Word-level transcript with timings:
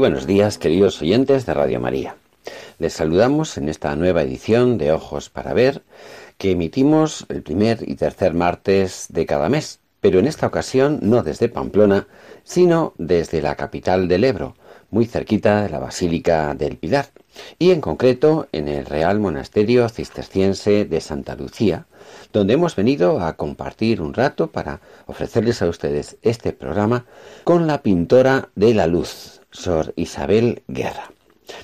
Buenos 0.00 0.26
días, 0.26 0.56
queridos 0.56 1.02
oyentes 1.02 1.44
de 1.44 1.52
Radio 1.52 1.78
María. 1.78 2.16
Les 2.78 2.94
saludamos 2.94 3.58
en 3.58 3.68
esta 3.68 3.94
nueva 3.96 4.22
edición 4.22 4.78
de 4.78 4.92
Ojos 4.92 5.28
para 5.28 5.52
Ver 5.52 5.82
que 6.38 6.52
emitimos 6.52 7.26
el 7.28 7.42
primer 7.42 7.86
y 7.86 7.96
tercer 7.96 8.32
martes 8.32 9.08
de 9.10 9.26
cada 9.26 9.50
mes, 9.50 9.78
pero 10.00 10.18
en 10.18 10.26
esta 10.26 10.46
ocasión 10.46 11.00
no 11.02 11.22
desde 11.22 11.50
Pamplona, 11.50 12.08
sino 12.44 12.94
desde 12.96 13.42
la 13.42 13.56
capital 13.56 14.08
del 14.08 14.24
Ebro, 14.24 14.56
muy 14.90 15.04
cerquita 15.04 15.64
de 15.64 15.68
la 15.68 15.78
Basílica 15.78 16.54
del 16.54 16.78
Pilar, 16.78 17.08
y 17.58 17.70
en 17.70 17.82
concreto 17.82 18.48
en 18.52 18.68
el 18.68 18.86
Real 18.86 19.20
Monasterio 19.20 19.86
Cisterciense 19.90 20.86
de 20.86 21.00
Santa 21.02 21.36
Lucía, 21.36 21.84
donde 22.32 22.54
hemos 22.54 22.74
venido 22.74 23.20
a 23.20 23.34
compartir 23.34 24.00
un 24.00 24.14
rato 24.14 24.46
para 24.46 24.80
ofrecerles 25.04 25.60
a 25.60 25.68
ustedes 25.68 26.16
este 26.22 26.54
programa 26.54 27.04
con 27.44 27.66
la 27.66 27.82
pintora 27.82 28.48
de 28.54 28.72
la 28.72 28.86
luz, 28.86 29.39
Sor 29.50 29.92
Isabel 29.96 30.62
Guerra. 30.68 31.10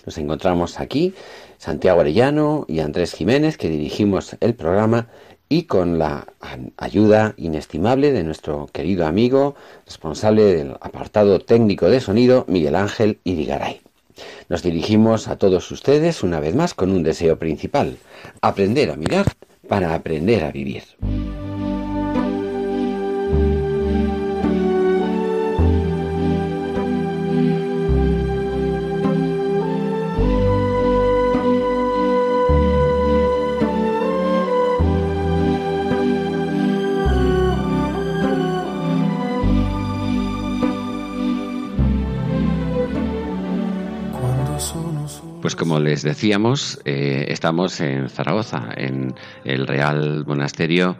Nos 0.05 0.19
encontramos 0.19 0.81
aquí, 0.81 1.15
Santiago 1.59 2.01
Arellano 2.01 2.65
y 2.69 2.81
Andrés 2.81 3.13
Jiménez, 3.13 3.57
que 3.57 3.69
dirigimos 3.69 4.37
el 4.41 4.55
programa 4.55 5.09
y 5.49 5.65
con 5.65 5.99
la 5.99 6.27
ayuda 6.77 7.35
inestimable 7.37 8.13
de 8.13 8.25
nuestro 8.25 8.69
querido 8.73 9.07
amigo, 9.07 9.55
responsable 9.85 10.43
del 10.43 10.73
apartado 10.81 11.39
técnico 11.39 11.89
de 11.89 12.01
sonido, 12.01 12.45
Miguel 12.49 12.75
Ángel 12.75 13.21
Irigaray. 13.25 13.81
Nos 14.49 14.63
dirigimos 14.63 15.29
a 15.29 15.37
todos 15.37 15.71
ustedes 15.71 16.23
una 16.23 16.41
vez 16.41 16.55
más 16.55 16.75
con 16.75 16.91
un 16.91 17.03
deseo 17.03 17.39
principal, 17.39 17.99
aprender 18.41 18.91
a 18.91 18.97
mirar 18.97 19.27
para 19.69 19.95
aprender 19.95 20.45
a 20.45 20.51
vivir. 20.51 20.85
Pues 45.47 45.55
como 45.55 45.79
les 45.79 46.03
decíamos, 46.03 46.81
eh, 46.85 47.27
estamos 47.29 47.81
en 47.81 48.09
Zaragoza, 48.09 48.69
en 48.77 49.15
el 49.45 49.69
Real 49.69 50.25
Monasterio 50.27 50.97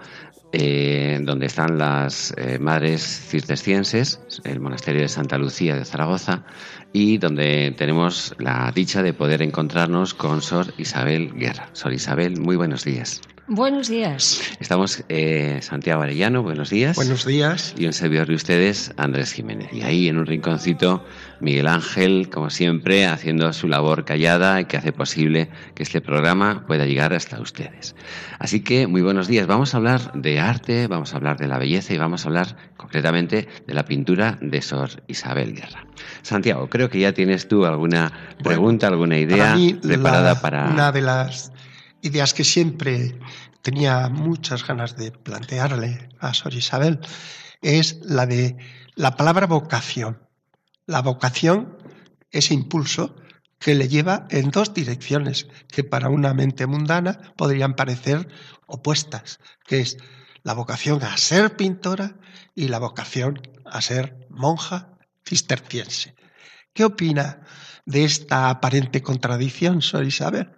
eh, 0.53 1.19
donde 1.21 1.47
están 1.47 1.79
las 1.79 2.33
eh, 2.37 2.61
madres 2.61 3.03
cistercienses, 3.03 4.21
el 4.45 4.61
monasterio 4.61 5.03
de 5.03 5.09
Santa 5.09 5.37
Lucía 5.37 5.75
de 5.75 5.85
Zaragoza, 5.85 6.45
y 6.93 7.19
donde 7.19 7.75
tenemos 7.77 8.37
la 8.39 8.71
dicha 8.73 9.03
de 9.03 9.15
poder 9.15 9.43
encontrarnos 9.43 10.15
con 10.15 10.41
Sor 10.43 10.73
Isabel 10.79 11.35
Guerra. 11.35 11.69
Sor 11.73 11.93
Isabel, 11.93 12.41
muy 12.41 12.55
buenos 12.55 12.85
días. 12.85 13.23
Buenos 13.49 13.89
días. 13.89 14.43
Estamos 14.59 15.05
eh, 15.09 15.61
Santiago 15.63 16.03
Arellano, 16.03 16.43
buenos 16.43 16.69
días. 16.69 16.97
Buenos 16.97 17.25
días. 17.25 17.77
Y 17.79 17.87
un 17.87 17.93
servidor 17.93 18.27
de 18.27 18.35
ustedes, 18.35 18.93
Andrés 18.97 19.33
Jiménez. 19.33 19.73
Y 19.73 19.83
ahí 19.83 20.09
en 20.09 20.19
un 20.19 20.27
rinconcito, 20.27 21.05
Miguel 21.39 21.69
Ángel, 21.69 22.29
como 22.29 22.51
siempre, 22.51 23.07
haciendo 23.07 23.53
su 23.53 23.69
labor 23.69 24.05
callada 24.05 24.61
y 24.61 24.65
que 24.65 24.77
hace 24.77 24.93
posible 24.93 25.49
que 25.77 25.85
este 25.85 26.01
programa 26.01 26.65
pueda 26.67 26.87
llegar 26.87 27.13
hasta 27.15 27.41
ustedes. 27.41 27.95
Así 28.41 28.65
que 28.65 28.89
muy 28.89 29.03
buenos 29.03 29.29
días. 29.29 29.47
Vamos 29.47 29.75
a 29.75 29.77
hablar 29.77 30.13
de 30.15 30.41
arte, 30.41 30.89
vamos 30.89 31.15
a 31.15 31.19
hablar 31.19 31.39
de 31.39 31.47
la 31.47 31.59
belleza 31.59 31.95
y 31.95 31.99
vamos 31.99 32.25
a 32.25 32.29
hablar 32.29 32.57
concretamente 32.77 33.47
de 33.65 33.75
la 33.75 33.85
pintura 33.85 34.39
de 34.41 34.61
Sor 34.61 35.05
Isabel 35.07 35.55
Guerra. 35.55 35.87
Santiago, 36.23 36.69
creo 36.69 36.91
que 36.91 36.99
ya 36.99 37.13
tienes 37.13 37.47
tú 37.47 37.65
alguna 37.65 38.13
pregunta, 38.43 38.89
alguna 38.89 39.19
idea 39.19 39.57
preparada 39.81 40.41
para... 40.41 40.69
Una 40.69 40.91
de 40.91 41.03
las 41.03 41.53
ideas 42.07 42.35
que 42.35 42.45
siempre 42.45 43.19
tenía 43.63 44.09
muchas 44.09 44.67
ganas 44.67 44.97
de 44.97 45.11
plantearle 45.13 46.09
a 46.21 46.33
Sor 46.35 46.55
Isabel 46.55 47.01
es 47.63 47.99
la 48.03 48.27
de 48.27 48.57
la 48.95 49.17
palabra 49.17 49.47
vocación. 49.47 50.27
La 50.87 51.03
vocación, 51.03 51.77
ese 52.31 52.55
impulso 52.55 53.17
que 53.59 53.75
le 53.75 53.89
lleva 53.89 54.27
en 54.31 54.51
dos 54.51 54.73
direcciones 54.73 55.49
que 55.69 55.83
para 55.83 56.09
una 56.09 56.35
mente 56.35 56.67
mundana 56.67 57.35
podrían 57.37 57.75
parecer 57.75 58.29
opuestas, 58.67 59.41
que 59.67 59.81
es 59.81 59.99
la 60.43 60.55
vocación 60.55 61.03
a 61.03 61.17
ser 61.17 61.57
pintora 61.57 62.17
y 62.55 62.69
la 62.69 62.79
vocación 62.79 63.41
a 63.65 63.81
ser 63.81 64.27
monja 64.31 64.97
cisterciense. 65.27 66.15
¿Qué 66.73 66.85
opina 66.85 67.41
de 67.85 68.05
esta 68.05 68.51
aparente 68.51 69.03
contradicción, 69.03 69.83
Sor 69.83 70.05
Isabel? 70.05 70.53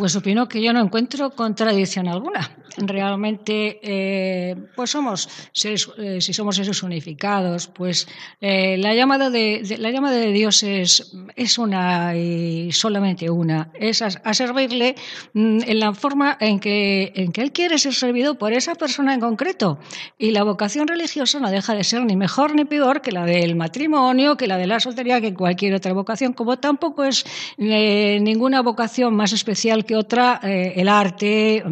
Pues 0.00 0.16
opino 0.16 0.48
que 0.48 0.62
yo 0.62 0.72
no 0.72 0.80
encuentro 0.80 1.28
contradicción 1.28 2.08
alguna. 2.08 2.50
Realmente, 2.86 3.78
eh, 3.82 4.56
pues 4.74 4.90
somos 4.90 5.28
eh, 5.64 6.20
si 6.20 6.32
somos 6.32 6.56
seres 6.56 6.82
unificados, 6.82 7.66
pues 7.68 8.08
eh, 8.40 8.76
la 8.78 8.94
llamada 8.94 9.28
de, 9.28 9.76
la 9.78 9.90
llamada 9.90 10.16
de 10.16 10.32
Dios 10.32 10.62
es, 10.62 11.12
es 11.36 11.58
una 11.58 12.16
y 12.16 12.72
solamente 12.72 13.28
una, 13.28 13.70
es 13.74 14.00
a, 14.02 14.34
servirle 14.34 14.94
mm, 15.34 15.60
en 15.66 15.80
la 15.80 15.92
forma 15.92 16.36
en 16.40 16.58
que, 16.58 17.12
en 17.14 17.32
que 17.32 17.42
Él 17.42 17.52
quiere 17.52 17.78
ser 17.78 17.94
servido 17.94 18.38
por 18.38 18.52
esa 18.52 18.74
persona 18.74 19.12
en 19.12 19.20
concreto. 19.20 19.78
Y 20.18 20.30
la 20.30 20.42
vocación 20.42 20.88
religiosa 20.88 21.38
no 21.38 21.50
deja 21.50 21.74
de 21.74 21.84
ser 21.84 22.04
ni 22.04 22.16
mejor 22.16 22.54
ni 22.54 22.64
peor 22.64 23.02
que 23.02 23.12
la 23.12 23.26
del 23.26 23.56
matrimonio, 23.56 24.36
que 24.36 24.46
la 24.46 24.56
de 24.56 24.66
la 24.66 24.80
soltería, 24.80 25.20
que 25.20 25.34
cualquier 25.34 25.74
otra 25.74 25.92
vocación, 25.92 26.32
como 26.32 26.58
tampoco 26.58 27.04
es 27.04 27.24
ninguna 27.58 28.62
vocación 28.62 29.14
más 29.14 29.32
especial 29.32 29.84
que 29.84 29.96
otra, 29.96 30.40
el 30.42 30.88
arte, 30.88 31.62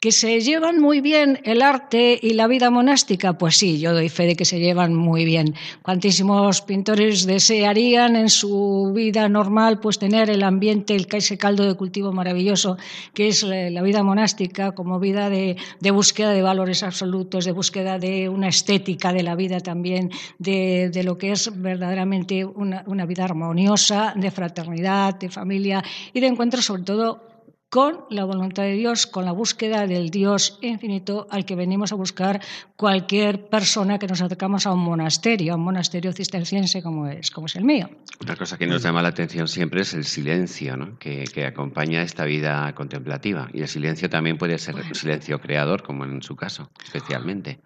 que 0.00 0.12
se 0.12 0.40
llevan 0.54 0.78
muy 0.78 1.00
bien 1.00 1.40
el 1.42 1.62
arte 1.62 2.16
y 2.22 2.34
la 2.34 2.46
vida 2.46 2.70
monástica? 2.70 3.32
Pues 3.32 3.56
sí, 3.56 3.80
yo 3.80 3.92
doy 3.92 4.08
fe 4.08 4.24
de 4.26 4.36
que 4.36 4.44
se 4.44 4.60
llevan 4.60 4.94
muy 4.94 5.24
bien. 5.24 5.56
Cuantísimos 5.82 6.62
pintores 6.62 7.26
desearían 7.26 8.14
en 8.14 8.28
su 8.28 8.92
vida 8.94 9.28
normal 9.28 9.80
pues 9.80 9.98
tener 9.98 10.30
el 10.30 10.44
ambiente, 10.44 10.94
el, 10.94 11.08
ese 11.10 11.36
caldo 11.38 11.64
de 11.66 11.74
cultivo 11.74 12.12
maravilloso 12.12 12.76
que 13.14 13.26
es 13.26 13.42
la 13.42 13.82
vida 13.82 14.04
monástica 14.04 14.72
como 14.72 15.00
vida 15.00 15.28
de, 15.28 15.56
búsqueda 15.90 16.30
de 16.30 16.42
valores 16.42 16.84
absolutos, 16.84 17.44
de 17.44 17.50
búsqueda 17.50 17.98
de 17.98 18.28
una 18.28 18.46
estética 18.46 19.12
de 19.12 19.24
la 19.24 19.34
vida 19.34 19.58
también, 19.58 20.12
de, 20.38 21.02
lo 21.04 21.18
que 21.18 21.32
es 21.32 21.50
verdaderamente 21.60 22.44
una, 22.44 22.84
una 22.86 23.06
vida 23.06 23.24
armoniosa, 23.24 24.12
de 24.14 24.30
fraternidad, 24.30 25.16
de 25.16 25.30
familia 25.30 25.82
y 26.12 26.20
de 26.20 26.28
encuentro 26.28 26.62
sobre 26.62 26.84
todo 26.84 27.33
con 27.74 28.04
la 28.08 28.22
voluntad 28.22 28.62
de 28.62 28.74
Dios, 28.74 29.08
con 29.08 29.24
la 29.24 29.32
búsqueda 29.32 29.88
del 29.88 30.10
Dios 30.10 30.60
infinito 30.62 31.26
al 31.28 31.44
que 31.44 31.56
venimos 31.56 31.90
a 31.90 31.96
buscar 31.96 32.40
cualquier 32.76 33.48
persona 33.48 33.98
que 33.98 34.06
nos 34.06 34.22
acercamos 34.22 34.64
a 34.68 34.72
un 34.72 34.78
monasterio, 34.78 35.54
a 35.54 35.56
un 35.56 35.64
monasterio 35.64 36.12
cisterciense 36.12 36.84
como 36.84 37.08
es, 37.08 37.32
como 37.32 37.46
es 37.46 37.56
el 37.56 37.64
mío. 37.64 37.90
Una 38.20 38.36
cosa 38.36 38.56
que 38.56 38.68
nos 38.68 38.80
llama 38.80 39.02
la 39.02 39.08
atención 39.08 39.48
siempre 39.48 39.80
es 39.80 39.92
el 39.92 40.04
silencio 40.04 40.76
¿no? 40.76 40.96
que, 41.00 41.24
acompaña 41.44 42.02
esta 42.02 42.24
vida 42.24 42.72
contemplativa. 42.76 43.50
Y 43.52 43.62
el 43.62 43.66
silencio 43.66 44.08
también 44.08 44.38
puede 44.38 44.56
ser 44.58 44.76
un 44.76 44.94
silencio 44.94 45.40
creador, 45.40 45.82
como 45.82 46.04
en 46.04 46.22
su 46.22 46.36
caso, 46.36 46.70
especialmente. 46.84 47.58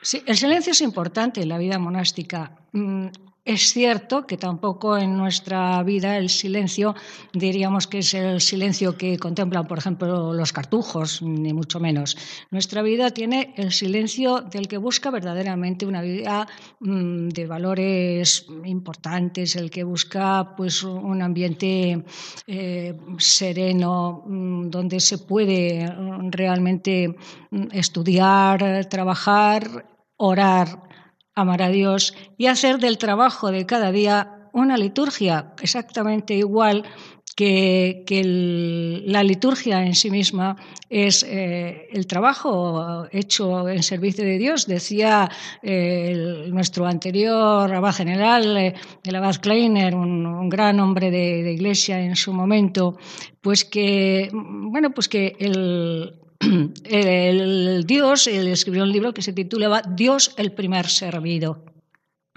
Sí, 0.00 0.22
el 0.26 0.36
silencio 0.36 0.70
es 0.70 0.80
importante 0.80 1.42
en 1.42 1.48
la 1.48 1.58
vida 1.58 1.80
monástica. 1.80 2.52
Es 3.46 3.72
cierto 3.72 4.26
que 4.26 4.36
tampoco 4.36 4.98
en 4.98 5.16
nuestra 5.16 5.80
vida 5.84 6.16
el 6.16 6.30
silencio 6.30 6.96
diríamos 7.32 7.86
que 7.86 7.98
es 7.98 8.12
el 8.12 8.40
silencio 8.40 8.98
que 8.98 9.18
contemplan, 9.18 9.68
por 9.68 9.78
ejemplo, 9.78 10.34
los 10.34 10.52
cartujos, 10.52 11.22
ni 11.22 11.52
mucho 11.52 11.78
menos. 11.78 12.16
Nuestra 12.50 12.82
vida 12.82 13.12
tiene 13.12 13.54
el 13.56 13.70
silencio 13.70 14.40
del 14.40 14.66
que 14.66 14.78
busca 14.78 15.12
verdaderamente 15.12 15.86
una 15.86 16.02
vida 16.02 16.48
mm, 16.80 17.28
de 17.28 17.46
valores 17.46 18.46
importantes, 18.64 19.54
el 19.54 19.70
que 19.70 19.84
busca 19.84 20.56
pues 20.56 20.82
un 20.82 21.22
ambiente 21.22 22.04
eh, 22.48 22.98
sereno 23.18 24.24
mm, 24.26 24.70
donde 24.70 24.98
se 24.98 25.18
puede 25.18 25.88
realmente 26.32 27.14
mm, 27.52 27.68
estudiar, 27.70 28.86
trabajar, 28.88 29.86
orar 30.16 30.85
amar 31.36 31.62
a 31.62 31.68
Dios 31.68 32.14
y 32.36 32.46
hacer 32.46 32.78
del 32.78 32.98
trabajo 32.98 33.52
de 33.52 33.66
cada 33.66 33.92
día 33.92 34.48
una 34.52 34.76
liturgia 34.76 35.52
exactamente 35.60 36.34
igual 36.34 36.84
que, 37.36 39.02
la 39.04 39.22
liturgia 39.22 39.84
en 39.84 39.94
sí 39.94 40.10
misma 40.10 40.56
es 40.88 41.22
eh, 41.22 41.88
el 41.92 42.06
trabajo 42.06 43.06
hecho 43.12 43.68
en 43.68 43.82
servicio 43.82 44.24
de 44.24 44.38
Dios. 44.38 44.66
Decía 44.66 45.30
eh, 45.62 46.46
nuestro 46.48 46.86
anterior 46.86 47.72
abad 47.72 47.92
general, 47.92 48.56
eh, 48.56 48.74
el 49.04 49.14
abad 49.14 49.36
Kleiner, 49.36 49.94
un, 49.94 50.48
gran 50.48 50.80
hombre 50.80 51.10
de, 51.10 51.52
iglesia 51.52 52.00
en 52.00 52.16
su 52.16 52.32
momento, 52.32 52.96
pues 53.42 53.66
que, 53.66 54.30
bueno, 54.32 54.90
pues 54.92 55.08
que 55.08 55.36
el, 55.38 56.14
el 56.84 57.84
Dios, 57.86 58.26
él 58.26 58.48
escribió 58.48 58.82
un 58.82 58.92
libro 58.92 59.14
que 59.14 59.22
se 59.22 59.32
titulaba 59.32 59.82
Dios 59.82 60.34
el 60.36 60.52
primer 60.52 60.88
servido. 60.88 61.75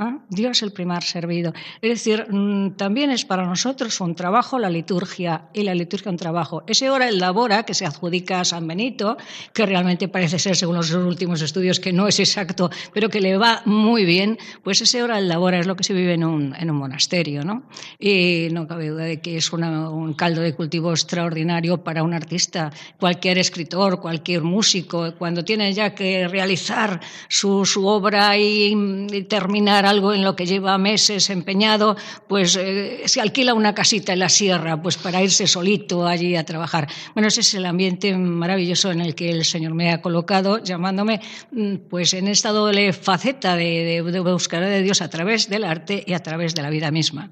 ¿Ah? 0.01 0.17
Dios 0.29 0.63
el 0.63 0.71
primer 0.71 1.03
servido. 1.03 1.51
Es 1.81 1.89
decir, 1.89 2.25
mm, 2.29 2.77
también 2.77 3.11
es 3.11 3.25
para 3.25 3.45
nosotros 3.45 3.99
un 3.99 4.15
trabajo 4.15 4.57
la 4.57 4.69
liturgia 4.69 5.49
y 5.53 5.63
la 5.63 5.75
liturgia 5.75 6.09
un 6.09 6.15
trabajo. 6.15 6.63
Ese 6.67 6.89
hora 6.89 7.09
el 7.09 7.19
labora 7.19 7.63
que 7.63 7.73
se 7.73 7.85
adjudica 7.85 8.39
a 8.39 8.45
San 8.45 8.65
Benito, 8.65 9.17
que 9.51 9.65
realmente 9.65 10.07
parece 10.07 10.39
ser, 10.39 10.55
según 10.55 10.77
los 10.77 10.93
últimos 10.93 11.41
estudios, 11.41 11.81
que 11.81 11.91
no 11.91 12.07
es 12.07 12.17
exacto, 12.21 12.69
pero 12.93 13.09
que 13.09 13.19
le 13.19 13.35
va 13.35 13.61
muy 13.65 14.05
bien, 14.05 14.37
pues 14.63 14.79
ese 14.81 15.03
hora 15.03 15.19
el 15.19 15.27
labora 15.27 15.59
es 15.59 15.67
lo 15.67 15.75
que 15.75 15.83
se 15.83 15.93
vive 15.93 16.13
en 16.13 16.23
un, 16.23 16.55
en 16.57 16.71
un 16.71 16.77
monasterio. 16.77 17.43
¿no? 17.43 17.63
Y 17.99 18.47
no 18.53 18.67
cabe 18.67 18.87
duda 18.87 19.03
de 19.03 19.19
que 19.19 19.35
es 19.35 19.51
un 19.51 20.13
caldo 20.13 20.39
de 20.39 20.55
cultivo 20.55 20.91
extraordinario 20.91 21.83
para 21.83 22.03
un 22.03 22.13
artista. 22.13 22.71
Cualquier 22.97 23.37
escritor, 23.37 23.99
cualquier 23.99 24.43
músico, 24.43 25.13
cuando 25.17 25.43
tiene 25.43 25.73
ya 25.73 25.93
que 25.93 26.25
realizar 26.29 27.01
su, 27.27 27.65
su 27.65 27.85
obra 27.85 28.37
y, 28.37 28.73
y 29.11 29.23
terminar 29.23 29.88
algo 29.89 30.13
en 30.13 30.23
lo 30.23 30.35
que 30.35 30.45
lleva 30.45 30.77
meses 30.77 31.29
empeñado, 31.29 31.95
pues 32.27 32.55
eh, 32.55 33.03
se 33.05 33.21
alquila 33.21 33.53
una 33.53 33.73
casita 33.73 34.13
en 34.13 34.19
la 34.19 34.29
sierra, 34.29 34.81
pues 34.81 34.97
para 34.97 35.21
irse 35.21 35.47
solito 35.47 36.07
allí 36.07 36.35
a 36.35 36.45
trabajar. 36.45 36.87
Bueno, 37.13 37.27
ese 37.27 37.41
es 37.41 37.53
el 37.53 37.65
ambiente 37.65 38.15
maravilloso 38.15 38.91
en 38.91 39.01
el 39.01 39.15
que 39.15 39.29
el 39.29 39.45
Señor 39.45 39.73
me 39.73 39.91
ha 39.91 40.01
colocado, 40.01 40.63
llamándome 40.63 41.21
mm, 41.51 41.75
pues 41.89 42.13
en 42.13 42.27
esta 42.27 42.51
doble 42.51 42.93
faceta 42.93 43.55
de, 43.55 44.01
buscar 44.01 44.63
de 44.63 44.81
Dios 44.81 45.01
a 45.01 45.09
través 45.09 45.49
del 45.49 45.63
arte 45.63 46.03
y 46.05 46.13
a 46.13 46.23
través 46.23 46.55
de 46.55 46.61
la 46.61 46.69
vida 46.69 46.91
misma. 46.91 47.29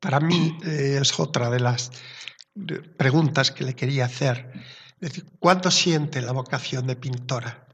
Para 0.00 0.20
mí 0.20 0.56
eh, 0.64 0.98
es 1.00 1.18
otra 1.20 1.50
de 1.50 1.60
las 1.60 1.90
preguntas 2.96 3.50
que 3.50 3.64
le 3.64 3.74
quería 3.74 4.06
hacer. 4.06 4.50
¿cuánto 5.38 5.70
siente 5.70 6.20
la 6.20 6.32
vocación 6.32 6.86
de 6.86 6.96
pintora? 6.96 7.66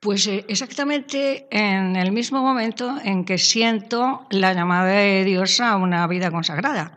Pues 0.00 0.26
eh, 0.28 0.46
exactamente 0.48 1.46
en 1.50 1.94
el 1.94 2.10
mismo 2.10 2.40
momento 2.40 2.96
en 3.04 3.26
que 3.26 3.36
siento 3.36 4.26
la 4.30 4.54
llamada 4.54 4.86
de 4.86 5.24
Dios 5.24 5.60
a 5.60 5.76
una 5.76 6.06
vida 6.06 6.30
consagrada. 6.30 6.96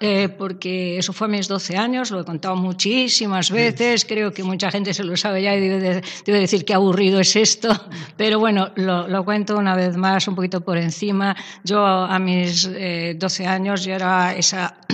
Eh, 0.00 0.28
porque 0.28 0.98
eso 0.98 1.12
fue 1.12 1.26
a 1.26 1.30
mis 1.30 1.48
12 1.48 1.76
años, 1.76 2.12
lo 2.12 2.20
he 2.20 2.24
contado 2.24 2.54
muchísimas 2.54 3.50
veces, 3.50 4.04
creo 4.04 4.32
que 4.32 4.44
mucha 4.44 4.70
gente 4.70 4.94
se 4.94 5.02
lo 5.02 5.16
sabe 5.16 5.42
ya 5.42 5.56
y 5.56 5.60
debe, 5.60 6.02
decir 6.24 6.64
qué 6.64 6.74
aburrido 6.74 7.18
es 7.18 7.34
esto, 7.34 7.70
pero 8.16 8.38
bueno, 8.38 8.70
lo, 8.76 9.24
cuento 9.24 9.56
una 9.56 9.74
vez 9.74 9.96
más, 9.96 10.28
un 10.28 10.36
poquito 10.36 10.60
por 10.60 10.78
encima. 10.78 11.34
Yo 11.64 11.84
a 11.84 12.18
mis 12.20 12.70
12 12.70 13.42
eh, 13.42 13.46
años 13.48 13.84
yo 13.84 13.94
era 13.94 14.36
esa 14.36 14.76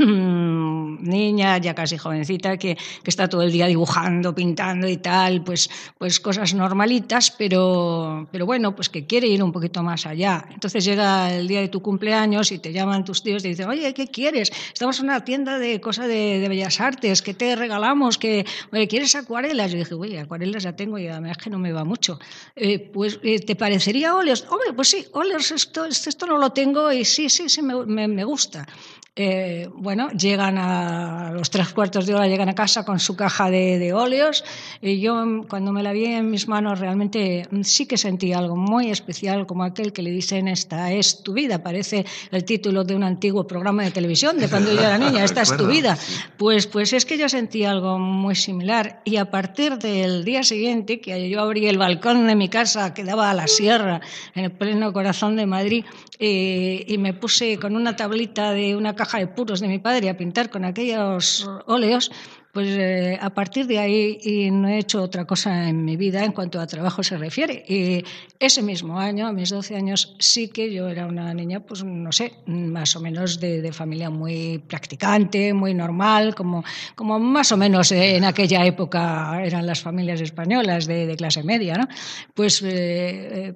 niña, 1.01 1.59
ya 1.59 1.75
casi 1.75 1.99
jovencita, 1.99 2.57
que, 2.57 2.77
que, 2.77 3.11
está 3.11 3.29
todo 3.29 3.43
el 3.43 3.53
día 3.53 3.67
dibujando, 3.67 4.35
pintando 4.35 4.89
y 4.89 4.97
tal, 4.99 5.43
pues, 5.43 5.71
pues 5.99 6.21
cosas 6.21 6.55
normalitas, 6.55 7.31
pero, 7.31 8.29
pero 8.31 8.47
bueno, 8.47 8.75
pues 8.75 8.89
que 8.89 9.07
quiere 9.07 9.27
ir 9.27 9.43
un 9.43 9.53
poquito 9.53 9.83
más 9.83 10.07
allá. 10.07 10.45
Entonces 10.53 10.85
llega 10.85 11.35
el 11.35 11.49
día 11.49 11.61
de 11.61 11.69
tu 11.69 11.83
cumpleaños 11.83 12.53
y 12.53 12.59
te 12.59 12.73
llaman 12.73 13.05
tus 13.05 13.23
tíos 13.23 13.43
y 13.43 13.45
te 13.45 13.49
dicen, 13.51 13.69
oye, 13.69 13.93
¿qué 13.95 14.09
quieres? 14.09 14.51
Estamos 14.73 14.99
en 14.99 15.07
una 15.07 15.25
tienda 15.25 15.59
de 15.59 15.81
cosas 15.81 16.09
de, 16.09 16.45
bellas 16.49 16.81
artes, 16.81 17.23
¿qué 17.23 17.35
te 17.35 17.57
regalamos? 17.57 18.19
que 18.19 18.45
¿Quieres 18.89 19.15
acuarelas? 19.15 19.73
Yo 19.73 19.79
dije, 19.79 19.95
oye, 19.95 20.19
acuarelas 20.19 20.63
ya 20.63 20.77
tengo 20.77 20.99
y 20.99 21.09
además 21.09 21.39
que 21.39 21.51
no 21.51 21.59
me 21.59 21.73
va 21.73 21.85
mucho. 21.85 22.19
Eh, 22.57 22.79
pues, 22.79 23.19
eh, 23.23 23.41
¿te 23.41 23.57
parecería 23.57 24.15
óleos? 24.15 24.47
Hombre, 24.51 24.73
pues 24.73 24.89
sí, 24.89 25.07
óleos, 25.13 25.51
esto, 25.51 25.85
esto 25.87 26.27
no 26.27 26.39
lo 26.39 26.51
tengo 26.51 26.93
y 26.93 27.05
sí, 27.05 27.29
sí, 27.29 27.49
sí, 27.49 27.63
me, 27.63 27.87
me, 27.87 28.09
me 28.09 28.25
gusta. 28.25 28.67
Eh, 29.17 29.69
bueno, 29.73 30.11
llegan 30.11 30.59
a 30.59 31.31
los 31.33 31.49
tres 31.49 31.69
cuartos 31.69 32.05
de 32.05 32.17
hora, 32.17 32.27
llegan 32.27 32.49
a 32.49 32.55
casa 32.57 32.85
con 32.85 32.99
su 32.99 33.15
caja 33.15 33.49
de, 33.49 33.93
óleos. 33.93 34.45
Y 34.83 34.99
yo 34.99 35.25
cuando 35.49 35.71
me 35.71 35.85
la 35.85 35.93
vi 35.93 36.07
en 36.07 36.33
mis 36.33 36.49
manos 36.49 36.81
realmente 36.81 37.47
sí 37.63 37.87
que 37.87 37.97
sentí 37.97 38.33
algo 38.33 38.57
muy 38.57 38.91
especial 38.91 39.47
como 39.47 39.63
aquel 39.63 39.93
que 39.93 40.03
le 40.03 40.11
dicen 40.11 40.49
esta 40.49 40.91
es 40.91 41.23
tu 41.23 41.33
vida, 41.33 41.63
parece 41.63 42.05
el 42.33 42.45
título 42.45 42.83
de 42.83 42.97
un 42.97 43.05
antiguo 43.05 43.47
programa 43.47 43.85
de 43.85 43.93
televisión 43.93 44.37
de 44.37 44.49
cuando 44.49 44.73
yo 44.73 44.81
era 44.81 44.99
niña, 44.99 45.23
esta 45.23 45.43
es 45.43 45.57
tu 45.57 45.69
vida. 45.69 45.97
Pues, 46.37 46.67
pues 46.67 46.93
es 46.93 47.05
que 47.05 47.17
yo 47.17 47.29
sentí 47.29 47.63
algo 47.63 48.01
muy 48.01 48.35
similar. 48.35 49.01
Y 49.05 49.19
a 49.19 49.31
partir 49.31 49.79
del 49.79 50.25
día 50.25 50.43
siguiente 50.43 51.01
que 51.01 51.31
yo 51.31 51.41
abrí 51.41 51.69
el 51.69 51.79
balcón 51.79 52.27
de 52.27 52.35
mi 52.35 52.49
casa 52.49 52.95
que 52.95 53.05
daba 53.05 53.31
a 53.31 53.35
la 53.35 53.47
sierra 53.47 54.01
en 54.35 54.47
el 54.47 54.51
pleno 54.51 54.93
corazón 54.93 55.37
de 55.37 55.47
Madrid 55.47 55.85
eh, 56.19 56.85
y 56.89 56.99
me 56.99 57.15
puse 57.15 57.59
con 57.59 57.77
una 57.77 57.95
tablita 57.95 58.51
de 58.51 58.75
una 58.75 58.97
caja 58.97 59.04
de 59.13 59.27
puros 59.27 59.61
de 59.61 59.69
mi 59.69 59.79
padre 59.79 60.09
a 60.09 60.17
pintar 60.17 60.51
con 60.51 60.65
aquellos 60.65 61.49
óleos, 61.67 62.11
pues 62.55 62.69
eh, 62.69 63.19
a 63.21 63.31
partir 63.31 63.67
de 63.67 63.81
ahí 63.81 64.19
y 64.23 64.51
no 64.53 64.69
he 64.69 64.79
hecho 64.79 65.03
otra 65.03 65.25
cosa 65.25 65.69
en 65.69 65.85
mi 65.85 65.97
vida 65.97 66.25
en 66.25 66.31
cuanto 66.31 66.61
a 66.61 66.67
trabajo 66.69 67.03
se 67.03 67.19
refiere. 67.19 67.65
Y 67.67 68.05
ese 68.39 68.63
mismo 68.63 68.99
año, 68.99 69.27
a 69.27 69.33
mis 69.33 69.51
12 69.51 69.75
años, 69.75 70.15
sí 70.21 70.49
que 70.49 70.73
yo 70.73 70.89
era 70.89 71.07
una 71.07 71.35
niña, 71.35 71.61
pues 71.61 71.83
no 71.83 72.13
sé, 72.13 72.33
más 72.47 72.95
o 72.95 73.01
menos 73.01 73.41
de, 73.41 73.73
familia 73.73 74.09
muy 74.09 74.59
practicante, 74.69 75.53
muy 75.53 75.75
normal, 75.75 76.37
como, 76.37 76.63
como 76.95 77.19
más 77.19 77.51
o 77.51 77.57
menos 77.57 77.91
en 77.91 78.25
aquella 78.25 78.65
época 78.65 79.45
eran 79.45 79.67
las 79.67 79.81
familias 79.81 80.21
españolas 80.21 80.87
de, 80.87 81.15
clase 81.17 81.43
media, 81.43 81.75
¿no? 81.77 81.89
Pues 82.35 82.63
eh, 82.63 82.69
eh, 82.69 83.55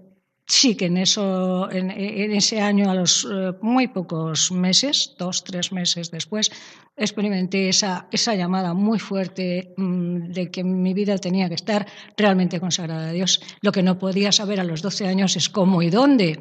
sí 0.49 0.75
que 0.75 0.87
en, 0.87 0.97
eso, 0.97 1.71
en, 1.71 1.91
ese 1.91 2.61
año, 2.61 2.91
a 2.91 2.95
los 2.95 3.29
eh, 3.31 3.53
muy 3.61 3.89
pocos 3.89 4.51
meses, 4.51 5.15
dos, 5.19 5.45
tres 5.45 5.73
meses 5.73 6.11
después, 6.11 6.51
experimenté 6.97 7.69
esa, 7.69 8.09
llamada 8.11 8.73
muy 8.73 8.99
fuerte 8.99 9.75
mm, 9.77 10.33
de 10.33 10.51
que 10.51 10.65
mi 10.65 10.95
vida 10.95 11.19
tenía 11.19 11.49
que 11.49 11.55
estar 11.55 11.87
realmente 12.17 12.59
consagrada 12.61 13.11
a 13.11 13.13
Dios. 13.13 13.41
Lo 13.61 13.73
que 13.73 13.83
no 13.83 13.99
podía 13.99 14.33
saber 14.33 14.59
a 14.59 14.65
los 14.65 14.81
12 14.81 15.07
años 15.07 15.37
es 15.37 15.51
cómo 15.51 15.83
y 15.83 15.91
dónde, 15.91 16.41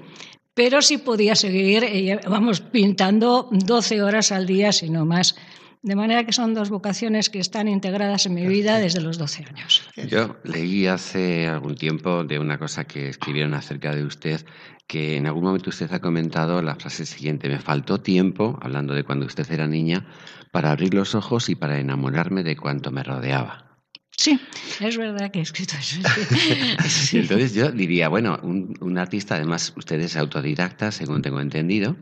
pero 0.53 0.81
sí 0.81 0.97
podía 0.97 1.35
seguir, 1.35 1.83
eh, 1.83 2.19
vamos, 2.27 2.61
pintando 2.61 3.49
12 3.51 4.01
horas 4.01 4.31
al 4.31 4.47
día, 4.47 4.71
si 4.71 4.89
no 4.89 5.05
más. 5.05 5.35
De 5.83 5.95
manera 5.95 6.25
que 6.25 6.33
son 6.33 6.53
dos 6.53 6.69
vocaciones 6.69 7.29
que 7.29 7.39
están 7.39 7.67
integradas 7.67 8.25
en 8.25 8.33
mi 8.33 8.45
vida 8.47 8.79
desde 8.79 8.99
los 8.99 9.17
12 9.17 9.45
años. 9.45 9.87
Yo 10.09 10.37
leí 10.43 10.87
hace 10.87 11.47
algún 11.47 11.75
tiempo 11.75 12.23
de 12.23 12.39
una 12.39 12.57
cosa 12.57 12.85
que 12.85 13.09
escribieron 13.09 13.53
acerca 13.53 13.95
de 13.95 14.03
usted, 14.03 14.45
que 14.87 15.17
en 15.17 15.27
algún 15.27 15.43
momento 15.43 15.69
usted 15.69 15.91
ha 15.93 15.99
comentado 15.99 16.61
la 16.61 16.75
frase 16.75 17.05
siguiente, 17.05 17.47
me 17.47 17.59
faltó 17.59 17.99
tiempo, 17.99 18.57
hablando 18.61 18.93
de 18.93 19.03
cuando 19.03 19.25
usted 19.25 19.49
era 19.51 19.67
niña, 19.67 20.07
para 20.51 20.71
abrir 20.71 20.93
los 20.93 21.13
ojos 21.13 21.49
y 21.49 21.55
para 21.55 21.79
enamorarme 21.79 22.43
de 22.43 22.57
cuanto 22.57 22.91
me 22.91 23.03
rodeaba. 23.03 23.66
Sí, 24.19 24.39
es 24.79 24.97
verdad 24.97 25.29
que 25.29 25.37
he 25.37 25.41
escrito 25.43 25.75
eso. 25.77 26.01
Entonces 27.13 27.53
yo 27.53 27.71
diría, 27.71 28.09
bueno, 28.09 28.39
un, 28.41 28.97
artista, 28.97 29.35
además 29.35 29.73
usted 29.77 30.01
es 30.01 30.17
autodidacta, 30.17 30.91
según 30.91 31.21
tengo 31.21 31.39
entendido, 31.39 31.95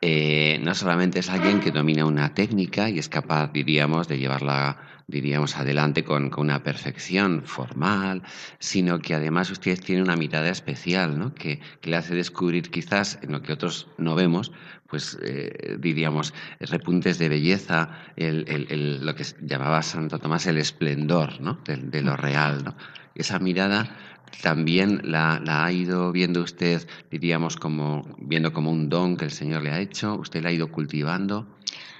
eh, 0.00 0.60
no 0.62 0.72
solamente 0.76 1.18
es 1.18 1.28
alguien 1.28 1.58
que 1.58 1.72
domina 1.72 2.06
una 2.06 2.32
técnica 2.32 2.88
y 2.88 3.00
es 3.00 3.08
capaz, 3.08 3.52
diríamos, 3.52 4.06
de 4.06 4.18
llevarla 4.18 4.78
diríamos, 5.08 5.56
adelante 5.56 6.04
con, 6.04 6.30
una 6.36 6.62
perfección 6.62 7.42
formal, 7.44 8.22
sino 8.58 9.00
que 9.00 9.14
además 9.14 9.50
usted 9.50 9.80
tiene 9.80 10.02
una 10.02 10.16
mirada 10.16 10.50
especial, 10.50 11.18
¿no? 11.18 11.34
que, 11.34 11.60
le 11.82 11.96
hace 11.96 12.14
descubrir 12.14 12.70
quizás 12.70 13.18
en 13.22 13.32
lo 13.32 13.42
que 13.42 13.54
otros 13.54 13.88
no 13.96 14.14
vemos, 14.14 14.52
pues 14.88 15.18
eh, 15.22 15.76
diríamos, 15.78 16.32
repuntes 16.60 17.18
de 17.18 17.28
belleza, 17.28 17.90
lo 18.16 19.14
que 19.14 19.24
llamaba 19.42 19.82
Santo 19.82 20.18
Tomás 20.18 20.46
el 20.46 20.58
esplendor 20.58 21.40
¿no? 21.40 21.58
de, 21.64 22.02
lo 22.02 22.16
real. 22.16 22.64
¿no? 22.64 22.74
Esa 23.14 23.38
mirada 23.38 23.96
también 24.42 25.00
la, 25.04 25.40
la, 25.44 25.64
ha 25.64 25.72
ido 25.72 26.12
viendo 26.12 26.42
usted, 26.42 26.86
diríamos, 27.10 27.56
como, 27.56 28.16
viendo 28.18 28.52
como 28.52 28.70
un 28.70 28.88
don 28.88 29.16
que 29.16 29.24
el 29.24 29.30
Señor 29.30 29.62
le 29.62 29.70
ha 29.70 29.80
hecho, 29.80 30.14
usted 30.16 30.42
la 30.42 30.50
ha 30.50 30.52
ido 30.52 30.70
cultivando. 30.70 31.46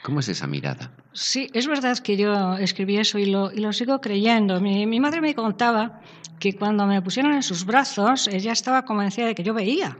¿Cómo 0.03 0.21
es 0.21 0.29
esa 0.29 0.47
mirada? 0.47 0.93
Sí, 1.13 1.51
es 1.53 1.67
verdad 1.67 1.99
que 1.99 2.17
yo 2.17 2.57
escribí 2.57 2.97
eso 2.97 3.19
y 3.19 3.27
lo, 3.27 3.53
y 3.53 3.59
lo 3.59 3.73
sigo 3.73 4.01
creyendo. 4.01 4.61
Mi, 4.61 4.87
mi, 4.87 5.01
madre 5.01 5.21
me 5.21 5.35
contaba 5.35 6.01
que 6.39 6.55
cuando 6.55 6.87
me 6.87 7.03
pusieron 7.03 7.35
en 7.35 7.43
sus 7.43 7.67
brazos, 7.67 8.29
ella 8.29 8.53
estaba 8.53 8.85
convencida 8.85 9.27
de 9.27 9.35
que 9.35 9.43
yo 9.43 9.53
veía. 9.53 9.99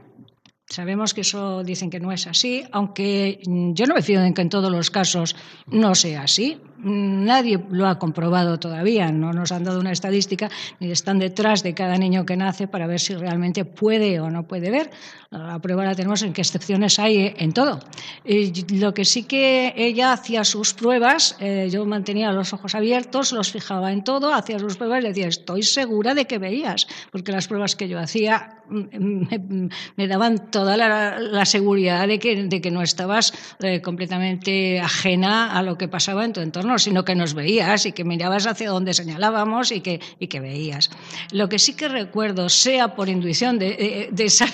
Sabemos 0.69 1.15
que 1.15 1.21
eso 1.21 1.63
dicen 1.63 1.89
que 1.89 1.99
no 1.99 2.11
es 2.11 2.27
así, 2.27 2.63
aunque 2.71 3.39
yo 3.43 3.85
no 3.87 3.95
me 3.95 4.03
fío 4.03 4.21
en 4.21 4.35
que 4.35 4.43
en 4.43 4.49
todos 4.49 4.71
los 4.71 4.91
casos 4.91 5.35
no 5.65 5.95
sea 5.95 6.23
así. 6.23 6.61
Nadie 6.81 7.59
lo 7.69 7.87
ha 7.87 7.99
comprobado 7.99 8.57
todavía, 8.57 9.11
no 9.11 9.33
nos 9.33 9.51
han 9.51 9.65
dado 9.65 9.81
una 9.81 9.91
estadística 9.91 10.49
ni 10.79 10.91
están 10.91 11.19
detrás 11.19 11.61
de 11.61 11.73
cada 11.73 11.97
niño 11.97 12.25
que 12.25 12.37
nace 12.37 12.67
para 12.67 12.87
ver 12.87 13.01
si 13.01 13.15
realmente 13.15 13.65
puede 13.65 14.19
o 14.21 14.29
no 14.29 14.47
puede 14.47 14.71
ver. 14.71 14.89
La 15.29 15.59
prueba 15.59 15.83
la 15.83 15.93
tenemos 15.93 16.23
en 16.23 16.33
que 16.33 16.41
excepciones 16.41 16.97
hay 16.97 17.35
en 17.37 17.53
todo. 17.53 17.79
Y 18.25 18.51
lo 18.77 18.93
que 18.93 19.05
sí 19.05 19.23
que 19.23 19.73
ella 19.75 20.13
hacía 20.13 20.43
sus 20.43 20.73
pruebas, 20.73 21.35
eh, 21.39 21.67
yo 21.71 21.85
mantenía 21.85 22.31
los 22.31 22.53
ojos 22.53 22.73
abiertos, 22.73 23.31
los 23.33 23.51
fijaba 23.51 23.91
en 23.91 24.03
todo, 24.03 24.33
hacía 24.33 24.57
sus 24.57 24.77
pruebas 24.77 25.03
y 25.03 25.07
decía, 25.09 25.27
estoy 25.27 25.63
segura 25.63 26.15
de 26.15 26.25
que 26.25 26.39
veías, 26.39 26.87
porque 27.11 27.31
las 27.31 27.47
pruebas 27.47 27.75
que 27.75 27.87
yo 27.87 27.99
hacía 27.99 28.63
mm, 28.69 29.67
me, 29.97 30.07
daban 30.07 30.49
toda 30.49 30.77
la, 30.77 31.45
seguridad 31.45 32.07
de 32.07 32.19
que, 32.19 32.43
de 32.43 32.61
que 32.61 32.71
no 32.71 32.81
estabas 32.81 33.33
eh, 33.61 33.81
completamente 33.81 34.79
ajena 34.79 35.51
a 35.51 35.61
lo 35.61 35.77
que 35.77 35.87
pasaba 35.87 36.25
en 36.25 36.33
tu 36.33 36.41
entorno 36.41 36.68
sino 36.77 37.05
que 37.05 37.15
nos 37.15 37.33
veías 37.33 37.85
y 37.85 37.93
que 37.93 38.03
mirabas 38.03 38.45
hacia 38.45 38.69
donde 38.69 38.93
señalábamos 38.93 39.71
y 39.71 39.81
que, 39.81 39.99
y 40.19 40.27
que 40.27 40.39
veías. 40.39 40.91
Lo 41.31 41.49
que 41.49 41.57
sí 41.57 41.73
que 41.73 41.87
recuerdo, 41.87 42.49
sea 42.49 42.95
por 42.95 43.09
intuición 43.09 43.57
de, 43.57 44.09
de 44.11 44.25
esa 44.25 44.45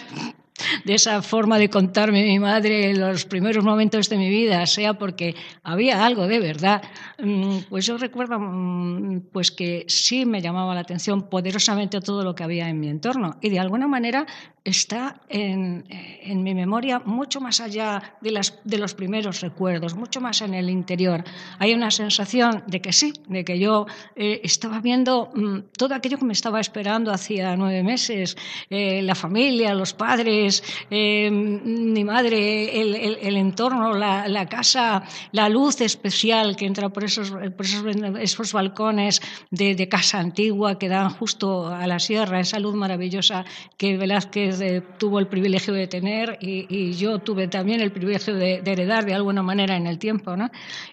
de 0.85 0.93
esa 0.93 1.21
forma 1.21 1.57
de 1.57 1.69
contarme 1.69 2.23
mi 2.23 2.39
madre 2.39 2.91
en 2.91 2.99
los 2.99 3.25
primeros 3.25 3.63
momentos 3.63 4.09
de 4.09 4.17
mi 4.17 4.29
vida, 4.29 4.65
sea 4.65 4.93
porque 4.93 5.35
había 5.63 6.05
algo 6.05 6.27
de 6.27 6.39
verdad, 6.39 6.81
mm, 7.19 7.57
pues 7.69 7.85
yo 7.85 7.97
recuerdo 7.97 8.39
mm, 8.39 9.27
pues 9.31 9.51
que 9.51 9.85
sí 9.87 10.25
me 10.25 10.41
llamaba 10.41 10.73
la 10.73 10.81
atención 10.81 11.29
poderosamente 11.29 11.99
todo 11.99 12.23
lo 12.23 12.35
que 12.35 12.43
había 12.43 12.69
en 12.69 12.79
mi 12.79 12.87
entorno 12.87 13.37
y 13.41 13.49
de 13.49 13.59
alguna 13.59 13.87
manera 13.87 14.25
está 14.65 15.21
en, 15.29 15.85
en 15.89 16.41
mi 16.41 16.55
memoria 16.55 16.99
mucho 17.05 17.39
más 17.39 17.61
allá 17.61 18.17
de, 18.19 18.31
las, 18.31 18.59
de 18.63 18.79
los 18.79 18.95
primeros 18.95 19.41
recuerdos, 19.41 19.93
mucho 19.95 20.19
más 20.19 20.41
en 20.41 20.55
el 20.55 20.71
interior. 20.71 21.23
Hay 21.59 21.73
una 21.73 21.91
sensación 21.91 22.63
de 22.65 22.81
que 22.81 22.91
sí, 22.91 23.13
de 23.27 23.45
que 23.45 23.59
yo 23.59 23.85
eh, 24.15 24.41
estaba 24.43 24.81
viendo 24.81 25.29
mm, 25.35 25.77
todo 25.77 25.93
aquello 25.93 26.17
que 26.17 26.25
me 26.25 26.33
estaba 26.33 26.59
esperando 26.59 27.11
hacía 27.11 27.55
nueve 27.55 27.83
meses, 27.83 28.35
eh, 28.71 29.03
la 29.03 29.13
familia, 29.13 29.75
los 29.75 29.93
padres, 29.93 30.63
eh, 30.89 31.29
mi 31.29 32.03
madre, 32.03 32.81
el, 32.81 32.95
el, 32.95 33.37
entorno, 33.37 33.93
la, 33.93 34.27
la, 34.27 34.47
casa, 34.47 35.03
la 35.31 35.47
luz 35.47 35.79
especial 35.81 36.55
que 36.55 36.65
entra 36.65 36.89
por 36.89 37.03
esos, 37.03 37.29
por 37.29 37.65
esos, 37.65 37.85
esos 38.19 38.51
balcones 38.51 39.21
de, 39.51 39.75
de 39.75 39.87
casa 39.87 40.17
antigua 40.19 40.79
que 40.79 40.89
dan 40.89 41.11
justo 41.11 41.67
a 41.67 41.85
la 41.85 41.99
sierra, 41.99 42.39
esa 42.39 42.59
luz 42.59 42.73
maravillosa 42.73 43.45
que 43.77 43.95
Velázquez 43.97 44.54
tuvo 44.97 45.19
el 45.19 45.27
privilegio 45.27 45.73
de 45.73 45.87
tener 45.87 46.37
y, 46.41 46.93
yo 46.93 47.19
tuve 47.19 47.47
también 47.47 47.81
el 47.81 47.91
privilegio 47.91 48.35
de, 48.35 48.61
heredar 48.65 49.05
de 49.05 49.13
alguna 49.13 49.43
manera 49.43 49.75
en 49.75 49.87
el 49.87 49.97
tiempo. 49.97 50.35
¿no? 50.35 50.49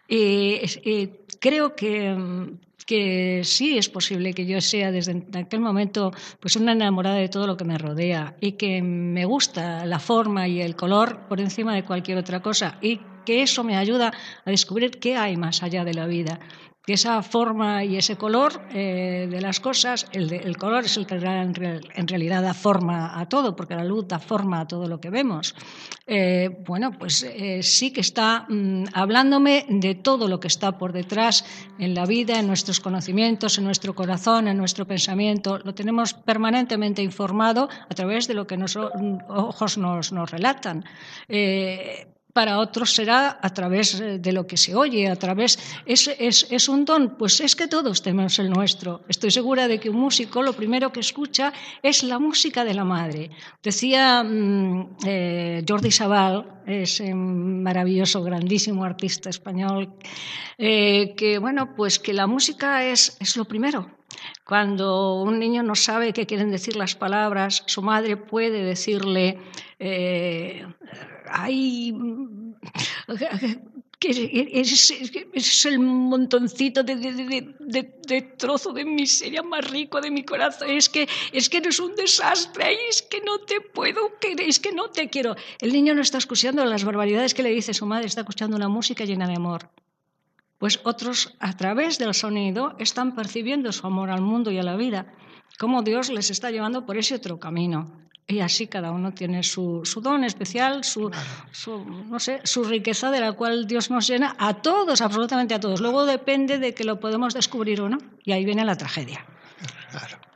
Y, 0.08 0.60
creo 1.40 1.74
que, 1.74 2.16
que 2.86 3.42
sí 3.44 3.78
es 3.78 3.88
posible 3.88 4.34
que 4.34 4.46
yo 4.46 4.60
sea 4.60 4.90
desde 4.90 5.24
aquel 5.34 5.60
momento 5.60 6.12
pues 6.40 6.56
una 6.56 6.72
enamorada 6.72 7.16
de 7.16 7.28
todo 7.28 7.46
lo 7.46 7.56
que 7.56 7.64
me 7.64 7.78
rodea 7.78 8.36
y 8.40 8.52
que 8.52 8.82
me 8.82 9.24
gusta 9.24 9.86
la 9.86 9.98
forma 9.98 10.48
y 10.48 10.60
el 10.60 10.76
color 10.76 11.26
por 11.28 11.40
encima 11.40 11.74
de 11.74 11.84
cualquier 11.84 12.18
otra 12.18 12.40
cosa 12.40 12.78
y 12.80 13.00
que 13.24 13.42
eso 13.42 13.62
me 13.64 13.76
ayuda 13.76 14.12
a 14.44 14.50
descubrir 14.50 14.98
qué 14.98 15.16
hay 15.16 15.36
más 15.36 15.62
allá 15.62 15.84
de 15.84 15.94
la 15.94 16.06
vida 16.06 16.40
que 16.84 16.94
esa 16.94 17.22
forma 17.22 17.84
y 17.84 17.96
ese 17.96 18.16
color 18.16 18.60
eh, 18.74 19.28
de 19.30 19.40
las 19.40 19.60
cosas, 19.60 20.06
el, 20.12 20.56
color 20.56 20.84
es 20.84 20.96
el 20.96 21.06
que 21.06 21.14
en, 21.14 22.08
realidad 22.08 22.42
da 22.42 22.54
forma 22.54 23.20
a 23.20 23.28
todo, 23.28 23.54
porque 23.54 23.76
la 23.76 23.84
luz 23.84 24.08
da 24.08 24.18
forma 24.18 24.60
a 24.60 24.66
todo 24.66 24.88
lo 24.88 25.00
que 25.00 25.10
vemos. 25.10 25.54
Eh, 26.08 26.50
bueno, 26.66 26.90
pues 26.98 27.22
eh, 27.22 27.62
sí 27.62 27.92
que 27.92 28.00
está 28.00 28.46
mm, 28.48 28.86
hablándome 28.94 29.64
de 29.68 29.94
todo 29.94 30.26
lo 30.26 30.40
que 30.40 30.48
está 30.48 30.76
por 30.76 30.92
detrás 30.92 31.44
en 31.78 31.94
la 31.94 32.04
vida, 32.04 32.40
en 32.40 32.48
nuestros 32.48 32.80
conocimientos, 32.80 33.58
en 33.58 33.64
nuestro 33.64 33.94
corazón, 33.94 34.48
en 34.48 34.56
nuestro 34.56 34.84
pensamiento. 34.84 35.58
Lo 35.58 35.74
tenemos 35.74 36.14
permanentemente 36.14 37.00
informado 37.00 37.68
a 37.88 37.94
través 37.94 38.26
de 38.26 38.34
lo 38.34 38.48
que 38.48 38.56
los 38.56 38.74
ojos 38.74 39.78
nos, 39.78 40.10
nos 40.10 40.30
relatan 40.30 40.84
para 42.32 42.58
otros 42.58 42.94
será 42.94 43.38
a 43.42 43.50
través 43.50 44.00
eh, 44.00 44.18
de 44.18 44.32
lo 44.32 44.46
que 44.46 44.56
se 44.56 44.74
oye, 44.74 45.08
a 45.08 45.16
través... 45.16 45.58
¿Es, 45.84 46.08
es, 46.18 46.46
es 46.50 46.68
un 46.68 46.84
don? 46.84 47.16
Pues 47.16 47.40
es 47.40 47.54
que 47.54 47.68
todos 47.68 48.02
tenemos 48.02 48.38
el 48.38 48.50
nuestro. 48.50 49.02
Estoy 49.08 49.30
segura 49.30 49.68
de 49.68 49.78
que 49.78 49.90
un 49.90 49.96
músico 49.96 50.42
lo 50.42 50.54
primero 50.54 50.92
que 50.92 51.00
escucha 51.00 51.52
es 51.82 52.02
la 52.02 52.18
música 52.18 52.64
de 52.64 52.74
la 52.74 52.84
madre. 52.84 53.30
Decía 53.62 54.22
mm, 54.22 54.96
eh, 55.06 55.64
Jordi 55.68 55.90
Sabal, 55.90 56.62
ese 56.66 57.14
maravilloso, 57.14 58.22
grandísimo 58.22 58.84
artista 58.84 59.28
español, 59.28 59.92
eh, 60.56 61.14
que 61.16 61.38
bueno, 61.38 61.74
pues 61.74 61.98
que 61.98 62.12
la 62.12 62.26
música 62.26 62.84
es, 62.84 63.16
es 63.20 63.36
lo 63.36 63.44
primero. 63.44 63.90
Cuando 64.44 65.22
un 65.22 65.38
niño 65.38 65.62
no 65.62 65.74
sabe 65.74 66.12
qué 66.12 66.26
quieren 66.26 66.50
decir 66.50 66.76
las 66.76 66.94
palabras, 66.94 67.62
su 67.66 67.82
madre 67.82 68.16
puede 68.16 68.62
decirle 68.62 69.38
hay 71.32 71.92
que 74.02 74.50
es, 75.32 75.64
el 75.64 75.78
montoncito 75.78 76.82
de, 76.82 76.96
de, 77.60 78.22
trozo 78.36 78.72
de 78.72 78.84
miseria 78.84 79.42
más 79.42 79.70
rico 79.70 80.00
de 80.00 80.10
mi 80.10 80.24
corazón. 80.24 80.70
Es 80.70 80.88
que, 80.88 81.08
es 81.32 81.48
que 81.48 81.58
eres 81.58 81.78
un 81.78 81.94
desastre, 81.94 82.88
es 82.88 83.02
que 83.02 83.20
no 83.20 83.38
te 83.38 83.60
puedo 83.60 84.18
querer, 84.18 84.48
es 84.48 84.58
que 84.58 84.72
no 84.72 84.90
te 84.90 85.08
quiero. 85.08 85.36
El 85.60 85.72
niño 85.72 85.94
no 85.94 86.02
está 86.02 86.18
escuchando 86.18 86.64
las 86.64 86.84
barbaridades 86.84 87.32
que 87.32 87.44
le 87.44 87.50
dice 87.50 87.74
su 87.74 87.86
madre, 87.86 88.06
está 88.06 88.22
escuchando 88.22 88.56
una 88.56 88.68
música 88.68 89.04
llena 89.04 89.28
de 89.28 89.36
amor. 89.36 89.70
Pues 90.58 90.80
otros, 90.82 91.34
a 91.38 91.56
través 91.56 91.98
del 91.98 92.14
sonido, 92.14 92.74
están 92.78 93.14
percibiendo 93.14 93.70
su 93.70 93.86
amor 93.86 94.10
al 94.10 94.20
mundo 94.20 94.50
y 94.50 94.58
a 94.58 94.64
la 94.64 94.76
vida, 94.76 95.14
cómo 95.60 95.82
Dios 95.82 96.10
les 96.10 96.30
está 96.30 96.50
llevando 96.50 96.86
por 96.86 96.96
ese 96.96 97.14
otro 97.14 97.38
camino. 97.38 98.02
Y 98.26 98.40
así 98.40 98.66
cada 98.66 98.92
uno 98.92 99.12
tiene 99.12 99.42
su, 99.42 99.82
don 100.00 100.24
especial, 100.24 100.84
su, 100.84 101.10
no 102.08 102.18
sé, 102.18 102.40
su 102.44 102.64
riqueza 102.64 103.10
de 103.10 103.20
la 103.20 103.32
cual 103.32 103.66
Dios 103.66 103.90
nos 103.90 104.06
llena 104.06 104.34
a 104.38 104.54
todos, 104.54 105.00
absolutamente 105.02 105.54
a 105.54 105.60
todos. 105.60 105.80
Luego 105.80 106.06
depende 106.06 106.58
de 106.58 106.72
que 106.72 106.84
lo 106.84 107.00
podemos 107.00 107.34
descubrir 107.34 107.80
o 107.80 107.88
no. 107.88 107.98
Y 108.24 108.32
ahí 108.32 108.44
viene 108.44 108.64
la 108.64 108.76
tragedia. 108.76 109.26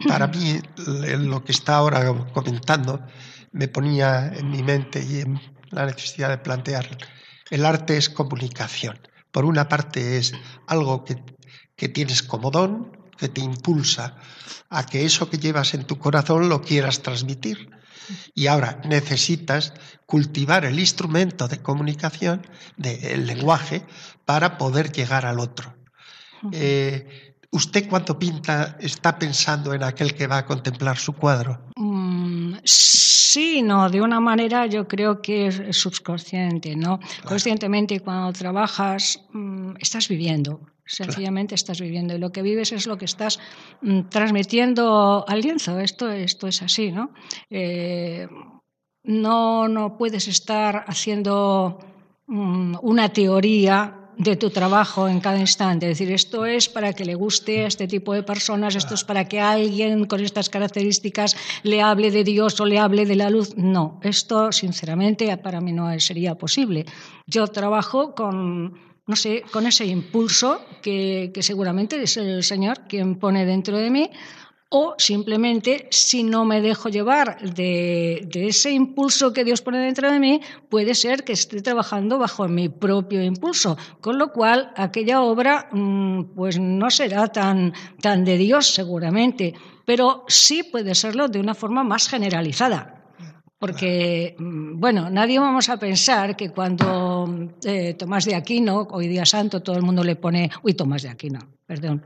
Para 0.06 0.26
mí, 0.26 0.60
lo 0.76 1.42
que 1.44 1.52
está 1.52 1.76
ahora 1.76 2.12
comentando 2.32 3.00
me 3.52 3.68
ponía 3.68 4.32
en 4.34 4.50
mi 4.50 4.62
mente 4.62 5.02
y 5.02 5.20
en 5.20 5.40
la 5.70 5.86
necesidad 5.86 6.28
de 6.28 6.38
plantear. 6.38 6.86
El 7.50 7.64
arte 7.64 7.96
es 7.96 8.10
comunicación. 8.10 8.98
Por 9.30 9.44
una 9.44 9.68
parte 9.68 10.18
es 10.18 10.34
algo 10.66 11.04
que, 11.04 11.16
que 11.76 11.88
tienes 11.88 12.22
como 12.22 12.50
don, 12.50 12.92
que 13.16 13.28
te 13.28 13.40
impulsa 13.40 14.16
a 14.68 14.84
que 14.84 15.04
eso 15.04 15.30
que 15.30 15.38
llevas 15.38 15.74
en 15.74 15.84
tu 15.84 15.98
corazón 15.98 16.48
lo 16.48 16.60
quieras 16.60 17.02
transmitir. 17.02 17.70
Y 18.34 18.46
ahora 18.46 18.80
necesitas 18.84 19.72
cultivar 20.06 20.64
el 20.64 20.78
instrumento 20.78 21.48
de 21.48 21.62
comunicación, 21.62 22.46
del 22.76 23.26
lenguaje, 23.26 23.84
para 24.24 24.58
poder 24.58 24.92
llegar 24.92 25.26
al 25.26 25.40
otro. 25.40 25.74
Eh, 26.52 27.36
¿Usted 27.50 27.88
cuando 27.88 28.18
pinta 28.18 28.76
está 28.80 29.18
pensando 29.18 29.72
en 29.72 29.82
aquel 29.82 30.14
que 30.14 30.26
va 30.26 30.38
a 30.38 30.46
contemplar 30.46 30.98
su 30.98 31.14
cuadro? 31.14 31.58
Mm, 31.76 32.56
sí, 32.64 33.62
no, 33.62 33.88
de 33.88 34.02
una 34.02 34.20
manera 34.20 34.66
yo 34.66 34.86
creo 34.86 35.22
que 35.22 35.46
es 35.46 35.76
subconsciente, 35.76 36.76
¿no? 36.76 37.00
Conscientemente 37.24 38.00
cuando 38.00 38.32
trabajas 38.32 39.20
mm, 39.32 39.76
estás 39.80 40.08
viviendo, 40.08 40.60
Sencillamente 40.86 41.54
estás 41.54 41.80
viviendo 41.80 42.14
y 42.14 42.18
lo 42.18 42.30
que 42.30 42.42
vives 42.42 42.70
es 42.72 42.86
lo 42.86 42.96
que 42.96 43.06
estás 43.06 43.40
mm, 43.82 44.02
transmitiendo 44.08 45.24
al 45.26 45.40
lienzo. 45.40 45.80
Esto, 45.80 46.10
esto 46.10 46.46
es 46.46 46.62
así, 46.62 46.92
¿no? 46.92 47.10
Eh, 47.50 48.28
no, 49.02 49.68
no 49.68 49.96
puedes 49.98 50.28
estar 50.28 50.84
haciendo 50.86 51.78
mm, 52.26 52.76
una 52.82 53.12
teoría 53.12 54.06
de 54.18 54.36
tu 54.36 54.50
trabajo 54.50 55.08
en 55.08 55.20
cada 55.20 55.38
instante. 55.38 55.90
Es 55.90 55.98
decir, 55.98 56.12
esto 56.12 56.46
es 56.46 56.68
para 56.68 56.92
que 56.92 57.04
le 57.04 57.14
guste 57.14 57.64
a 57.64 57.66
este 57.66 57.86
tipo 57.86 58.14
de 58.14 58.22
personas, 58.22 58.74
esto 58.74 58.94
es 58.94 59.04
para 59.04 59.26
que 59.26 59.40
alguien 59.40 60.06
con 60.06 60.20
estas 60.20 60.48
características 60.48 61.36
le 61.62 61.82
hable 61.82 62.10
de 62.10 62.24
Dios 62.24 62.58
o 62.60 62.64
le 62.64 62.78
hable 62.78 63.04
de 63.04 63.16
la 63.16 63.30
luz. 63.30 63.56
No, 63.56 64.00
esto 64.02 64.52
sinceramente 64.52 65.36
para 65.36 65.60
mí 65.60 65.72
no 65.72 65.98
sería 66.00 66.36
posible. 66.36 66.86
Yo 67.26 67.46
trabajo 67.48 68.14
con 68.14 68.78
no 69.06 69.14
sé, 69.14 69.44
con 69.52 69.66
ese 69.66 69.86
impulso 69.86 70.60
que, 70.82 71.30
seguramente 71.40 72.02
es 72.02 72.16
el 72.16 72.42
Señor 72.42 72.80
quien 72.88 73.16
pone 73.16 73.46
dentro 73.46 73.78
de 73.78 73.90
mí 73.90 74.10
o 74.68 74.94
simplemente 74.98 75.86
si 75.92 76.24
no 76.24 76.44
me 76.44 76.60
dejo 76.60 76.88
llevar 76.88 77.40
de, 77.40 78.28
ese 78.34 78.72
impulso 78.72 79.32
que 79.32 79.44
Dios 79.44 79.62
pone 79.62 79.78
dentro 79.78 80.10
de 80.10 80.18
mí, 80.18 80.40
puede 80.68 80.96
ser 80.96 81.22
que 81.22 81.34
esté 81.34 81.62
trabajando 81.62 82.18
bajo 82.18 82.48
mi 82.48 82.68
propio 82.68 83.22
impulso, 83.22 83.78
con 84.00 84.18
lo 84.18 84.32
cual 84.32 84.72
aquella 84.76 85.22
obra 85.22 85.68
mm, 85.70 86.34
pues 86.34 86.58
no 86.58 86.90
será 86.90 87.28
tan, 87.28 87.72
tan 88.02 88.24
de 88.24 88.36
Dios 88.38 88.74
seguramente, 88.74 89.54
pero 89.84 90.24
sí 90.26 90.64
puede 90.64 90.96
serlo 90.96 91.28
de 91.28 91.38
una 91.38 91.54
forma 91.54 91.84
más 91.84 92.08
generalizada. 92.08 92.95
Porque, 93.58 94.36
mm, 94.38 94.78
bueno, 94.78 95.08
nadie 95.10 95.38
vamos 95.38 95.68
a 95.68 95.78
pensar 95.78 96.36
que 96.36 96.50
cuando 96.50 97.54
eh, 97.64 97.94
Tomás 97.94 98.24
de 98.24 98.34
Aquino, 98.34 98.86
hoy 98.90 99.08
día 99.08 99.24
santo, 99.24 99.62
todo 99.62 99.76
el 99.76 99.82
mundo 99.82 100.04
le 100.04 100.16
pone, 100.16 100.50
uy, 100.62 100.74
Tomás 100.74 101.02
de 101.02 101.08
Aquino, 101.08 101.40
perdón, 101.66 102.04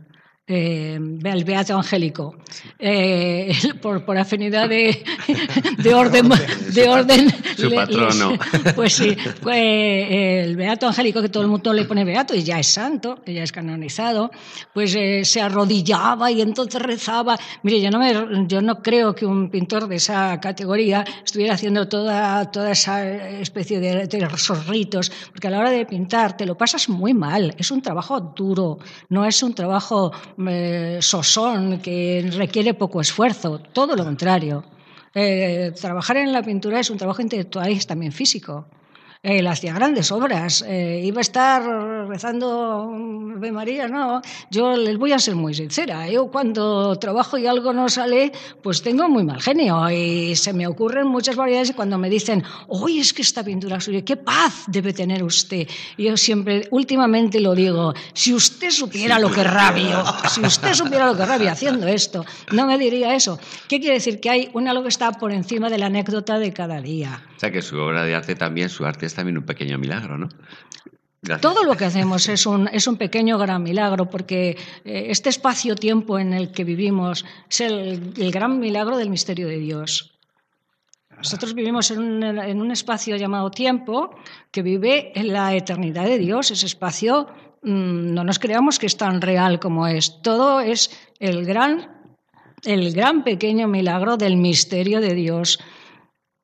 eh, 0.52 0.98
el 1.22 1.44
Beato 1.44 1.76
Angélico, 1.76 2.34
eh, 2.76 3.52
por, 3.80 4.04
por, 4.04 4.18
afinidad 4.18 4.68
de, 4.68 5.00
de 5.78 5.94
orden. 5.94 6.28
De 6.74 6.88
orden 6.88 7.32
Su 7.56 7.72
patrono. 7.72 8.32
pues 8.74 8.94
sí, 8.94 9.16
eh, 9.52 10.42
el 10.44 10.56
Beato 10.56 10.88
Angélico, 10.88 11.22
que 11.22 11.28
todo 11.28 11.44
el 11.44 11.48
mundo 11.48 11.72
le 11.72 11.84
pone 11.84 12.04
Beato 12.04 12.34
y 12.34 12.42
ya 12.42 12.58
es 12.58 12.66
santo, 12.66 13.22
que 13.24 13.32
ya 13.32 13.44
es 13.44 13.52
canonizado, 13.52 14.32
pues 14.74 14.90
se 15.22 15.40
arrodillaba 15.40 16.32
y 16.32 16.40
entonces 16.40 16.82
rezaba. 16.82 17.38
Mire, 17.62 17.80
yo 17.80 17.92
no, 17.92 18.00
me, 18.00 18.48
yo 18.48 18.60
no 18.60 18.82
creo 18.82 19.14
que 19.14 19.26
un 19.26 19.50
pintor 19.50 19.86
de 19.86 19.96
esa 19.96 20.40
categoría 20.40 21.04
estuviera 21.24 21.54
haciendo 21.54 21.86
toda, 21.86 22.50
toda 22.50 22.72
esa 22.72 23.08
especie 23.08 23.78
de, 23.78 24.08
de 24.08 24.28
ritos, 24.68 25.12
porque 25.30 25.46
a 25.46 25.50
la 25.50 25.60
hora 25.60 25.70
de 25.70 25.86
pintar 25.86 26.36
te 26.36 26.44
lo 26.44 26.58
pasas 26.58 26.88
muy 26.88 27.14
mal, 27.14 27.54
es 27.56 27.70
un 27.70 27.82
trabajo 27.82 28.20
duro, 28.20 28.78
no 29.08 29.24
es 29.24 29.40
un 29.44 29.54
trabajo 29.54 30.10
eh, 30.48 30.98
sosón, 31.00 31.80
que 31.80 32.30
requiere 32.36 32.74
poco 32.74 33.00
esfuerzo, 33.00 33.58
todo 33.58 33.96
lo 33.96 34.04
contrario. 34.04 34.64
Eh, 35.14 35.72
trabajar 35.80 36.18
en 36.18 36.32
la 36.32 36.42
pintura 36.42 36.80
es 36.80 36.90
un 36.90 36.98
trabajo 36.98 37.20
intelectual 37.22 37.70
y 37.70 37.74
es 37.74 37.86
también 37.86 38.12
físico 38.12 38.66
él 39.22 39.46
eh, 39.46 39.48
hacía 39.48 39.74
grandes 39.74 40.10
obras. 40.12 40.64
Eh, 40.66 41.02
iba 41.04 41.18
a 41.18 41.20
estar 41.20 41.62
rezando 42.08 42.90
Ave 43.36 43.52
María, 43.52 43.86
no. 43.86 44.22
Yo 44.50 44.76
les 44.76 44.96
voy 44.96 45.12
a 45.12 45.18
ser 45.18 45.34
muy 45.34 45.54
sincera. 45.54 46.08
Yo 46.08 46.30
cuando 46.30 46.96
trabajo 46.96 47.36
y 47.36 47.46
algo 47.46 47.72
no 47.72 47.88
sale, 47.88 48.32
pues 48.62 48.82
tengo 48.82 49.08
muy 49.08 49.24
mal 49.24 49.40
genio 49.40 49.90
y 49.90 50.34
se 50.36 50.52
me 50.52 50.66
ocurren 50.66 51.06
muchas 51.06 51.36
variedades 51.36 51.70
y 51.70 51.72
cuando 51.74 51.98
me 51.98 52.08
dicen, 52.08 52.42
oye, 52.68 53.00
es 53.00 53.12
que 53.12 53.22
esta 53.22 53.44
pintura 53.44 53.80
suya, 53.80 54.02
qué 54.02 54.16
paz 54.16 54.64
debe 54.66 54.92
tener 54.92 55.22
usted. 55.22 55.68
Yo 55.98 56.16
siempre, 56.16 56.66
últimamente 56.70 57.40
lo 57.40 57.54
digo, 57.54 57.94
si 58.14 58.32
usted 58.32 58.70
supiera 58.70 59.18
lo 59.18 59.30
que 59.30 59.44
rabio, 59.44 60.02
si 60.28 60.40
usted 60.40 60.72
supiera 60.74 61.06
lo 61.06 61.16
que 61.16 61.26
rabio 61.26 61.50
haciendo 61.50 61.86
esto, 61.86 62.24
no 62.52 62.66
me 62.66 62.78
diría 62.78 63.14
eso. 63.14 63.38
¿Qué 63.68 63.80
quiere 63.80 63.94
decir? 63.94 64.20
Que 64.20 64.30
hay 64.30 64.50
un 64.54 64.66
algo 64.68 64.82
que 64.82 64.88
está 64.88 65.12
por 65.12 65.32
encima 65.32 65.68
de 65.68 65.78
la 65.78 65.86
anécdota 65.86 66.38
de 66.38 66.52
cada 66.52 66.80
día. 66.80 67.22
O 67.36 67.40
sea, 67.40 67.50
que 67.50 67.62
su 67.62 67.78
obra 67.78 68.04
de 68.04 68.14
arte 68.14 68.34
también, 68.34 68.68
su 68.68 68.84
arte 68.84 69.06
es 69.10 69.14
también 69.16 69.36
un 69.36 69.44
pequeño 69.44 69.78
milagro, 69.78 70.16
¿no? 70.16 70.28
Todo 71.42 71.64
lo 71.64 71.76
que 71.76 71.84
hacemos 71.84 72.28
es 72.30 72.46
un, 72.46 72.68
es 72.68 72.86
un 72.86 72.96
pequeño 72.96 73.36
gran 73.36 73.62
milagro, 73.62 74.08
porque 74.08 74.56
eh, 74.84 75.06
este 75.08 75.28
espacio-tiempo 75.28 76.18
en 76.18 76.32
el 76.32 76.50
que 76.50 76.64
vivimos 76.64 77.26
es 77.50 77.60
el, 77.60 78.32
gran 78.32 78.58
milagro 78.58 78.96
del 78.96 79.10
misterio 79.10 79.46
de 79.46 79.58
Dios. 79.58 80.18
Nosotros 81.14 81.52
vivimos 81.52 81.90
en 81.90 81.98
un, 81.98 82.22
en 82.22 82.62
un, 82.62 82.70
espacio 82.70 83.16
llamado 83.16 83.50
tiempo 83.50 84.16
que 84.50 84.62
vive 84.62 85.12
en 85.14 85.34
la 85.34 85.54
eternidad 85.54 86.06
de 86.06 86.16
Dios. 86.16 86.50
Ese 86.50 86.64
espacio 86.64 87.28
mmm, 87.62 88.14
no 88.14 88.24
nos 88.24 88.38
creamos 88.38 88.78
que 88.78 88.86
es 88.86 88.96
tan 88.96 89.20
real 89.20 89.60
como 89.60 89.86
es. 89.86 90.22
Todo 90.22 90.60
es 90.60 90.90
el 91.18 91.44
gran, 91.44 92.14
el 92.64 92.94
gran 92.94 93.24
pequeño 93.24 93.68
milagro 93.68 94.16
del 94.16 94.38
misterio 94.38 95.02
de 95.02 95.14
Dios 95.14 95.58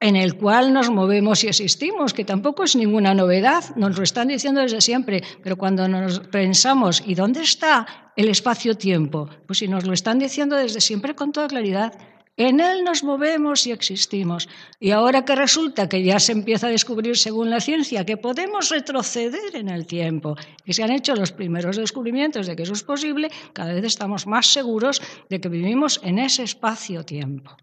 en 0.00 0.14
el 0.14 0.36
cual 0.36 0.72
nos 0.72 0.90
movemos 0.90 1.42
y 1.42 1.48
existimos, 1.48 2.12
que 2.12 2.24
tampoco 2.24 2.64
es 2.64 2.76
ninguna 2.76 3.14
novedad, 3.14 3.64
nos 3.76 3.96
lo 3.96 4.02
están 4.02 4.28
diciendo 4.28 4.60
desde 4.60 4.80
siempre, 4.80 5.22
pero 5.42 5.56
cuando 5.56 5.88
nos 5.88 6.20
pensamos, 6.20 7.02
¿y 7.06 7.14
dónde 7.14 7.42
está 7.42 8.12
el 8.14 8.28
espacio-tiempo? 8.28 9.28
Pues 9.46 9.60
si 9.60 9.68
nos 9.68 9.86
lo 9.86 9.94
están 9.94 10.18
diciendo 10.18 10.56
desde 10.56 10.80
siempre 10.80 11.14
con 11.14 11.32
toda 11.32 11.48
claridad, 11.48 11.94
en 12.36 12.60
él 12.60 12.84
nos 12.84 13.02
movemos 13.02 13.66
y 13.66 13.72
existimos. 13.72 14.50
Y 14.78 14.90
ahora 14.90 15.24
que 15.24 15.34
resulta 15.34 15.88
que 15.88 16.02
ya 16.02 16.20
se 16.20 16.32
empieza 16.32 16.66
a 16.66 16.70
descubrir, 16.70 17.16
según 17.16 17.48
la 17.48 17.60
ciencia, 17.60 18.04
que 18.04 18.18
podemos 18.18 18.68
retroceder 18.68 19.56
en 19.56 19.70
el 19.70 19.86
tiempo, 19.86 20.36
que 20.62 20.74
se 20.74 20.82
han 20.82 20.90
hecho 20.90 21.16
los 21.16 21.32
primeros 21.32 21.78
descubrimientos 21.78 22.46
de 22.46 22.54
que 22.54 22.64
eso 22.64 22.74
es 22.74 22.82
posible, 22.82 23.30
cada 23.54 23.72
vez 23.72 23.84
estamos 23.84 24.26
más 24.26 24.48
seguros 24.48 25.00
de 25.30 25.40
que 25.40 25.48
vivimos 25.48 25.98
en 26.02 26.18
ese 26.18 26.42
espacio-tiempo 26.42 27.56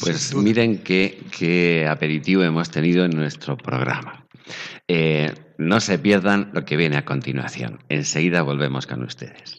pues 0.00 0.34
miren 0.34 0.78
qué, 0.78 1.86
aperitivo 1.88 2.42
hemos 2.42 2.70
tenido 2.70 3.04
en 3.04 3.12
nuestro 3.12 3.56
programa. 3.56 4.26
Eh, 4.86 5.34
no 5.58 5.80
se 5.80 5.98
pierdan 5.98 6.50
lo 6.54 6.64
que 6.64 6.76
viene 6.76 6.96
a 6.96 7.04
continuación. 7.04 7.80
Enseguida 7.88 8.42
volvemos 8.42 8.86
con 8.86 9.02
ustedes. 9.02 9.58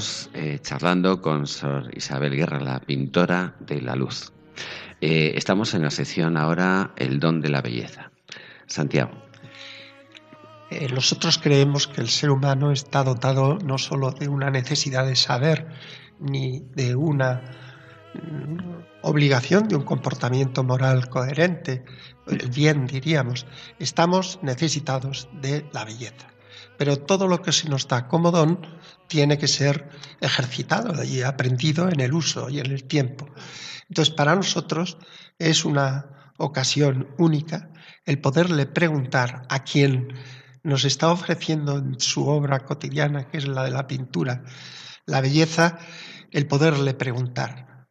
Seguimos 0.00 0.30
eh, 0.34 0.58
charlando 0.62 1.20
con 1.20 1.46
Sor 1.46 1.90
Isabel 1.94 2.34
Guerra, 2.34 2.60
la 2.60 2.80
pintora 2.80 3.54
de 3.60 3.80
la 3.80 3.96
luz. 3.96 4.32
Eh, 5.00 5.32
estamos 5.36 5.74
en 5.74 5.82
la 5.82 5.90
sección 5.90 6.36
ahora 6.36 6.92
El 6.96 7.20
don 7.20 7.40
de 7.40 7.48
la 7.48 7.60
belleza. 7.60 8.10
Santiago. 8.66 9.10
Eh, 10.70 10.88
nosotros 10.92 11.38
creemos 11.38 11.86
que 11.86 12.00
el 12.00 12.08
ser 12.08 12.30
humano 12.30 12.70
está 12.72 13.02
dotado 13.02 13.58
no 13.58 13.78
solo 13.78 14.12
de 14.12 14.28
una 14.28 14.50
necesidad 14.50 15.06
de 15.06 15.16
saber, 15.16 15.68
ni 16.20 16.60
de 16.74 16.94
una 16.94 17.42
mm, 18.14 19.02
obligación 19.02 19.68
de 19.68 19.76
un 19.76 19.82
comportamiento 19.82 20.62
moral 20.62 21.08
coherente, 21.08 21.84
el 22.26 22.48
bien 22.50 22.86
diríamos, 22.86 23.46
estamos 23.78 24.38
necesitados 24.42 25.28
de 25.40 25.66
la 25.72 25.84
belleza 25.84 26.28
pero 26.80 26.96
todo 26.96 27.28
lo 27.28 27.42
que 27.42 27.52
se 27.52 27.68
nos 27.68 27.88
da 27.88 28.08
como 28.08 28.30
don 28.30 28.66
tiene 29.06 29.36
que 29.36 29.48
ser 29.48 29.90
ejercitado 30.18 31.04
y 31.04 31.20
aprendido 31.20 31.90
en 31.90 32.00
el 32.00 32.14
uso 32.14 32.48
y 32.48 32.58
en 32.58 32.72
el 32.72 32.84
tiempo. 32.84 33.28
Entonces, 33.90 34.14
para 34.14 34.34
nosotros 34.34 34.96
es 35.38 35.66
una 35.66 36.32
ocasión 36.38 37.14
única 37.18 37.68
el 38.06 38.18
poderle 38.22 38.64
preguntar 38.64 39.42
a 39.50 39.62
quien 39.62 40.08
nos 40.62 40.86
está 40.86 41.12
ofreciendo 41.12 41.76
en 41.76 42.00
su 42.00 42.26
obra 42.26 42.60
cotidiana, 42.60 43.28
que 43.28 43.36
es 43.36 43.46
la 43.46 43.64
de 43.64 43.72
la 43.72 43.86
pintura, 43.86 44.42
La 45.04 45.20
belleza, 45.20 45.76
el 46.30 46.46
poderle 46.46 46.94
preguntar, 46.94 47.88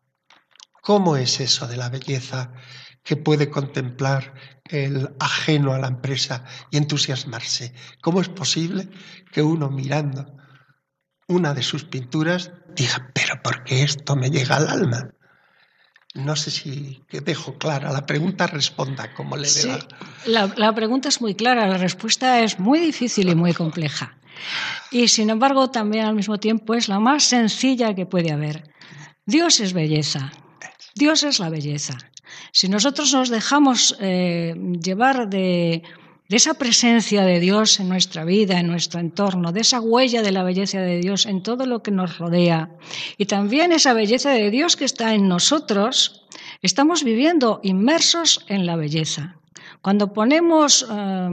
¿cómo 0.82 1.16
es 1.16 1.40
eso 1.40 1.68
de 1.68 1.78
la 1.78 1.90
belleza 1.90 2.54
que 3.04 3.16
puede 3.16 3.50
contemplar 3.50 4.34
el 4.66 5.10
ajeno 5.20 5.74
a 5.74 5.80
la 5.80 5.88
empresa 5.88 6.44
y 6.72 6.78
entusiasmarse? 6.78 7.74
¿Cómo 8.02 8.22
es 8.22 8.30
posible 8.30 8.90
que 9.32 9.42
uno 9.42 9.70
mirando 9.70 10.38
una 11.28 11.54
de 11.54 11.64
sus 11.64 11.86
pinturas 11.86 12.52
diga, 12.76 13.12
pero 13.14 13.42
¿por 13.42 13.64
qué 13.64 13.84
esto 13.84 14.16
me 14.16 14.30
llega 14.30 14.58
al 14.58 14.68
alma? 14.68 15.12
No 16.16 16.36
sé 16.36 16.50
si 16.50 17.04
dejo 17.12 17.58
clara 17.60 17.92
la 17.92 18.06
pregunta, 18.06 18.48
responda 18.48 19.14
como 19.14 19.38
le 19.38 19.46
sí, 19.46 19.70
la, 20.26 20.52
la 20.58 20.74
pregunta 20.74 21.08
es 21.08 21.22
muy 21.22 21.36
clara, 21.36 21.68
la 21.68 21.78
respuesta 21.78 22.42
es 22.42 22.60
muy 22.60 22.80
difícil 22.80 23.30
y 23.30 23.36
muy 23.36 23.54
compleja. 23.54 24.18
Y 24.92 25.08
sin 25.10 25.30
embargo, 25.30 25.70
también 25.70 26.06
al 26.06 26.16
mismo 26.16 26.40
tiempo 26.40 26.74
es 26.74 26.88
la 26.88 27.00
más 27.00 27.26
sencilla 27.26 27.94
que 27.94 28.08
puede 28.08 28.32
haber. 28.32 28.74
Dios 29.26 29.60
es 29.60 29.74
belleza. 29.74 30.32
Dios 30.96 31.24
es 31.24 31.40
la 31.40 31.50
belleza. 31.50 31.98
Si 32.52 32.70
nosotros 32.70 33.14
nos 33.14 33.30
dejamos 33.30 33.96
eh, 34.00 34.56
llevar 34.82 35.30
de, 35.30 35.84
esa 36.30 36.54
presencia 36.54 37.24
de 37.24 37.40
Dios 37.40 37.80
en 37.80 37.90
nuestra 37.90 38.24
vida, 38.24 38.60
en 38.60 38.68
nuestro 38.68 39.00
entorno, 39.00 39.52
de 39.52 39.62
esa 39.62 39.82
huella 39.82 40.22
de 40.22 40.32
la 40.32 40.44
belleza 40.44 40.80
de 40.80 41.00
Dios 41.00 41.26
en 41.26 41.42
todo 41.42 41.66
lo 41.66 41.82
que 41.82 41.92
nos 41.92 42.18
rodea 42.18 42.70
y 43.18 43.26
también 43.26 43.72
esa 43.72 43.94
belleza 43.94 44.32
de 44.32 44.52
Dios 44.52 44.76
que 44.76 44.86
está 44.86 45.14
en 45.14 45.28
nosotros, 45.28 46.26
estamos 46.62 47.04
viviendo 47.04 47.60
inmersos 47.64 48.46
en 48.48 48.66
la 48.66 48.76
belleza. 48.76 49.36
Cuando 49.82 50.14
ponemos 50.14 50.86
eh, 50.90 51.30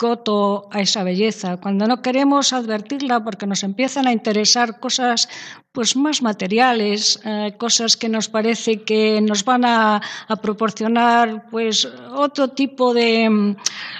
coto 0.00 0.66
a 0.72 0.80
esa 0.80 1.04
belleza, 1.04 1.58
cuando 1.58 1.86
no 1.86 2.00
queremos 2.00 2.54
advertirla 2.54 3.22
porque 3.22 3.46
nos 3.46 3.62
empiezan 3.62 4.06
a 4.06 4.12
interesar 4.12 4.80
cosas 4.80 5.28
pues 5.72 5.94
más 5.94 6.22
materiales, 6.22 7.20
eh, 7.24 7.54
cosas 7.56 7.96
que 7.96 8.08
nos 8.08 8.28
parece 8.28 8.82
que 8.82 9.20
nos 9.20 9.44
van 9.44 9.64
a, 9.64 10.00
a 10.26 10.36
proporcionar 10.36 11.48
pues 11.50 11.86
otro 12.12 12.48
tipo 12.48 12.92
de, 12.94 13.54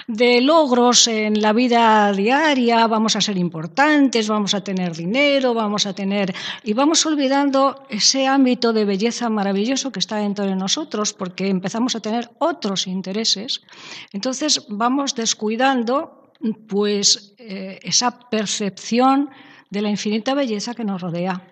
de, 0.07 0.41
logros 0.41 1.07
en 1.07 1.39
la 1.39 1.53
vida 1.53 2.11
diaria, 2.11 2.87
vamos 2.87 3.15
a 3.15 3.21
ser 3.21 3.37
importantes, 3.37 4.27
vamos 4.27 4.53
a 4.53 4.61
tener 4.61 4.95
dinero, 4.97 5.53
vamos 5.53 5.85
a 5.85 5.93
tener 5.93 6.33
y 6.63 6.73
vamos 6.73 7.05
olvidando 7.05 7.85
ese 7.89 8.27
ámbito 8.27 8.73
de 8.73 8.83
belleza 8.83 9.29
maravilloso 9.29 9.91
que 9.91 9.99
está 9.99 10.17
dentro 10.17 10.45
de 10.45 10.55
nosotros 10.55 11.13
porque 11.13 11.47
empezamos 11.47 11.95
a 11.95 12.01
tener 12.01 12.31
otros 12.39 12.87
intereses. 12.87 13.61
Entonces 14.11 14.65
vamos 14.67 15.15
descuidando 15.15 15.90
pues 16.67 17.35
eh, 17.37 17.79
esa 17.83 18.29
percepción 18.29 19.29
de 19.69 19.81
la 19.81 19.89
infinita 19.89 20.33
belleza 20.33 20.73
que 20.73 20.83
nos 20.83 21.01
rodea. 21.01 21.47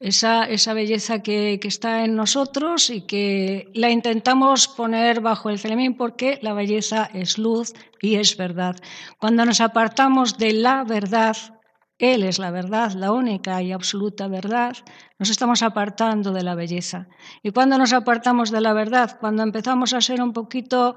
Esa, 0.00 0.44
esa 0.44 0.74
belleza 0.74 1.22
que, 1.22 1.58
que, 1.60 1.68
está 1.68 2.04
en 2.04 2.16
nosotros 2.16 2.90
y 2.90 3.02
que 3.02 3.70
la 3.74 3.90
intentamos 3.90 4.68
poner 4.68 5.20
bajo 5.20 5.48
el 5.48 5.58
celemín 5.58 5.96
porque 5.96 6.38
la 6.42 6.52
belleza 6.52 7.08
es 7.14 7.38
luz 7.38 7.72
y 8.02 8.16
es 8.16 8.36
verdad. 8.36 8.76
Cuando 9.18 9.46
nos 9.46 9.60
apartamos 9.60 10.36
de 10.36 10.52
la 10.52 10.84
verdad, 10.84 11.36
Él 11.96 12.24
es 12.24 12.38
la 12.38 12.50
verdad, 12.50 12.92
la 12.92 13.12
única 13.12 13.62
y 13.62 13.72
absoluta 13.72 14.28
verdad, 14.28 14.76
nos 15.18 15.30
estamos 15.30 15.62
apartando 15.62 16.32
de 16.32 16.42
la 16.42 16.54
belleza. 16.54 17.06
Y 17.42 17.52
cuando 17.52 17.78
nos 17.78 17.92
apartamos 17.92 18.50
de 18.50 18.60
la 18.60 18.74
verdad, 18.74 19.16
cuando 19.20 19.42
empezamos 19.42 19.94
a 19.94 20.02
ser 20.02 20.20
un 20.20 20.32
poquito 20.32 20.96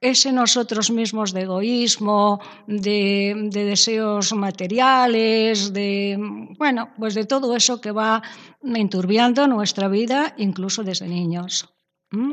ese 0.00 0.32
nosotros 0.32 0.90
mismos 0.90 1.32
de 1.32 1.42
egoísmo, 1.42 2.40
de, 2.66 3.34
de, 3.50 3.64
deseos 3.64 4.32
materiales, 4.32 5.72
de 5.72 6.16
bueno, 6.58 6.90
pues 6.98 7.14
de 7.14 7.24
todo 7.24 7.56
eso 7.56 7.80
que 7.80 7.92
va 7.92 8.22
enturbiando 8.62 9.46
nuestra 9.46 9.88
vida, 9.88 10.34
incluso 10.38 10.84
desde 10.84 11.08
niños. 11.08 11.77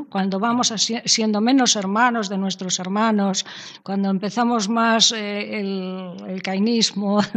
Cuando 0.09 0.39
vamos 0.39 0.73
siendo 1.03 1.41
menos 1.41 1.75
hermanos 1.75 2.29
de 2.29 2.37
nuestros 2.37 2.79
hermanos, 2.79 3.45
cuando 3.83 4.09
empezamos 4.09 4.69
más 4.69 5.11
eh, 5.11 5.59
el, 5.59 6.15
el, 6.29 6.41
cainismo 6.41 7.19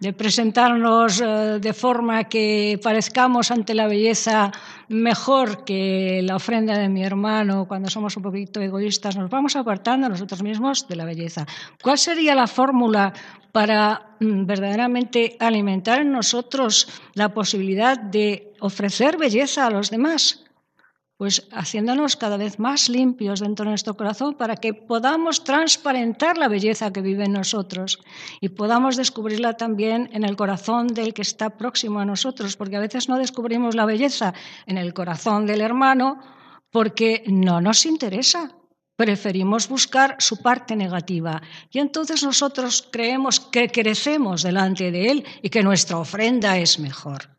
de, 0.00 0.12
presentarnos 0.12 1.20
eh, 1.20 1.60
de 1.60 1.72
forma 1.72 2.24
que 2.24 2.80
parezcamos 2.82 3.52
ante 3.52 3.76
la 3.76 3.86
belleza 3.86 4.50
mejor 4.88 5.64
que 5.64 6.20
la 6.24 6.34
ofrenda 6.34 6.76
de 6.76 6.88
mi 6.88 7.04
hermano, 7.04 7.68
cuando 7.68 7.88
somos 7.88 8.16
un 8.16 8.24
poquito 8.24 8.60
egoístas, 8.60 9.16
nos 9.16 9.30
vamos 9.30 9.54
apartando 9.54 10.08
nosotros 10.08 10.42
mismos 10.42 10.88
de 10.88 10.96
la 10.96 11.04
belleza. 11.04 11.46
¿Cuál 11.80 11.96
sería 11.96 12.34
la 12.34 12.48
fórmula 12.48 13.12
para 13.52 14.16
mm, 14.18 14.46
verdaderamente 14.46 15.36
alimentar 15.38 16.00
en 16.00 16.10
nosotros 16.10 16.88
la 17.14 17.32
posibilidad 17.32 17.96
de 17.96 18.52
ofrecer 18.58 19.16
belleza 19.16 19.68
a 19.68 19.70
los 19.70 19.90
demás? 19.90 20.41
Pues 21.22 21.46
haciéndonos 21.52 22.16
cada 22.16 22.36
vez 22.36 22.58
más 22.58 22.88
limpios 22.88 23.38
dentro 23.38 23.64
de 23.64 23.70
nuestro 23.70 23.94
corazón 23.94 24.34
para 24.34 24.56
que 24.56 24.74
podamos 24.74 25.44
transparentar 25.44 26.36
la 26.36 26.48
belleza 26.48 26.92
que 26.92 27.00
vive 27.00 27.26
en 27.26 27.32
nosotros 27.34 28.00
y 28.40 28.48
podamos 28.48 28.96
descubrirla 28.96 29.56
también 29.56 30.10
en 30.14 30.24
el 30.24 30.34
corazón 30.34 30.88
del 30.88 31.14
que 31.14 31.22
está 31.22 31.50
próximo 31.50 32.00
a 32.00 32.04
nosotros, 32.04 32.56
porque 32.56 32.74
a 32.74 32.80
veces 32.80 33.08
no 33.08 33.18
descubrimos 33.18 33.76
la 33.76 33.86
belleza 33.86 34.34
en 34.66 34.78
el 34.78 34.92
corazón 34.94 35.46
del 35.46 35.60
hermano 35.60 36.18
porque 36.72 37.22
no 37.28 37.60
nos 37.60 37.86
interesa. 37.86 38.50
Preferimos 38.96 39.68
buscar 39.68 40.16
su 40.18 40.42
parte 40.42 40.74
negativa 40.74 41.40
y 41.70 41.78
entonces 41.78 42.24
nosotros 42.24 42.88
creemos 42.90 43.38
que 43.38 43.68
crecemos 43.68 44.42
delante 44.42 44.90
de 44.90 45.12
él 45.12 45.24
y 45.40 45.50
que 45.50 45.62
nuestra 45.62 45.98
ofrenda 45.98 46.58
es 46.58 46.80
mejor. 46.80 47.30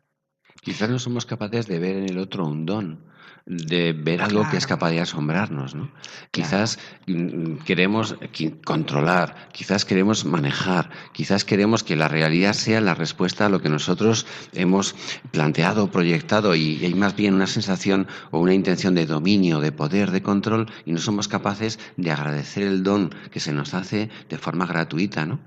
Quizás 0.62 0.88
no 0.88 0.98
somos 0.98 1.26
capaces 1.26 1.66
de 1.66 1.78
ver 1.78 1.96
en 1.96 2.08
el 2.08 2.16
otro 2.16 2.46
un 2.46 2.64
don, 2.64 3.12
de 3.46 3.92
ver 3.92 4.22
algo 4.22 4.40
claro. 4.40 4.50
que 4.50 4.56
es 4.56 4.66
capaz 4.66 4.90
de 4.90 5.00
asombrarnos. 5.00 5.74
¿no? 5.74 5.90
Quizás 6.30 6.78
claro. 7.04 7.58
queremos 7.64 8.16
controlar, 8.64 9.48
quizás 9.52 9.84
queremos 9.84 10.24
manejar, 10.24 10.90
quizás 11.12 11.44
queremos 11.44 11.84
que 11.84 11.96
la 11.96 12.08
realidad 12.08 12.54
sea 12.54 12.80
la 12.80 12.94
respuesta 12.94 13.46
a 13.46 13.48
lo 13.48 13.60
que 13.60 13.68
nosotros 13.68 14.26
hemos 14.52 14.94
planteado, 15.30 15.90
proyectado 15.90 16.54
y 16.54 16.84
hay 16.84 16.94
más 16.94 17.16
bien 17.16 17.34
una 17.34 17.46
sensación 17.46 18.06
o 18.30 18.40
una 18.40 18.54
intención 18.54 18.94
de 18.94 19.06
dominio, 19.06 19.60
de 19.60 19.72
poder, 19.72 20.10
de 20.10 20.22
control 20.22 20.70
y 20.86 20.92
no 20.92 20.98
somos 20.98 21.28
capaces 21.28 21.78
de 21.96 22.10
agradecer 22.10 22.62
el 22.66 22.82
don 22.82 23.14
que 23.30 23.40
se 23.40 23.52
nos 23.52 23.74
hace 23.74 24.08
de 24.28 24.38
forma 24.38 24.66
gratuita. 24.66 25.26
¿no? 25.26 25.40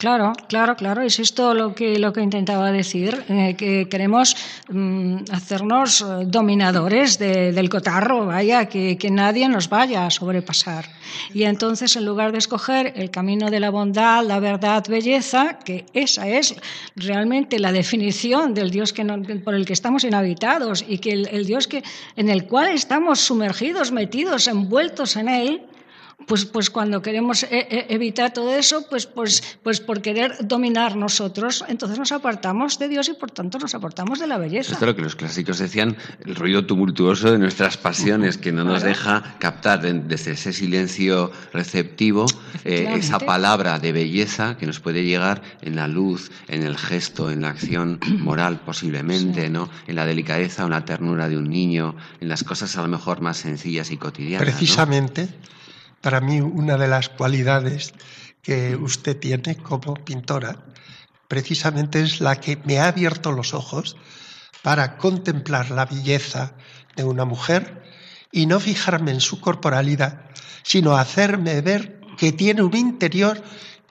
Claro, 0.00 0.32
claro, 0.48 0.76
claro. 0.76 1.02
Es 1.02 1.18
esto 1.18 1.52
lo 1.52 1.74
que, 1.74 1.98
lo 1.98 2.14
que 2.14 2.22
intentaba 2.22 2.72
decir, 2.72 3.22
eh, 3.28 3.54
que 3.54 3.86
queremos 3.86 4.34
mm, 4.70 5.24
hacernos 5.30 6.00
eh, 6.00 6.24
dominadores 6.24 7.18
de, 7.18 7.52
del 7.52 7.68
cotarro, 7.68 8.24
vaya, 8.24 8.64
que, 8.64 8.96
que, 8.96 9.10
nadie 9.10 9.46
nos 9.50 9.68
vaya 9.68 10.06
a 10.06 10.10
sobrepasar. 10.10 10.86
Y 11.34 11.42
entonces, 11.42 11.96
en 11.96 12.06
lugar 12.06 12.32
de 12.32 12.38
escoger 12.38 12.94
el 12.96 13.10
camino 13.10 13.50
de 13.50 13.60
la 13.60 13.68
bondad, 13.68 14.24
la 14.24 14.40
verdad, 14.40 14.82
belleza, 14.88 15.58
que 15.58 15.84
esa 15.92 16.26
es 16.28 16.54
realmente 16.96 17.58
la 17.58 17.70
definición 17.70 18.54
del 18.54 18.70
Dios 18.70 18.94
que 18.94 19.04
no, 19.04 19.20
por 19.44 19.54
el 19.54 19.66
que 19.66 19.74
estamos 19.74 20.04
inhabitados 20.04 20.82
y 20.88 20.96
que 20.96 21.10
el, 21.12 21.28
el 21.28 21.44
Dios 21.44 21.68
que, 21.68 21.82
en 22.16 22.30
el 22.30 22.46
cual 22.46 22.68
estamos 22.68 23.20
sumergidos, 23.20 23.92
metidos, 23.92 24.48
envueltos 24.48 25.16
en 25.16 25.28
él, 25.28 25.60
pues, 26.26 26.44
pues 26.44 26.70
cuando 26.70 27.02
queremos 27.02 27.42
e, 27.44 27.66
e 27.70 27.86
evitar 27.94 28.32
todo 28.32 28.54
eso, 28.54 28.86
pues, 28.88 29.06
pues, 29.06 29.58
pues 29.62 29.80
por 29.80 30.00
querer 30.02 30.36
dominar 30.42 30.96
nosotros, 30.96 31.64
entonces 31.68 31.98
nos 31.98 32.12
apartamos 32.12 32.78
de 32.78 32.88
Dios 32.88 33.08
y 33.08 33.14
por 33.14 33.30
tanto 33.30 33.58
nos 33.58 33.74
apartamos 33.74 34.18
de 34.18 34.26
la 34.26 34.38
belleza. 34.38 34.72
Esto 34.72 34.84
es 34.84 34.88
lo 34.88 34.96
que 34.96 35.02
los 35.02 35.16
clásicos 35.16 35.58
decían, 35.58 35.96
el 36.24 36.34
ruido 36.36 36.66
tumultuoso 36.66 37.32
de 37.32 37.38
nuestras 37.38 37.76
pasiones, 37.76 38.38
que 38.38 38.52
no 38.52 38.64
nos 38.64 38.82
deja 38.82 39.36
captar 39.38 39.80
desde 39.80 40.32
ese 40.32 40.52
silencio 40.52 41.30
receptivo 41.52 42.26
eh, 42.64 42.92
esa 42.96 43.18
palabra 43.18 43.78
de 43.78 43.92
belleza 43.92 44.56
que 44.56 44.66
nos 44.66 44.80
puede 44.80 45.04
llegar 45.04 45.42
en 45.62 45.76
la 45.76 45.88
luz, 45.88 46.30
en 46.48 46.62
el 46.62 46.76
gesto, 46.76 47.30
en 47.30 47.42
la 47.42 47.48
acción 47.50 47.98
moral 48.18 48.60
posiblemente, 48.60 49.46
sí. 49.46 49.50
¿no? 49.50 49.68
en 49.86 49.96
la 49.96 50.06
delicadeza 50.06 50.64
o 50.64 50.68
la 50.68 50.84
ternura 50.84 51.28
de 51.28 51.36
un 51.36 51.48
niño, 51.48 51.96
en 52.20 52.28
las 52.28 52.44
cosas 52.44 52.76
a 52.76 52.82
lo 52.82 52.88
mejor 52.88 53.20
más 53.20 53.38
sencillas 53.38 53.90
y 53.90 53.96
cotidianas. 53.96 54.48
Precisamente. 54.48 55.24
¿no? 55.26 55.50
Para 56.00 56.20
mí 56.20 56.40
una 56.40 56.76
de 56.76 56.88
las 56.88 57.08
cualidades 57.08 57.92
que 58.42 58.76
usted 58.76 59.18
tiene 59.18 59.56
como 59.56 59.94
pintora 59.94 60.56
precisamente 61.28 62.02
es 62.02 62.20
la 62.20 62.40
que 62.40 62.58
me 62.64 62.80
ha 62.80 62.88
abierto 62.88 63.30
los 63.30 63.54
ojos 63.54 63.96
para 64.62 64.96
contemplar 64.96 65.70
la 65.70 65.86
belleza 65.86 66.54
de 66.96 67.04
una 67.04 67.24
mujer 67.24 67.82
y 68.32 68.46
no 68.46 68.58
fijarme 68.60 69.12
en 69.12 69.20
su 69.20 69.40
corporalidad, 69.40 70.22
sino 70.62 70.96
hacerme 70.96 71.60
ver 71.60 72.00
que 72.18 72.32
tiene 72.32 72.62
un 72.62 72.76
interior 72.76 73.42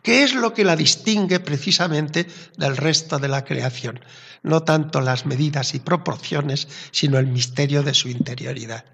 que 0.03 0.23
es 0.23 0.33
lo 0.33 0.53
que 0.53 0.63
la 0.63 0.75
distingue 0.75 1.39
precisamente 1.39 2.27
del 2.57 2.77
resto 2.77 3.19
de 3.19 3.27
la 3.27 3.43
creación, 3.43 3.99
no 4.43 4.63
tanto 4.63 5.01
las 5.01 5.25
medidas 5.25 5.73
y 5.75 5.79
proporciones, 5.79 6.67
sino 6.91 7.19
el 7.19 7.27
misterio 7.27 7.83
de 7.83 7.93
su 7.93 8.09
interioridad. 8.09 8.85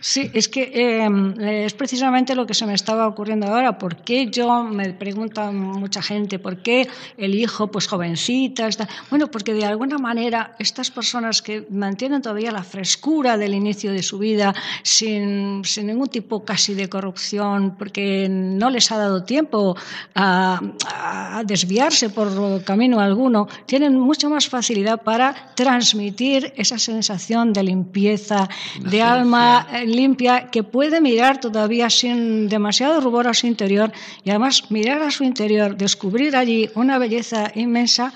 Sí, 0.00 0.30
es 0.34 0.48
que 0.48 0.70
eh, 0.74 1.64
es 1.64 1.72
precisamente 1.72 2.34
lo 2.34 2.46
que 2.46 2.52
se 2.52 2.66
me 2.66 2.74
estaba 2.74 3.08
ocurriendo 3.08 3.46
ahora. 3.46 3.78
¿Por 3.78 3.96
qué 3.96 4.26
yo, 4.26 4.62
me 4.62 4.92
pregunta 4.92 5.50
mucha 5.50 6.02
gente, 6.02 6.38
por 6.38 6.62
qué 6.62 6.86
el 7.16 7.34
hijo, 7.34 7.68
pues 7.68 7.88
jovencita? 7.88 8.68
Está... 8.68 8.88
Bueno, 9.08 9.30
porque 9.30 9.54
de 9.54 9.64
alguna 9.64 9.96
manera 9.98 10.54
estas 10.58 10.90
personas 10.90 11.40
que 11.40 11.66
mantienen 11.70 12.20
todavía 12.20 12.52
la 12.52 12.62
frescura 12.62 13.38
del 13.38 13.54
inicio 13.54 13.90
de 13.92 14.02
su 14.02 14.18
vida, 14.18 14.54
sin, 14.82 15.64
sin 15.64 15.86
ningún 15.86 16.08
tipo 16.08 16.44
casi 16.44 16.74
de 16.74 16.88
corrupción, 16.88 17.76
porque 17.78 18.28
no 18.28 18.68
les 18.68 18.92
ha 18.92 18.98
dado 18.98 19.24
tiempo 19.24 19.76
a, 20.14 20.60
a 20.84 21.42
desviarse 21.44 22.10
por 22.10 22.62
camino 22.64 23.00
alguno, 23.00 23.48
tienen 23.64 23.98
mucha 23.98 24.28
más 24.28 24.48
facilidad 24.48 25.02
para 25.02 25.54
transmitir 25.54 26.52
esa 26.56 26.78
sensación 26.78 27.52
de 27.52 27.62
limpieza, 27.62 28.48
de 28.80 29.02
alma 29.02 29.66
limpia 29.96 30.50
que 30.52 30.62
puede 30.62 31.00
mirar 31.00 31.40
todavía 31.40 31.88
sin 31.90 32.48
demasiado 32.48 33.00
rubor 33.00 33.26
a 33.26 33.34
su 33.34 33.46
interior 33.46 33.92
y 34.24 34.30
además 34.30 34.70
mirar 34.70 35.02
a 35.02 35.10
su 35.10 35.24
interior, 35.24 35.76
descubrir 35.76 36.36
allí 36.36 36.70
una 36.74 36.98
belleza 36.98 37.50
inmensa 37.54 38.12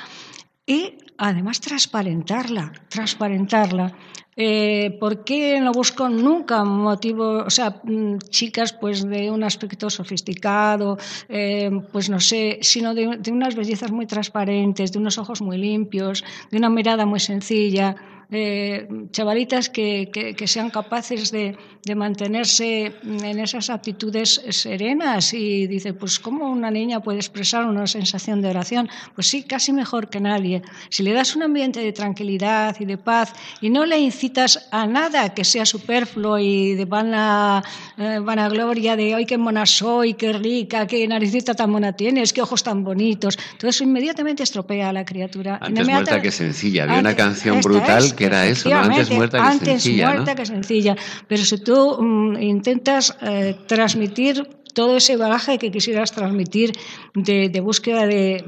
y 0.67 0.95
además 1.17 1.61
transparentarla, 1.61 2.73
transparentarla. 2.89 3.93
Eh, 4.37 4.97
¿Por 5.01 5.25
qué 5.25 5.61
no 5.61 5.73
busco 5.73 6.09
nunca 6.09 6.65
motivo, 6.65 7.45
o 7.45 7.51
sea, 7.51 7.81
mm, 7.83 8.19
chicas 8.31 8.73
pues 8.73 9.07
de 9.07 9.31
un 9.31 9.43
aspecto 9.43 9.91
sofisticado, 9.91 10.99
eh, 11.29 11.71
pues 11.93 12.09
no 12.09 12.21
sé, 12.21 12.59
sino 12.63 12.95
de, 12.95 13.19
de 13.19 13.33
unas 13.33 13.55
bellezas 13.55 13.91
muy 13.91 14.07
transparentes, 14.07 14.93
de 14.93 14.99
unos 14.99 15.19
ojos 15.19 15.43
muy 15.43 15.59
limpios, 15.59 16.25
de 16.51 16.59
una 16.59 16.71
mirada 16.71 17.07
muy 17.07 17.21
sencilla? 17.21 17.97
eh, 18.31 18.89
chavalitas 19.11 19.69
que, 19.69 20.11
que, 20.13 20.35
que, 20.35 20.47
sean 20.47 20.71
capaces 20.71 21.31
de, 21.31 21.57
de, 21.85 21.95
mantenerse 21.95 22.95
en 23.03 23.39
esas 23.39 23.71
actitudes 23.71 24.41
serenas 24.51 25.35
y 25.35 25.67
dice, 25.67 25.95
pues 25.95 26.21
¿cómo 26.21 26.49
una 26.51 26.71
niña 26.71 27.01
puede 27.01 27.19
expresar 27.19 27.65
una 27.65 27.87
sensación 27.87 28.41
de 28.41 28.51
oración? 28.51 28.89
Pues 29.15 29.27
sí, 29.27 29.43
casi 29.43 29.73
mejor 29.73 30.09
que 30.09 30.21
nadie. 30.21 30.63
Si 30.91 31.03
le 31.03 31.13
das 31.13 31.35
un 31.35 31.43
ambiente 31.43 31.81
de 31.81 31.93
tranquilidad 31.93 32.77
y 32.79 32.85
de 32.85 32.99
paz 32.99 33.33
y 33.61 33.71
no 33.71 33.85
le 33.85 33.99
incitas 34.21 34.69
a 34.71 34.87
nada 34.87 35.33
que 35.33 35.45
sea 35.45 35.65
superfluo 35.65 36.39
y 36.39 36.75
de 36.75 36.85
vana, 36.85 37.63
eh, 37.97 38.19
vanagloria 38.21 38.95
de, 38.95 39.15
ay, 39.15 39.25
qué 39.25 39.39
mona 39.39 39.65
soy, 39.65 40.13
qué 40.13 40.35
rica, 40.35 40.87
qué 40.87 41.09
naricita 41.09 41.55
tan 41.55 41.71
mona 41.71 41.95
tienes, 41.95 42.35
qué 42.35 42.43
ojos 42.43 42.63
tan 42.63 42.85
bonitos, 42.85 43.39
todo 43.57 43.71
eso 43.71 43.83
inmediatamente 43.83 44.43
estropea 44.43 44.91
a 44.91 44.93
la 44.93 45.07
criatura. 45.07 45.59
Antes 45.61 45.89
muerta 45.89 46.21
que 46.21 46.31
sencilla. 46.31 46.85
Había 46.85 47.01
una 47.01 47.17
canción 47.17 47.63
brutal 47.63 48.15
que 48.15 48.27
era 48.27 48.47
eso, 48.47 48.69
¿no? 48.69 48.77
antes 48.77 49.11
muerta 49.11 49.39
que 49.39 49.45
antes 49.45 49.83
sencilla. 49.83 50.07
muerta 50.11 50.33
¿no? 50.33 50.37
que 50.37 50.47
sencilla. 50.47 50.97
Pero 51.27 51.43
si 51.43 51.57
tú 51.59 51.95
um, 51.95 52.37
intentas 52.37 53.17
eh, 53.23 53.57
transmitir 53.67 54.60
todo 54.73 54.97
ese 54.97 55.17
bagaje 55.17 55.59
que 55.59 55.71
quisieras 55.71 56.13
transmitir 56.13 56.73
de, 57.15 57.61
búsqueda 57.61 58.07
de, 58.07 58.45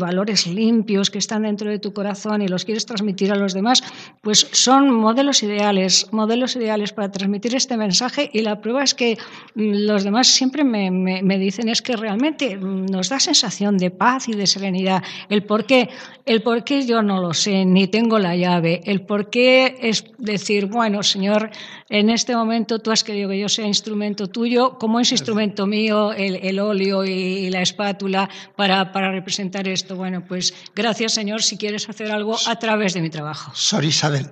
valores 0.00 0.46
limpios 0.46 1.10
que 1.10 1.18
están 1.18 1.42
dentro 1.42 1.70
de 1.70 1.78
tu 1.78 1.92
corazón 1.92 2.42
y 2.42 2.48
los 2.48 2.64
quieres 2.64 2.86
transmitir 2.86 3.32
a 3.32 3.36
los 3.36 3.52
demás, 3.52 3.82
pues 4.22 4.48
son 4.52 4.90
modelos 4.90 5.42
ideales, 5.42 6.06
modelos 6.12 6.56
ideales 6.56 6.92
para 6.92 7.10
transmitir 7.10 7.54
este 7.54 7.76
mensaje 7.76 8.30
y 8.32 8.40
la 8.40 8.60
prueba 8.60 8.82
es 8.82 8.94
que 8.94 9.18
los 9.54 10.04
demás 10.04 10.28
siempre 10.28 10.64
me, 10.64 10.90
me, 10.90 11.22
me 11.22 11.38
dicen 11.38 11.68
es 11.68 11.82
que 11.82 11.96
realmente 11.96 12.56
nos 12.56 13.08
da 13.08 13.20
sensación 13.20 13.76
de 13.76 13.90
paz 13.90 14.28
y 14.28 14.32
de 14.32 14.46
serenidad. 14.46 15.02
El 15.28 15.44
por 15.44 15.66
qué, 15.66 15.88
el 16.24 16.42
por 16.42 16.64
qué 16.64 16.86
yo 16.86 17.02
no 17.02 17.20
lo 17.20 17.34
sé, 17.34 17.64
ni 17.64 17.88
tengo 17.88 18.18
la 18.18 18.36
llave. 18.36 18.80
El 18.84 19.02
por 19.02 19.30
qué 19.30 19.76
es 19.80 20.04
decir, 20.18 20.66
bueno, 20.66 21.02
Señor, 21.02 21.50
en 21.90 22.08
este 22.08 22.34
momento 22.34 22.78
tú 22.78 22.92
has 22.92 23.04
querido 23.04 23.28
que 23.28 23.38
yo 23.38 23.48
sea 23.48 23.66
instrumento 23.66 24.28
tuyo, 24.28 24.78
como 24.78 25.00
es 25.00 25.10
instrumento 25.10 25.66
mío 25.66 26.12
el, 26.12 26.36
el 26.36 26.60
óleo 26.60 27.04
y, 27.04 27.10
y, 27.10 27.50
la 27.50 27.62
espátula 27.62 28.30
para, 28.56 28.92
para, 28.92 29.10
representar 29.10 29.66
esto. 29.66 29.96
Bueno, 29.96 30.24
pues 30.26 30.54
gracias 30.74 31.12
Señor 31.12 31.42
si 31.42 31.58
quieres 31.58 31.88
hacer 31.88 32.12
algo 32.12 32.36
a 32.46 32.56
través 32.56 32.94
de 32.94 33.02
mi 33.02 33.10
trabajo. 33.10 33.50
Sor 33.54 33.84
Isabel, 33.84 34.30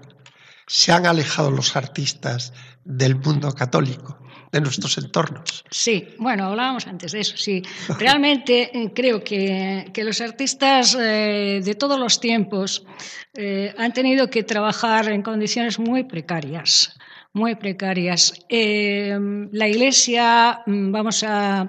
se 0.68 0.92
han 0.92 1.04
alejado 1.04 1.50
los 1.50 1.74
artistas 1.74 2.52
del 2.84 3.16
mundo 3.16 3.52
católico 3.52 4.18
de 4.52 4.60
nuestros 4.60 4.96
entornos. 4.96 5.64
Sí, 5.70 6.08
bueno, 6.18 6.46
hablábamos 6.46 6.86
antes 6.86 7.12
de 7.12 7.20
eso, 7.20 7.36
sí. 7.36 7.62
Realmente 7.98 8.70
creo 8.94 9.22
que, 9.22 9.90
que 9.92 10.04
los 10.04 10.20
artistas 10.20 10.96
eh, 10.98 11.60
de 11.62 11.74
todos 11.74 11.98
los 11.98 12.20
tiempos 12.20 12.86
eh, 13.34 13.74
han 13.76 13.92
tenido 13.92 14.30
que 14.30 14.44
trabajar 14.44 15.08
en 15.10 15.22
condiciones 15.22 15.78
muy 15.78 16.04
precarias 16.04 16.98
muy 17.32 17.54
precarias. 17.54 18.32
Eh, 18.48 19.16
la 19.52 19.68
Iglesia, 19.68 20.62
vamos 20.66 21.24
a, 21.24 21.68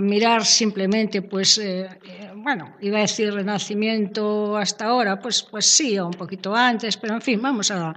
mirar 0.00 0.44
simplemente, 0.44 1.22
pues, 1.22 1.58
eh, 1.58 1.88
bueno, 2.34 2.74
iba 2.80 2.98
a 2.98 3.02
decir 3.02 3.32
renacimiento 3.32 4.56
hasta 4.56 4.86
ahora, 4.86 5.20
pues, 5.20 5.42
pues 5.42 5.66
sí, 5.66 5.98
o 5.98 6.06
un 6.06 6.14
poquito 6.14 6.54
antes, 6.54 6.96
pero 6.96 7.14
en 7.14 7.22
fin, 7.22 7.40
vamos 7.40 7.70
a... 7.70 7.94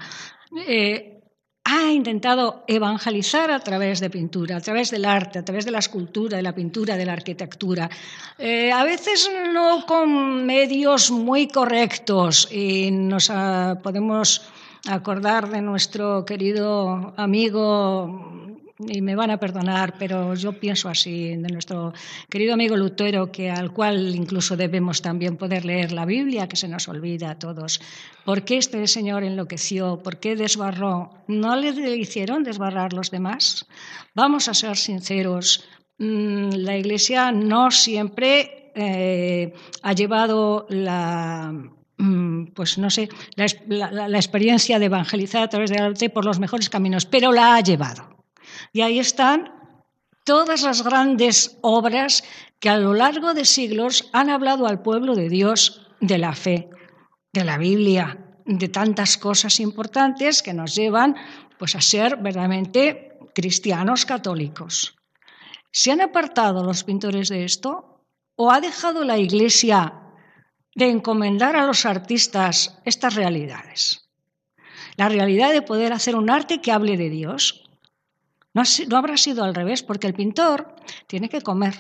Eh, 0.68 1.20
ha 1.72 1.92
intentado 1.92 2.64
evangelizar 2.68 3.52
a 3.52 3.60
través 3.60 4.00
de 4.00 4.10
pintura, 4.10 4.58
a 4.58 4.62
través 4.62 4.90
del 4.90 5.06
arte, 5.06 5.38
a 5.38 5.46
través 5.46 5.66
de 5.66 5.72
la 5.72 5.80
escultura, 5.80 6.38
de 6.38 6.44
la 6.44 6.56
pintura, 6.56 6.98
de 6.98 7.06
la 7.06 7.14
arquitectura. 7.14 7.88
Eh, 8.40 8.72
a 8.72 8.84
veces 8.84 9.30
no 9.54 9.86
con 9.86 10.46
medios 10.48 11.12
muy 11.12 11.48
correctos 11.48 12.48
y 12.52 12.90
nos 12.90 13.30
uh, 13.30 13.80
podemos 13.84 14.42
acordar 14.88 15.50
de 15.50 15.62
nuestro 15.62 16.26
querido 16.26 17.14
amigo 17.18 18.40
y 18.88 19.02
me 19.02 19.16
van 19.16 19.30
a 19.30 19.38
perdonar, 19.38 19.96
pero 20.00 20.36
yo 20.36 20.54
pienso 20.54 20.88
así, 20.88 21.36
de 21.36 21.50
nuestro 21.50 21.94
querido 22.30 22.54
amigo 22.54 22.78
Lutero, 22.78 23.30
que 23.30 23.52
al 23.52 23.74
cual 23.74 24.16
incluso 24.16 24.56
debemos 24.56 25.02
también 25.02 25.36
poder 25.36 25.66
leer 25.66 25.92
la 25.92 26.06
Biblia, 26.06 26.48
que 26.48 26.56
se 26.56 26.70
nos 26.70 26.88
olvida 26.88 27.32
a 27.32 27.40
todos. 27.40 27.82
¿Por 28.24 28.44
qué 28.44 28.58
este 28.58 28.88
señor 28.88 29.24
enloqueció? 29.24 30.02
¿Por 30.02 30.20
qué 30.20 30.38
desbarró? 30.38 31.12
¿No 31.28 31.58
le 31.58 31.98
hicieron 31.98 32.44
desbarrar 32.44 32.94
los 32.94 33.12
demás? 33.12 33.68
Vamos 34.16 34.48
a 34.48 34.54
ser 34.54 34.78
sinceros, 34.78 35.68
la 35.98 36.78
Iglesia 36.78 37.34
no 37.34 37.72
siempre 37.72 38.72
eh, 38.76 39.54
ha 39.84 39.92
llevado 39.92 40.66
la 40.70 41.54
pues 42.56 42.78
no 42.78 42.90
sé, 42.90 43.10
la, 43.36 44.08
experiencia 44.18 44.80
de 44.80 44.86
evangelizar 44.86 45.44
a 45.44 45.50
través 45.50 45.70
del 45.70 45.82
arte 45.82 46.10
por 46.10 46.24
los 46.24 46.40
mejores 46.40 46.70
caminos, 46.70 47.06
pero 47.06 47.34
la 47.34 47.56
ha 47.56 47.62
llevado. 47.62 48.24
Y 48.72 48.82
ahí 48.82 49.00
están 49.00 49.52
todas 50.24 50.62
las 50.62 50.84
grandes 50.84 51.58
obras 51.62 52.24
que 52.60 52.70
a 52.70 52.78
lo 52.78 52.94
largo 52.94 53.34
de 53.34 53.44
siglos 53.44 54.10
han 54.14 54.30
hablado 54.30 54.68
al 54.68 54.82
pueblo 54.82 55.16
de 55.16 55.28
Dios 55.28 55.88
de 56.00 56.18
la 56.18 56.34
fe, 56.34 56.70
de 57.34 57.44
la 57.44 57.58
Biblia, 57.58 58.18
de 58.46 58.70
tantas 58.70 59.18
cosas 59.18 59.60
importantes 59.60 60.42
que 60.42 60.54
nos 60.54 60.76
llevan 60.76 61.16
pues 61.58 61.76
a 61.76 61.82
ser 61.82 62.16
verdaderamente 62.18 63.18
cristianos 63.36 64.06
católicos. 64.06 64.96
¿Se 65.72 65.92
han 65.92 66.02
apartado 66.02 66.64
los 66.64 66.84
pintores 66.86 67.28
de 67.28 67.44
esto? 67.44 68.06
¿O 68.36 68.52
ha 68.52 68.62
dejado 68.62 69.04
la 69.04 69.18
Iglesia 69.18 70.09
de 70.76 70.90
encomendar 70.90 71.56
a 71.56 71.66
los 71.66 71.86
artistas 71.86 72.80
estas 72.86 73.16
realidades? 73.16 74.10
La 74.96 75.10
realidad 75.10 75.52
de 75.52 75.62
poder 75.62 75.94
hacer 75.94 76.16
un 76.16 76.30
arte 76.30 76.62
que 76.62 76.72
hable 76.72 76.98
de 76.98 77.10
Dios, 77.10 77.70
no, 78.54 78.64
habrá 78.98 79.18
sido 79.18 79.44
al 79.44 79.56
revés, 79.56 79.84
porque 79.84 80.08
el 80.08 80.14
pintor 80.14 80.76
tiene 81.08 81.30
que 81.30 81.42
comer. 81.42 81.76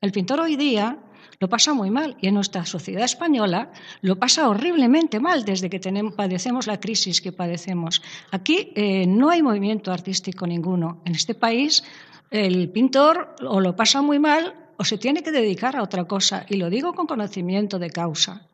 El 0.00 0.12
pintor 0.12 0.40
hoy 0.40 0.56
día 0.56 0.98
lo 1.40 1.48
pasa 1.48 1.72
muy 1.72 1.90
mal 1.90 2.16
y 2.20 2.28
en 2.28 2.34
nuestra 2.34 2.64
sociedad 2.64 3.04
española 3.04 3.72
lo 4.00 4.18
pasa 4.18 4.48
horriblemente 4.48 5.20
mal 5.20 5.44
desde 5.44 5.70
que 5.70 5.80
padecemos 6.16 6.66
la 6.66 6.78
crisis 6.78 7.20
que 7.20 7.32
padecemos. 7.32 8.02
Aquí 8.30 8.72
eh, 8.74 9.06
no 9.06 9.30
hay 9.30 9.42
movimiento 9.42 9.92
artístico 9.92 10.46
ninguno. 10.46 11.02
En 11.04 11.14
este 11.14 11.34
país 11.34 11.84
el 12.30 12.70
pintor 12.70 13.34
o 13.40 13.60
lo 13.60 13.74
pasa 13.74 14.02
muy 14.02 14.18
mal 14.18 14.67
o 14.78 14.84
se 14.84 14.96
tiene 14.96 15.22
que 15.22 15.32
dedicar 15.32 15.76
a 15.76 15.82
otra 15.82 16.04
cosa 16.04 16.46
y 16.48 16.56
lo 16.56 16.70
digo 16.70 16.94
con 16.94 17.06
conocimiento 17.06 17.78
de 17.78 17.90
causa. 17.90 18.46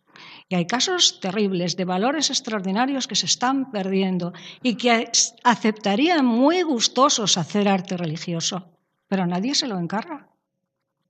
Y 0.48 0.54
hay 0.56 0.66
casos 0.66 1.20
terribles 1.20 1.76
de 1.76 1.84
valores 1.84 2.30
extraordinarios 2.30 3.06
que 3.06 3.14
se 3.16 3.26
están 3.26 3.70
perdiendo 3.70 4.32
y 4.62 4.76
que 4.76 5.10
aceptarían 5.42 6.24
muy 6.24 6.62
gustosos 6.62 7.36
hacer 7.36 7.68
arte 7.68 7.96
religioso, 7.96 8.68
pero 9.08 9.26
nadie 9.26 9.54
se 9.54 9.68
lo 9.68 9.78
encarga. 9.78 10.28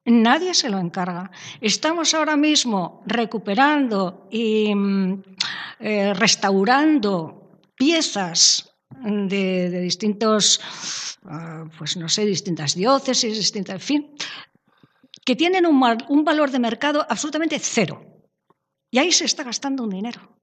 Nadie 0.06 0.52
se 0.52 0.68
lo 0.68 0.78
encarga. 0.78 1.30
Estamos 1.60 2.12
ahora 2.12 2.36
mismo 2.36 3.02
recuperando 3.06 4.28
y 4.30 4.70
eh, 5.80 6.12
restaurando 6.12 7.60
piezas 7.74 8.74
de, 9.02 9.80
distintos, 9.80 10.60
uh, 11.24 11.68
pues 11.78 11.96
no 11.96 12.08
sé, 12.08 12.26
distintas 12.26 12.74
diócesis, 12.74 13.36
distintas, 13.36 13.76
en 13.76 13.80
fin, 13.80 14.10
que 15.24 15.36
tienen 15.36 15.66
un, 15.66 16.24
valor 16.24 16.50
de 16.50 16.58
mercado 16.58 17.06
absolutamente 17.08 17.58
cero 17.58 18.04
y 18.90 18.98
ahí 18.98 19.10
se 19.10 19.24
está 19.24 19.42
gastando 19.42 19.82
un 19.82 19.90
dinero. 19.90 20.38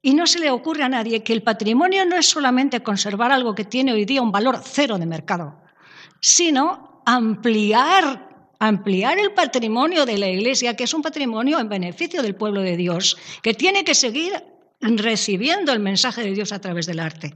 Y 0.00 0.14
no 0.14 0.26
se 0.26 0.38
le 0.38 0.50
ocurre 0.50 0.84
a 0.84 0.88
nadie 0.88 1.22
que 1.22 1.32
el 1.32 1.42
patrimonio 1.42 2.04
no 2.06 2.16
es 2.16 2.26
solamente 2.26 2.82
conservar 2.82 3.32
algo 3.32 3.54
que 3.54 3.64
tiene 3.64 3.92
hoy 3.92 4.04
día 4.04 4.22
un 4.22 4.32
valor 4.32 4.60
cero 4.64 4.98
de 4.98 5.06
mercado, 5.06 5.60
sino 6.20 7.02
ampliar 7.04 8.30
ampliar 8.58 9.18
el 9.18 9.32
patrimonio 9.32 10.06
de 10.06 10.18
la 10.18 10.28
Iglesia, 10.28 10.76
que 10.76 10.84
es 10.84 10.94
un 10.94 11.02
patrimonio 11.02 11.58
en 11.58 11.68
beneficio 11.68 12.22
del 12.22 12.36
pueblo 12.36 12.60
de 12.60 12.76
Dios, 12.76 13.18
que 13.42 13.54
tiene 13.54 13.82
que 13.82 13.96
seguir 13.96 14.32
recibiendo 14.80 15.72
el 15.72 15.80
mensaje 15.80 16.22
de 16.22 16.30
Dios 16.30 16.52
a 16.52 16.60
través 16.60 16.86
del 16.86 17.00
arte. 17.00 17.34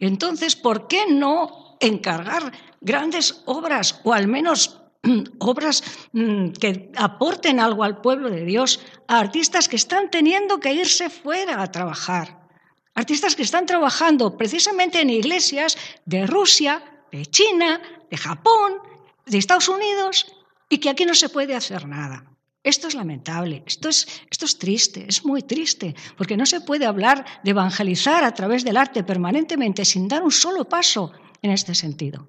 Entonces, 0.00 0.56
¿por 0.56 0.88
qué 0.88 1.04
no 1.10 1.76
encargar 1.80 2.52
grandes 2.80 3.42
obras 3.44 4.00
o 4.04 4.14
al 4.14 4.28
menos 4.28 4.80
obras 5.38 5.82
mm, 6.12 6.50
que 6.60 6.90
aporten 6.96 7.60
algo 7.60 7.84
al 7.84 8.00
pueblo 8.00 8.30
de 8.30 8.44
Dios 8.44 8.80
a 9.08 9.18
artistas 9.18 9.68
que 9.68 9.76
están 9.76 10.10
teniendo 10.10 10.60
que 10.60 10.72
irse 10.72 11.10
fuera 11.10 11.62
a 11.62 11.70
trabajar? 11.70 12.46
Artistas 12.94 13.36
que 13.36 13.42
están 13.42 13.66
trabajando 13.66 14.36
precisamente 14.36 15.00
en 15.00 15.10
iglesias 15.10 15.76
de 16.06 16.26
Rusia, 16.26 16.82
de 17.12 17.26
China, 17.26 17.80
de 18.10 18.16
Japón, 18.16 18.80
de 19.26 19.38
Estados 19.38 19.68
Unidos 19.68 20.26
y 20.68 20.78
que 20.78 20.90
aquí 20.90 21.04
no 21.04 21.14
se 21.14 21.28
puede 21.28 21.54
hacer 21.54 21.86
nada. 21.86 22.24
Esto 22.62 22.88
es 22.88 22.94
lamentable, 22.94 23.62
esto 23.66 23.88
es, 23.88 24.08
esto 24.28 24.44
es 24.44 24.58
triste, 24.58 25.06
es 25.08 25.24
muy 25.24 25.42
triste, 25.42 25.94
porque 26.16 26.36
no 26.36 26.46
se 26.46 26.60
puede 26.60 26.84
hablar 26.84 27.24
de 27.44 27.50
evangelizar 27.50 28.24
a 28.24 28.34
través 28.34 28.64
del 28.64 28.76
arte 28.76 29.04
permanentemente 29.04 29.84
sin 29.84 30.08
dar 30.08 30.24
un 30.24 30.32
solo 30.32 30.64
paso 30.64 31.12
en 31.42 31.52
este 31.52 31.76
sentido 31.76 32.28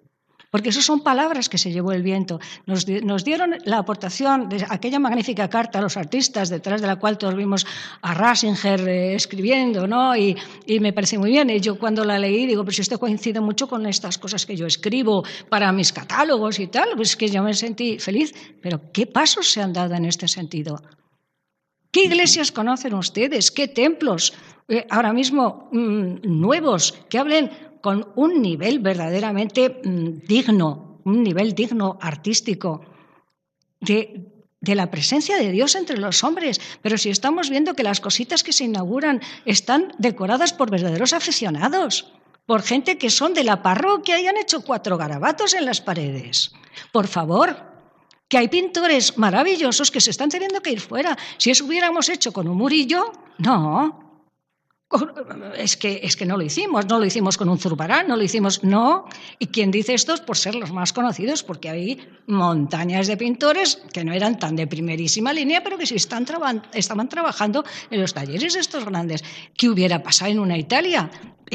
porque 0.52 0.70
eso 0.70 0.82
son 0.82 1.02
palabras 1.02 1.50
que 1.50 1.58
se 1.58 1.72
llevó 1.72 1.92
el 1.92 2.04
viento. 2.04 2.40
Nos, 2.66 2.86
dieron 2.86 3.56
la 3.66 3.80
aportación 3.80 4.50
de 4.50 4.66
aquella 4.70 5.00
magnífica 5.00 5.50
carta 5.50 5.80
a 5.80 5.82
los 5.82 5.98
artistas, 5.98 6.50
detrás 6.50 6.82
de 6.82 6.88
la 6.88 6.96
cual 6.98 7.18
todos 7.18 7.36
vimos 7.36 7.66
a 8.02 8.14
Rasinger 8.14 8.88
eh, 8.88 9.16
escribiendo, 9.16 9.88
¿no? 9.88 10.16
Y, 10.16 10.38
me 10.80 10.94
parece 10.94 11.18
muy 11.18 11.32
bien. 11.32 11.50
Y 11.50 11.60
yo 11.60 11.78
cuando 11.78 12.04
la 12.06 12.18
leí 12.20 12.46
digo, 12.46 12.64
pero 12.64 12.76
si 12.76 12.82
esto 12.82 13.00
coincide 13.00 13.42
mucho 13.42 13.68
con 13.68 13.86
estas 13.86 14.18
cosas 14.18 14.46
que 14.46 14.56
yo 14.56 14.66
escribo 14.66 15.24
para 15.50 15.72
mis 15.72 15.92
catálogos 15.92 16.60
y 16.60 16.68
tal, 16.68 16.90
pues 16.96 17.16
que 17.16 17.28
yo 17.28 17.44
me 17.44 17.54
sentí 17.54 18.00
feliz. 18.00 18.34
Pero 18.62 18.92
¿qué 18.94 19.08
pasos 19.08 19.52
se 19.52 19.62
han 19.62 19.74
dado 19.74 19.96
en 19.96 20.06
este 20.06 20.28
sentido? 20.28 20.82
¿Qué 21.92 22.06
iglesias 22.06 22.52
conocen 22.52 22.94
ustedes? 22.94 23.52
¿Qué 23.52 23.68
templos 23.68 24.34
eh, 24.70 24.86
ahora 24.90 25.14
mismo 25.14 25.70
mm, 25.72 26.18
nuevos 26.24 26.94
que 27.10 27.18
hablen 27.18 27.50
con 27.88 28.12
un 28.18 28.42
nivel 28.42 28.80
verdaderamente 28.80 29.80
mm, 29.82 30.28
digno, 30.28 31.00
un 31.06 31.24
nivel 31.24 31.56
digno 31.56 31.98
artístico 32.02 32.82
de, 33.80 34.28
de 34.60 34.76
la 34.76 34.92
presencia 34.92 35.38
de 35.38 35.54
Dios 35.54 35.74
entre 35.76 35.98
los 35.98 36.22
hombres. 36.26 36.60
Pero 36.82 36.98
si 36.98 37.10
estamos 37.10 37.50
viendo 37.50 37.76
que 37.76 37.84
las 37.84 38.02
cositas 38.02 38.44
que 38.44 38.52
se 38.52 38.66
inauguran 38.66 39.22
están 39.46 39.94
decoradas 40.00 40.52
por 40.52 40.70
verdaderos 40.70 41.14
aficionados, 41.14 42.12
por 42.46 42.62
gente 42.62 42.98
que 42.98 43.10
son 43.10 43.34
de 43.34 43.46
la 43.46 43.64
parroquia 43.64 44.20
y 44.20 44.28
han 44.28 44.36
hecho 44.36 44.66
cuatro 44.66 44.98
garabatos 44.98 45.54
en 45.54 45.64
las 45.64 45.80
paredes. 45.80 46.52
Por 46.92 47.08
favor, 47.08 47.56
que 48.28 48.38
hay 48.38 48.50
pintores 48.50 49.18
maravillosos 49.18 49.92
que 49.92 50.02
se 50.02 50.10
están 50.10 50.28
teniendo 50.28 50.60
que 50.60 50.72
ir 50.72 50.82
fuera. 50.82 51.18
Si 51.38 51.52
eso 51.52 51.64
hubiéramos 51.64 52.10
hecho 52.10 52.34
con 52.34 52.50
un 52.50 52.58
murillo, 52.58 53.14
no, 53.38 54.07
es 55.58 55.76
que, 55.76 56.00
es 56.04 56.16
que 56.16 56.26
no 56.26 56.38
lo 56.38 56.44
hicimos, 56.44 56.86
no 56.86 57.00
lo 57.00 57.06
hicimos 57.06 57.38
con 57.38 57.50
un 57.50 57.60
zurbarán, 57.60 58.08
no 58.08 58.16
lo 58.16 58.24
hicimos, 58.24 58.64
no. 58.64 59.06
Y 59.38 59.48
quien 59.48 59.70
dice 59.70 59.94
esto 59.94 60.14
es 60.14 60.22
por 60.22 60.38
ser 60.38 60.56
los 60.56 60.72
más 60.72 60.94
conocidos, 60.94 61.44
porque 61.44 61.70
hay 61.70 62.08
montañas 62.26 63.08
de 63.08 63.18
pintores 63.18 63.82
que 63.92 64.06
no 64.06 64.14
eran 64.14 64.40
tan 64.40 64.56
de 64.56 64.66
primerísima 64.66 65.34
línea, 65.34 65.62
pero 65.62 65.78
que 65.78 65.86
sí 65.86 65.96
están 65.96 66.26
estaban 66.74 67.10
trabajando 67.10 67.66
en 67.92 68.00
los 68.00 68.14
talleres 68.14 68.54
de 68.54 68.62
estos 68.62 68.86
grandes. 68.86 69.24
¿Qué 69.58 69.70
hubiera 69.70 70.02
pasado 70.02 70.32
en 70.32 70.40
una 70.40 70.58
Italia? 70.58 71.12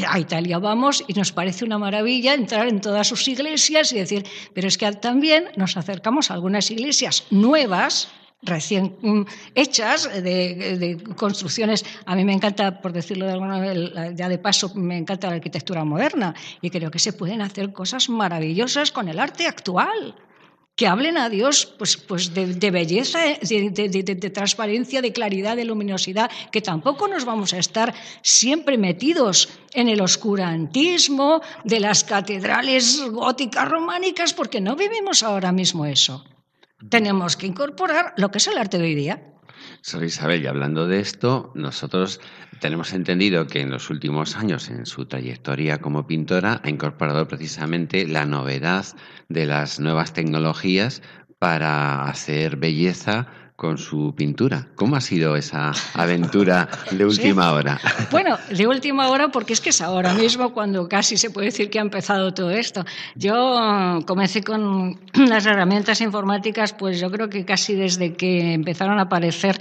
A 0.07 0.19
Italia 0.19 0.59
vamos 0.59 1.03
y 1.07 1.15
nos 1.15 1.33
parece 1.33 1.65
una 1.65 1.79
maravilla 1.79 2.35
entrar 2.35 2.69
en 2.69 2.81
todas 2.81 3.09
sus 3.09 3.27
iglesias 3.29 3.93
y 3.93 3.99
decir, 3.99 4.25
pero 4.55 4.69
es 4.69 4.77
que 4.77 4.91
también 4.93 5.49
nos 5.57 5.77
acercamos 5.77 6.31
a 6.31 6.35
algunas 6.35 6.71
iglesias 6.71 7.25
nuevas, 7.31 8.09
recién 8.43 8.97
mm, 9.01 9.23
hechas, 9.55 10.11
de, 10.23 10.99
construcciones. 11.17 11.85
A 12.05 12.15
mí 12.17 12.25
me 12.25 12.33
encanta, 12.33 12.81
por 12.81 12.93
decirlo 12.93 13.27
de 13.27 13.33
alguna 13.33 13.59
manera, 13.59 14.11
ya 14.13 14.29
de 14.29 14.39
paso, 14.39 14.75
me 14.75 14.99
encanta 14.99 15.29
la 15.29 15.37
arquitectura 15.37 15.85
moderna 15.85 16.35
y 16.61 16.71
creo 16.71 16.91
que 16.91 16.99
se 16.99 17.13
pueden 17.13 17.41
hacer 17.41 17.73
cosas 17.73 18.09
maravillosas 18.09 18.91
con 18.91 19.09
el 19.09 19.19
arte 19.19 19.47
actual. 19.47 20.17
Que 20.75 20.87
hablen 20.87 21.19
a 21.19 21.29
Dios 21.29 21.67
pues, 21.79 21.99
pues 21.99 22.33
de, 22.33 22.71
belleza, 22.71 23.19
de, 23.43 24.31
transparencia, 24.33 25.03
de 25.03 25.13
claridad, 25.13 25.55
de 25.55 25.67
luminosidad, 25.67 26.31
que 26.51 26.63
tampoco 26.63 27.09
nos 27.09 27.27
vamos 27.27 27.53
a 27.53 27.59
estar 27.59 27.93
siempre 28.23 28.79
metidos 28.79 29.51
en 29.75 29.91
el 29.91 30.01
oscurantismo 30.01 31.43
de 31.63 31.79
las 31.79 32.05
catedrales 32.05 33.03
góticas 33.11 33.69
románicas, 33.69 34.33
porque 34.33 34.63
no 34.63 34.75
vivimos 34.75 35.23
ahora 35.23 35.53
mismo 35.53 35.85
eso 35.85 36.25
tenemos 36.89 37.37
que 37.37 37.47
incorporar 37.47 38.15
lo 38.17 38.31
que 38.31 38.39
es 38.39 38.47
el 38.47 38.59
arte 38.59 38.79
de 38.79 38.85
hoy 38.85 38.95
día. 38.95 39.23
Soy 39.81 40.07
Isabel, 40.07 40.43
y 40.43 40.47
hablando 40.47 40.87
de 40.87 41.01
esto, 41.01 41.53
nosotros 41.55 42.21
tenemos 42.61 42.93
entendido 42.93 43.47
que 43.47 43.61
en 43.61 43.71
los 43.71 43.91
últimos 43.91 44.37
años, 44.37 44.69
en 44.69 44.87
su 44.87 45.07
trayectoria 45.07 45.81
como 45.81 46.07
pintora, 46.07 46.61
ha 46.63 46.71
incorporado 46.71 47.27
precisamente 47.29 48.07
la 48.07 48.25
novedad 48.25 48.87
de 49.29 49.47
las 49.47 49.81
nuevas 49.81 50.13
tecnologías 50.13 51.03
para 51.39 52.05
hacer 52.05 52.57
belleza 52.57 53.27
con 53.63 53.79
su 53.79 54.13
pintura. 54.17 54.67
¿Cómo 54.75 54.97
ha 54.97 55.01
sido 55.01 55.37
esa 55.37 55.71
aventura 55.95 56.69
de 56.91 57.05
última 57.13 57.53
hora? 57.53 57.81
Bueno, 58.11 58.37
de 58.51 58.67
última 58.67 59.09
hora 59.09 59.29
porque 59.29 59.53
es 59.53 59.61
que 59.61 59.71
es 59.71 59.81
ahora 59.81 60.15
mismo 60.15 60.53
cuando 60.53 60.89
casi 60.89 61.17
se 61.17 61.31
puede 61.31 61.47
decir 61.47 61.71
que 61.71 61.79
ha 61.79 61.83
empezado 61.83 62.35
todo 62.35 62.51
esto. 62.51 62.85
Yo 63.15 64.01
comencé 64.05 64.43
con 64.43 64.99
las 65.15 65.47
herramientas 65.47 66.01
informáticas, 66.01 66.73
pues 66.73 66.99
yo 66.99 67.09
creo 67.13 67.29
que 67.29 67.45
casi 67.45 67.77
desde 67.77 68.15
que 68.15 68.53
empezaron 68.53 68.99
a 68.99 69.03
aparecer 69.03 69.61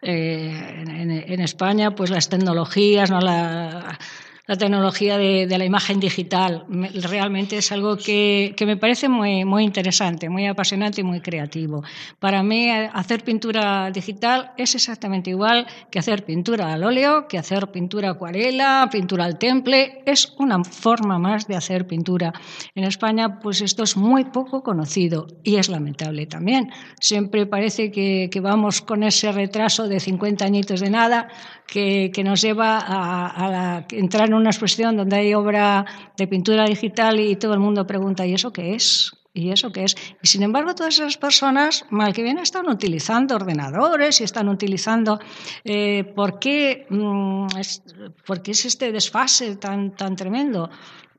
eh, 0.00 0.84
en, 1.28 1.40
España, 1.42 1.94
pues 1.94 2.08
las 2.08 2.30
tecnologías, 2.30 3.10
no 3.10 3.20
la 3.20 3.98
la 4.46 4.56
tecnología 4.56 5.18
de, 5.18 5.46
la 5.46 5.64
imagen 5.64 6.00
digital. 6.00 6.64
Realmente 6.94 7.58
es 7.58 7.70
algo 7.70 7.96
que, 7.96 8.54
me 8.66 8.76
parece 8.76 9.08
muy, 9.08 9.62
interesante, 9.62 10.28
muy 10.28 10.46
apasionante 10.46 11.00
y 11.00 11.04
muy 11.04 11.20
creativo. 11.20 11.82
Para 12.18 12.42
mí, 12.42 12.68
hacer 12.70 13.22
pintura 13.22 13.90
digital 13.90 14.52
es 14.56 14.74
exactamente 14.74 15.30
igual 15.30 15.66
que 15.90 15.98
hacer 15.98 16.24
pintura 16.24 16.72
al 16.72 16.82
óleo, 16.82 17.28
que 17.28 17.38
hacer 17.38 17.70
pintura 17.70 18.10
acuarela, 18.10 18.88
pintura 18.90 19.24
al 19.24 19.38
temple. 19.38 20.02
Es 20.06 20.32
una 20.38 20.62
forma 20.64 21.18
más 21.18 21.46
de 21.46 21.56
hacer 21.56 21.86
pintura. 21.86 22.32
En 22.74 22.84
España, 22.84 23.38
pues 23.38 23.60
esto 23.60 23.84
es 23.84 23.96
muy 23.96 24.24
poco 24.24 24.62
conocido 24.62 25.26
y 25.44 25.56
es 25.56 25.68
lamentable 25.68 26.26
también. 26.26 26.70
Siempre 27.00 27.46
parece 27.46 27.90
que, 27.90 28.28
vamos 28.42 28.82
con 28.82 29.04
ese 29.04 29.30
retraso 29.30 29.86
de 29.86 30.00
50 30.00 30.44
añitos 30.44 30.80
de 30.80 30.90
nada 30.90 31.28
que, 31.72 32.22
nos 32.22 32.42
lleva 32.42 32.78
a, 32.86 33.86
entrar 33.90 34.32
una 34.34 34.50
exposición 34.50 34.96
donde 34.96 35.16
hay 35.16 35.34
obra 35.34 35.86
de 36.16 36.26
pintura 36.26 36.66
digital 36.66 37.18
y 37.18 37.36
todo 37.36 37.54
el 37.54 37.60
mundo 37.60 37.86
pregunta, 37.86 38.26
¿y 38.26 38.34
eso 38.34 38.52
qué 38.52 38.74
es? 38.74 39.12
¿Y 39.32 39.50
eso 39.50 39.72
qué 39.72 39.84
es? 39.84 39.96
Y 40.22 40.26
sin 40.26 40.42
embargo, 40.42 40.74
todas 40.74 40.98
esas 40.98 41.16
personas, 41.16 41.86
mal 41.88 42.12
que 42.12 42.22
bien, 42.22 42.38
están 42.38 42.68
utilizando 42.68 43.34
ordenadores 43.36 44.20
y 44.20 44.24
están 44.24 44.50
utilizando. 44.50 45.18
Eh, 45.64 46.04
¿por, 46.14 46.38
qué, 46.38 46.86
mm, 46.90 47.46
es, 47.58 47.82
¿Por 48.26 48.42
qué 48.42 48.50
es 48.50 48.66
este 48.66 48.92
desfase 48.92 49.56
tan, 49.56 49.96
tan 49.96 50.14
tremendo? 50.14 50.68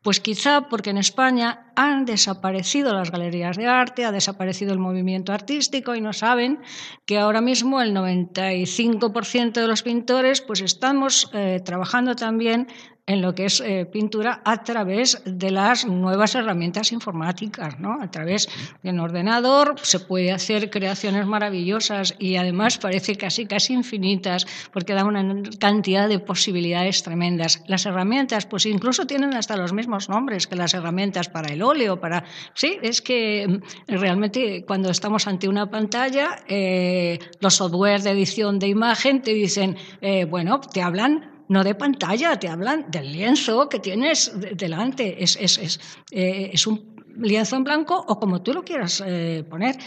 Pues 0.04 0.20
quizá 0.20 0.68
porque 0.68 0.90
en 0.90 0.98
España 0.98 1.72
han 1.78 2.04
desaparecido 2.04 2.94
las 2.94 3.10
galerías 3.10 3.56
de 3.56 3.68
arte, 3.68 4.04
ha 4.04 4.12
desaparecido 4.12 4.74
el 4.74 4.80
movimiento 4.80 5.32
artístico 5.32 5.96
y 5.96 6.02
no 6.02 6.12
saben 6.12 6.60
que 7.06 7.18
ahora 7.18 7.40
mismo 7.40 7.82
el 7.82 7.96
95% 7.96 9.54
de 9.54 9.68
los 9.68 9.82
pintores 9.82 10.42
pues 10.42 10.60
estamos 10.60 11.32
eh, 11.34 11.62
trabajando 11.64 12.16
también 12.18 12.68
en 13.06 13.22
lo 13.22 13.36
que 13.36 13.46
es 13.46 13.60
eh, 13.60 13.86
pintura 13.86 14.42
a 14.46 14.64
través 14.64 15.22
de 15.26 15.52
las 15.52 15.86
nuevas 15.86 16.36
herramientas 16.36 16.94
informáticas, 16.94 17.78
¿no? 17.80 18.02
A 18.02 18.10
través 18.10 18.48
de 18.82 18.92
un 18.92 19.00
ordenador 19.02 19.76
se 19.82 20.00
puede 20.00 20.32
hacer 20.32 20.70
creaciones 20.70 21.26
maravillosas 21.26 22.16
y 22.18 22.38
además 22.38 22.78
parece 22.78 23.18
casi 23.18 23.46
casi 23.46 23.74
infinitas 23.74 24.48
porque 24.72 24.94
da 24.94 25.04
una 25.04 25.44
cantidad 25.60 26.08
de 26.08 26.20
posibilidades 26.20 27.04
tremendas. 27.04 27.62
Las 27.68 27.86
herramientas, 27.86 28.46
pues 28.46 28.66
incluso 28.66 29.06
tienen 29.06 29.34
hasta 29.34 29.58
los 29.58 29.74
mismos 29.74 30.08
nombres 30.08 30.48
que 30.48 30.56
las 30.56 30.74
herramientas 30.74 31.28
para 31.28 31.54
el 31.54 31.62
óleo, 31.62 32.00
para 32.00 32.24
sí, 32.54 32.78
es 32.82 33.02
que 33.02 33.48
mm, 33.48 33.92
realmente 33.92 34.64
cuando 34.66 34.90
estamos 34.90 35.28
ante 35.28 35.50
una 35.50 35.70
pantalla, 35.70 36.38
eh, 36.48 37.20
los 37.42 37.56
software 37.56 38.02
de 38.02 38.12
edición 38.12 38.60
de 38.60 38.68
imagen 38.68 39.22
te 39.22 39.34
dicen, 39.34 39.76
eh, 40.00 40.24
bueno, 40.24 40.62
te 40.62 40.82
hablan 40.82 41.33
no 41.50 41.64
de 41.64 41.76
pantalla, 41.76 42.38
te 42.40 42.48
hablan 42.48 42.90
del 42.90 43.12
lienzo 43.12 43.70
que 43.70 43.80
tienes 43.80 44.32
delante. 44.56 45.24
Es, 45.24 45.38
es, 45.40 45.58
es, 45.58 45.80
eh, 46.12 46.52
es 46.54 46.68
un 46.68 46.96
lienzo 47.18 47.56
en 47.56 47.64
blanco 47.64 48.04
o 48.08 48.20
como 48.20 48.42
tú 48.42 48.54
lo 48.54 48.64
quieras 48.64 49.04
eh, 49.06 49.46
poner. 49.50 49.78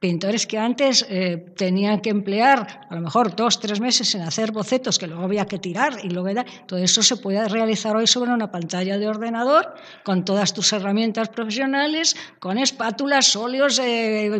Pintores 0.00 0.46
que 0.46 0.58
antes 0.58 1.06
eh, 1.08 1.52
tenían 1.56 2.00
que 2.00 2.08
emplear 2.08 2.86
a 2.88 2.94
lo 2.94 3.02
mejor 3.02 3.36
dos, 3.36 3.60
tres 3.60 3.80
meses 3.80 4.14
en 4.14 4.22
hacer 4.22 4.50
bocetos 4.50 4.98
que 4.98 5.06
luego 5.06 5.24
había 5.24 5.46
que 5.46 5.58
tirar 5.58 5.98
y 6.02 6.08
luego 6.08 6.42
todo 6.66 6.78
eso 6.78 7.02
se 7.02 7.16
puede 7.18 7.46
realizar 7.48 7.94
hoy 7.94 8.06
sobre 8.06 8.32
una 8.32 8.50
pantalla 8.50 8.98
de 8.98 9.06
ordenador 9.06 9.74
con 10.02 10.24
todas 10.24 10.54
tus 10.54 10.72
herramientas 10.72 11.28
profesionales, 11.28 12.16
con 12.40 12.56
espátulas, 12.58 13.36
óleos, 13.36 13.80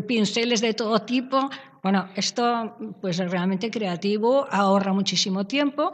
pinceles 0.09 0.63
de 0.63 0.73
todo 0.73 1.03
tipo. 1.03 1.51
Bueno, 1.83 2.09
esto 2.17 2.77
pues 3.03 3.21
es 3.21 3.31
realmente 3.31 3.71
creativo, 3.71 4.47
ahorra 4.51 4.95
muchísimo 4.95 5.45
tiempo, 5.47 5.93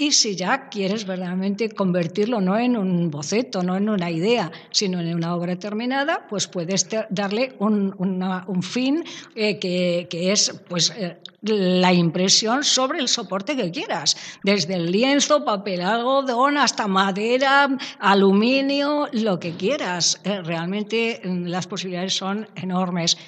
y 0.00 0.12
si 0.12 0.36
ya 0.36 0.68
quieres 0.68 1.04
verdaderamente 1.04 1.70
convertirlo 1.70 2.40
no 2.40 2.56
en 2.56 2.76
un 2.76 3.10
boceto, 3.10 3.64
no 3.64 3.76
en 3.76 3.88
una 3.88 4.10
idea, 4.10 4.50
sino 4.70 5.00
en 5.00 5.12
una 5.12 5.34
obra 5.34 5.58
terminada, 5.58 6.24
pues 6.28 6.46
puedes 6.46 6.88
darle 7.10 7.56
un, 7.58 7.92
un 7.98 8.62
fin 8.62 9.04
eh, 9.34 9.58
que, 9.58 10.06
que, 10.08 10.30
es 10.30 10.54
pues, 10.68 10.90
eh, 10.96 11.18
la 11.42 11.92
impresión 11.92 12.62
sobre 12.62 13.00
el 13.00 13.08
soporte 13.08 13.56
que 13.56 13.72
quieras, 13.72 14.16
desde 14.44 14.74
el 14.74 14.92
lienzo, 14.92 15.44
papel 15.44 15.80
algodón, 15.80 16.58
hasta 16.58 16.86
madera, 16.86 17.68
aluminio, 17.98 19.08
lo 19.12 19.40
que 19.40 19.56
quieras. 19.56 20.20
Eh, 20.22 20.42
realmente 20.42 21.20
mm, 21.24 21.46
las 21.46 21.66
posibilidades 21.66 22.14
son 22.14 22.48
enormes. 22.54 23.18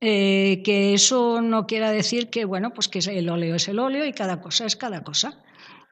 que 0.00 0.94
eso 0.94 1.42
no 1.42 1.66
quiera 1.66 1.90
decir 1.90 2.30
que 2.30 2.44
bueno 2.44 2.72
pues 2.72 2.86
que 2.86 3.00
el 3.00 3.28
óleo 3.28 3.56
es 3.56 3.66
el 3.66 3.80
óleo 3.80 4.06
y 4.06 4.12
cada 4.12 4.40
cosa 4.40 4.64
es 4.64 4.76
cada 4.76 5.02
cosa 5.02 5.42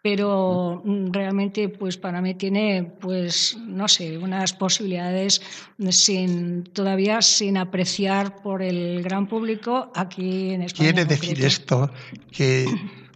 pero 0.08 0.82
mm, 0.84 1.10
realmente 1.10 1.68
pues 1.68 1.96
para 1.96 2.20
mí 2.22 2.36
tiene 2.36 2.92
pues 3.00 3.56
no 3.66 3.88
sé 3.88 4.16
unas 4.18 4.52
posibilidades 4.52 5.42
sin 5.90 6.62
todavía 6.62 7.20
sin 7.22 7.56
apreciar 7.56 8.40
por 8.40 8.62
el 8.62 9.02
gran 9.02 9.26
público 9.26 9.90
aquí 9.96 10.50
en 10.50 10.62
España. 10.62 10.92
Quiere 10.92 11.04
decir 11.06 11.44
esto 11.44 11.90
que 12.30 12.66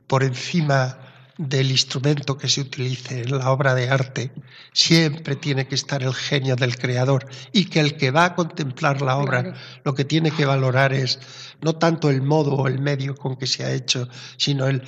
por 0.09 0.25
encima 0.25 0.99
del 1.39 1.71
instrumento 1.71 2.37
que 2.37 2.49
se 2.49 2.63
utilice 2.63 3.23
en 3.23 3.39
la 3.39 3.53
obra 3.53 3.77
de 3.77 3.89
arte, 3.89 4.33
siempre 4.73 5.37
tiene 5.37 5.69
que 5.69 5.77
estar 5.77 6.03
el 6.03 6.13
genio 6.13 6.57
del 6.57 6.77
creador 6.77 7.25
y 7.53 7.67
que 7.67 7.79
el 7.79 7.97
que 7.97 8.11
va 8.11 8.25
a 8.25 8.35
contemplar 8.35 9.01
la 9.01 9.17
obra 9.17 9.55
lo 9.85 9.95
que 9.95 10.05
tiene 10.05 10.33
que 10.33 10.45
valorar 10.45 10.93
es 10.93 11.21
no 11.61 11.75
tanto 11.77 12.11
el 12.11 12.21
modo 12.21 12.57
o 12.57 12.67
el 12.67 12.81
medio 12.81 13.15
con 13.15 13.37
que 13.37 13.47
se 13.47 13.65
ha 13.65 13.73
hecho, 13.73 14.09
sino 14.37 14.67
el, 14.67 14.83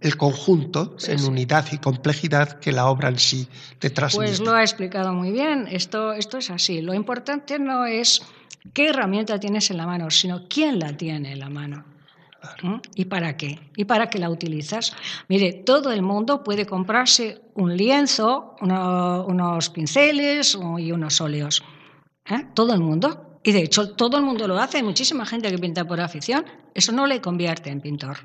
el 0.00 0.16
conjunto 0.16 0.96
en 1.06 1.24
unidad 1.24 1.66
y 1.72 1.78
complejidad 1.78 2.60
que 2.60 2.72
la 2.72 2.88
obra 2.88 3.08
en 3.08 3.18
sí 3.18 3.48
te 3.78 3.90
transmite. 3.90 4.30
Pues 4.30 4.40
lo 4.40 4.52
ha 4.52 4.62
explicado 4.62 5.12
muy 5.12 5.32
bien. 5.32 5.66
Esto, 5.70 6.12
esto 6.12 6.38
es 6.38 6.50
así. 6.50 6.82
Lo 6.82 6.92
importante 6.94 7.58
no 7.58 7.86
es 7.86 8.22
qué 8.74 8.88
herramienta 8.88 9.40
tienes 9.40 9.70
en 9.70 9.78
la 9.78 9.86
mano, 9.86 10.10
sino 10.10 10.48
quién 10.48 10.78
la 10.78 10.96
tiene 10.96 11.32
en 11.32 11.38
la 11.38 11.48
mano. 11.48 11.84
¿Mm? 12.62 12.76
¿Y 12.94 13.06
para 13.06 13.36
qué? 13.36 13.58
¿Y 13.76 13.86
para 13.86 14.08
qué 14.08 14.18
la 14.18 14.30
utilizas? 14.30 14.94
Mire, 15.28 15.52
todo 15.52 15.90
el 15.92 16.02
mundo 16.02 16.44
puede 16.44 16.66
comprarse 16.66 17.40
un 17.54 17.76
lienzo, 17.76 18.54
unos 18.60 19.70
pinceles 19.70 20.56
y 20.78 20.92
unos 20.92 21.20
óleos. 21.20 21.64
¿eh? 22.26 22.46
Todo 22.54 22.74
el 22.74 22.80
mundo. 22.80 23.40
Y 23.42 23.52
de 23.52 23.60
hecho, 23.60 23.94
todo 23.94 24.18
el 24.18 24.24
mundo 24.24 24.46
lo 24.46 24.58
hace. 24.58 24.78
Hay 24.78 24.82
muchísima 24.82 25.24
gente 25.24 25.50
que 25.50 25.58
pinta 25.58 25.84
por 25.84 26.00
afición. 26.00 26.44
Eso 26.74 26.92
no 26.92 27.06
le 27.06 27.20
convierte 27.20 27.70
en 27.70 27.80
pintor. 27.80 28.18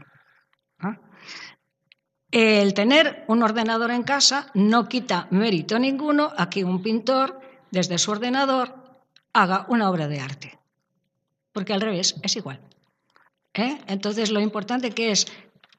El 2.31 2.73
tener 2.73 3.25
un 3.27 3.43
ordenador 3.43 3.91
en 3.91 4.03
casa 4.03 4.47
no 4.53 4.87
quita 4.87 5.27
mérito 5.31 5.77
ninguno 5.77 6.31
a 6.37 6.49
que 6.49 6.63
un 6.63 6.81
pintor, 6.81 7.41
desde 7.71 7.97
su 7.97 8.11
ordenador, 8.11 8.73
haga 9.33 9.65
una 9.67 9.89
obra 9.89 10.07
de 10.07 10.21
arte. 10.21 10.59
Porque 11.51 11.73
al 11.73 11.81
revés, 11.81 12.15
es 12.23 12.35
igual. 12.37 12.61
¿Eh? 13.53 13.77
Entonces, 13.87 14.31
lo 14.31 14.39
importante 14.39 14.91
que 14.91 15.11
es 15.11 15.27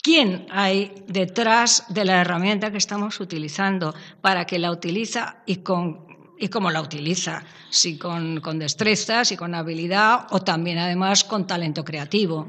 quién 0.03 0.47
hay 0.51 0.93
detrás 1.07 1.87
de 1.89 2.05
la 2.05 2.21
herramienta 2.21 2.71
que 2.71 2.77
estamos 2.77 3.19
utilizando, 3.21 3.95
para 4.21 4.45
que 4.45 4.59
la 4.59 4.71
utiliza 4.71 5.43
y, 5.47 5.57
con, 5.57 6.07
y 6.39 6.49
cómo 6.49 6.71
la 6.71 6.83
utiliza, 6.83 7.45
si 7.71 7.97
con, 7.97 8.41
con 8.41 8.59
destreza, 8.59 9.25
si 9.25 9.39
con 9.39 9.55
habilidad 9.55 10.27
o 10.31 10.41
también 10.41 10.77
además 10.77 11.25
con 11.25 11.47
talento 11.47 11.83
creativo. 11.83 12.49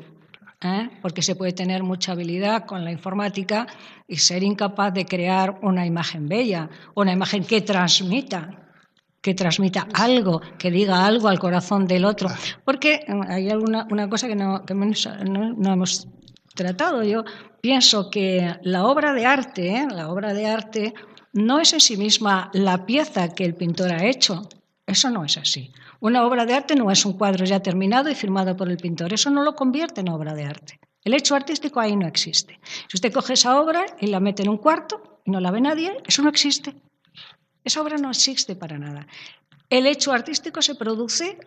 ¿Eh? 0.64 0.90
porque 1.02 1.22
se 1.22 1.36
puede 1.36 1.54
tener 1.54 1.84
mucha 1.84 2.14
habilidad 2.14 2.66
con 2.66 2.84
la 2.84 2.92
informática 2.92 3.68
y 4.08 4.18
ser 4.18 4.44
incapaz 4.44 4.94
de 4.94 5.06
crear 5.06 5.60
una 5.62 5.86
imagen 5.86 6.28
bella, 6.28 6.70
una 6.96 7.12
imagen 7.12 7.44
que 7.44 7.62
transmita 7.62 8.60
que 9.24 9.34
transmita 9.34 9.88
algo, 9.94 10.42
que 10.60 10.70
diga 10.70 11.06
algo 11.06 11.30
al 11.30 11.40
corazón 11.40 11.88
del 11.88 12.04
otro. 12.04 12.28
Porque 12.66 13.06
eh, 13.08 13.14
hay 13.30 13.50
alguna 13.50 13.88
una 13.90 14.10
cosa 14.10 14.28
que, 14.28 14.36
no, 14.36 14.62
no, 14.66 15.74
hemos 15.74 16.10
tratado. 16.54 17.04
Yo 17.04 17.24
pienso 17.62 18.10
que 18.12 18.54
la 18.64 18.86
obra 18.86 19.14
de 19.14 19.26
arte, 19.26 19.78
¿eh? 19.78 19.88
la 19.90 20.10
obra 20.10 20.34
de 20.34 20.46
arte 20.46 20.94
no 21.32 21.62
es 21.62 21.72
en 21.72 21.80
sí 21.80 21.96
misma 21.96 22.52
la 22.54 22.86
pieza 22.86 23.34
que 23.34 23.46
el 23.46 23.56
pintor 23.56 23.94
ha 23.94 24.06
hecho. 24.06 24.50
Eso 24.86 25.10
no 25.10 25.24
es 25.24 25.38
así. 25.38 25.72
Una 26.00 26.26
obra 26.26 26.46
de 26.46 26.54
arte 26.54 26.76
no 26.76 26.92
es 26.92 27.06
un 27.06 27.14
cuadro 27.14 27.46
ya 27.46 27.62
terminado 27.62 28.10
y 28.10 28.16
firmado 28.16 28.58
por 28.58 28.70
el 28.70 28.78
pintor. 28.78 29.14
Eso 29.14 29.30
no 29.30 29.44
lo 29.44 29.56
convierte 29.56 30.02
en 30.02 30.10
obra 30.10 30.34
de 30.34 30.44
arte. 30.44 30.80
El 31.04 31.14
hecho 31.14 31.36
artístico 31.36 31.80
ahí 31.80 31.96
no 31.96 32.08
existe. 32.08 32.60
Si 32.88 32.96
usted 32.96 33.14
coge 33.14 33.34
esa 33.34 33.60
obra 33.60 33.86
y 34.00 34.08
la 34.08 34.20
mete 34.20 34.44
en 34.44 34.50
un 34.50 34.58
cuarto 34.58 35.22
y 35.26 35.32
no 35.32 35.40
la 35.40 35.52
ve 35.52 35.62
nadie, 35.62 35.98
eso 36.06 36.22
no 36.22 36.30
existe. 36.30 36.76
Esa 37.64 37.82
obra 37.82 37.98
no 37.98 38.10
existe 38.10 38.56
para 38.56 38.78
nada. 38.78 39.08
El 39.70 39.88
hecho 39.88 40.12
artístico 40.12 40.62
se 40.62 40.76
produce 40.76 41.38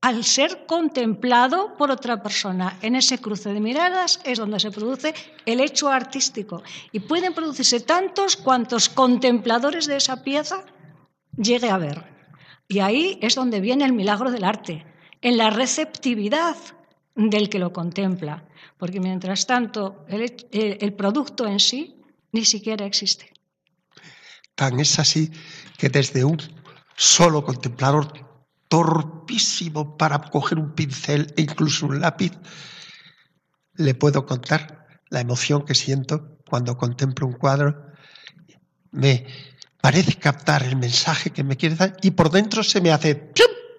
al 0.00 0.22
ser 0.22 0.66
contemplado 0.66 1.76
por 1.76 1.90
otra 1.90 2.22
persona. 2.22 2.78
En 2.82 2.94
ese 2.94 3.18
cruce 3.18 3.52
de 3.52 3.60
miradas 3.60 4.20
es 4.24 4.38
donde 4.38 4.60
se 4.60 4.70
produce 4.70 5.14
el 5.46 5.60
hecho 5.60 5.88
artístico. 5.88 6.62
Y 6.92 7.00
pueden 7.00 7.34
producirse 7.34 7.80
tantos 7.80 8.36
cuantos 8.36 8.88
contempladores 8.88 9.86
de 9.86 9.96
esa 9.96 10.22
pieza 10.22 10.64
llegue 11.36 11.70
a 11.70 11.78
ver. 11.78 12.04
Y 12.68 12.80
ahí 12.80 13.18
es 13.22 13.34
donde 13.34 13.60
viene 13.60 13.84
el 13.84 13.92
milagro 13.92 14.30
del 14.30 14.44
arte, 14.44 14.84
en 15.20 15.36
la 15.36 15.50
receptividad 15.50 16.56
del 17.14 17.48
que 17.48 17.58
lo 17.58 17.72
contempla, 17.72 18.44
porque 18.78 19.00
mientras 19.00 19.46
tanto 19.46 20.04
el, 20.08 20.92
producto 20.94 21.46
en 21.46 21.60
sí 21.60 21.96
ni 22.32 22.44
siquiera 22.44 22.84
existe. 22.84 23.32
Tan 24.54 24.80
es 24.80 24.98
así 24.98 25.30
que 25.78 25.88
desde 25.88 26.24
un 26.24 26.38
solo 26.96 27.44
contemplador 27.44 28.12
torpísimo 28.68 29.96
para 29.96 30.18
coger 30.18 30.58
un 30.58 30.74
pincel 30.74 31.32
e 31.36 31.42
incluso 31.42 31.86
un 31.86 32.00
lápiz, 32.00 32.32
le 33.74 33.94
puedo 33.94 34.26
contar 34.26 34.86
la 35.10 35.20
emoción 35.20 35.64
que 35.64 35.74
siento 35.74 36.38
cuando 36.48 36.76
contemplo 36.76 37.26
un 37.26 37.34
cuadro. 37.34 37.86
Me, 38.90 39.26
parece 39.84 40.14
captar 40.14 40.62
el 40.62 40.76
mensaje 40.76 41.28
que 41.28 41.44
me 41.44 41.58
quiere 41.58 41.74
dar 41.74 41.94
y 42.00 42.12
por 42.12 42.30
dentro 42.30 42.62
se 42.62 42.80
me 42.80 42.90
hace 42.90 43.30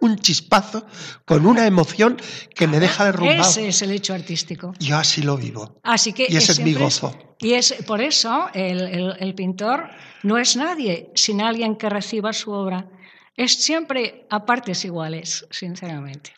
un 0.02 0.20
chispazo 0.20 0.86
con 1.26 1.48
una 1.48 1.66
emoción 1.66 2.18
que 2.54 2.68
me 2.68 2.80
deja 2.80 3.06
derrumbado. 3.06 3.42
Ese 3.42 3.68
es 3.68 3.82
el 3.82 3.90
hecho 3.90 4.14
artístico. 4.14 4.74
Yo 4.78 4.98
así 4.98 5.24
lo 5.24 5.36
vivo. 5.36 5.80
Así 5.82 6.14
que 6.14 6.28
y 6.30 6.36
ese 6.36 6.52
es, 6.52 6.60
mi 6.60 6.76
gozo. 6.76 7.18
y 7.40 7.54
es 7.54 7.74
por 7.88 8.02
eso 8.02 8.50
el, 8.54 9.16
el 9.20 9.34
pintor 9.34 9.90
no 10.22 10.38
es 10.38 10.56
nadie 10.56 11.10
sin 11.16 11.42
alguien 11.42 11.76
que 11.76 11.90
reciba 11.90 12.34
su 12.34 12.52
obra. 12.52 12.88
Es 13.36 13.56
siempre 13.64 14.28
a 14.30 14.46
partes 14.46 14.86
iguales, 14.86 15.48
sinceramente. 15.50 16.34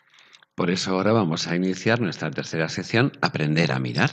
Por 0.54 0.70
eso 0.70 0.92
ahora 0.92 1.12
vamos 1.12 1.46
a 1.46 1.54
iniciar 1.54 2.00
nuestra 2.00 2.30
tercera 2.30 2.70
sección, 2.70 3.12
Aprender 3.20 3.70
a 3.72 3.78
mirar. 3.78 4.12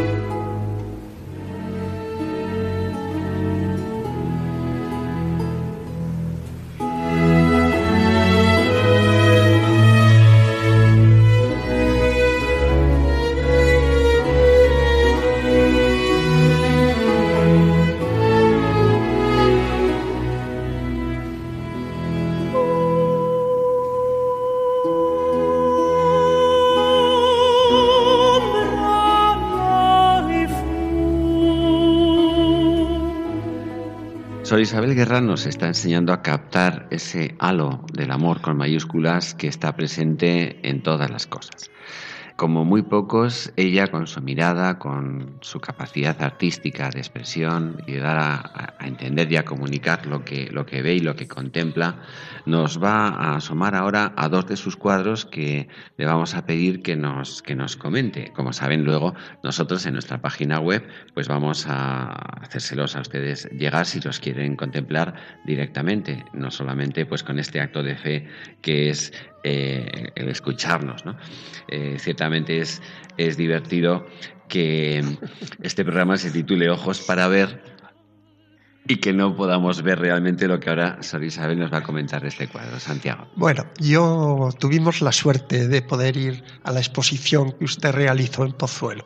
Isabel 34.71 34.95
Guerra 34.95 35.19
nos 35.19 35.47
está 35.47 35.67
enseñando 35.67 36.13
a 36.13 36.21
captar 36.21 36.87
ese 36.91 37.35
halo 37.39 37.83
del 37.91 38.09
amor 38.09 38.39
con 38.39 38.55
mayúsculas 38.55 39.33
que 39.33 39.49
está 39.49 39.75
presente 39.75 40.65
en 40.65 40.81
todas 40.81 41.11
las 41.11 41.27
cosas 41.27 41.69
como 42.41 42.65
muy 42.65 42.81
pocos, 42.81 43.53
ella 43.55 43.85
con 43.89 44.07
su 44.07 44.19
mirada, 44.19 44.79
con 44.79 45.37
su 45.41 45.59
capacidad 45.59 46.19
artística 46.23 46.89
de 46.89 46.97
expresión 46.97 47.83
y 47.85 47.91
de 47.91 47.99
dar 47.99 48.17
a, 48.17 48.73
entender 48.79 49.31
y 49.31 49.35
a 49.35 49.45
comunicar 49.45 50.07
lo 50.07 50.25
que, 50.25 50.49
lo 50.49 50.65
que 50.65 50.81
ve 50.81 50.95
y 50.95 51.01
lo 51.01 51.15
que 51.15 51.27
contempla, 51.27 51.97
nos 52.47 52.81
va 52.81 53.09
a 53.09 53.35
asomar 53.35 53.75
ahora 53.75 54.13
a 54.17 54.27
dos 54.27 54.47
de 54.47 54.57
sus 54.57 54.75
cuadros 54.75 55.27
que 55.27 55.67
le 55.97 56.05
vamos 56.07 56.33
a 56.33 56.47
pedir 56.47 56.81
que 56.81 56.95
nos, 56.95 57.43
que 57.43 57.53
nos 57.53 57.75
comente. 57.77 58.33
Como 58.33 58.53
saben, 58.53 58.85
luego 58.85 59.13
nosotros 59.43 59.85
en 59.85 59.93
nuestra 59.93 60.19
página 60.19 60.59
web 60.59 60.83
pues 61.13 61.27
vamos 61.27 61.67
a 61.67 62.07
hacérselos 62.41 62.95
a 62.95 63.01
ustedes 63.01 63.51
llegar 63.51 63.85
si 63.85 63.99
los 63.99 64.19
quieren 64.19 64.55
contemplar 64.55 65.13
directamente, 65.45 66.25
no 66.33 66.49
solamente 66.49 67.05
pues 67.05 67.21
con 67.21 67.37
este 67.37 67.61
acto 67.61 67.83
de 67.83 67.95
fe 67.95 68.27
que 68.63 68.89
es 68.89 69.13
eh, 69.43 70.11
el 70.15 70.29
escucharnos. 70.29 71.05
¿no? 71.05 71.17
Eh, 71.67 71.97
ciertamente 71.99 72.59
es, 72.59 72.81
es 73.17 73.37
divertido 73.37 74.07
que 74.47 75.03
este 75.61 75.83
programa 75.83 76.17
se 76.17 76.31
titule 76.31 76.69
Ojos 76.69 77.01
para 77.01 77.27
ver 77.27 77.71
y 78.87 78.97
que 78.97 79.13
no 79.13 79.35
podamos 79.35 79.81
ver 79.83 79.99
realmente 79.99 80.47
lo 80.47 80.59
que 80.59 80.69
ahora 80.69 80.97
Sor 81.01 81.23
Isabel 81.23 81.59
nos 81.59 81.71
va 81.71 81.77
a 81.77 81.83
comentar 81.83 82.21
de 82.21 82.29
este 82.29 82.47
cuadro. 82.47 82.79
Santiago. 82.79 83.27
Bueno, 83.35 83.65
yo 83.79 84.49
tuvimos 84.59 85.01
la 85.01 85.11
suerte 85.11 85.67
de 85.67 85.81
poder 85.81 86.17
ir 86.17 86.43
a 86.63 86.71
la 86.71 86.79
exposición 86.79 87.53
que 87.53 87.65
usted 87.65 87.91
realizó 87.91 88.43
en 88.43 88.53
Pozuelo. 88.53 89.05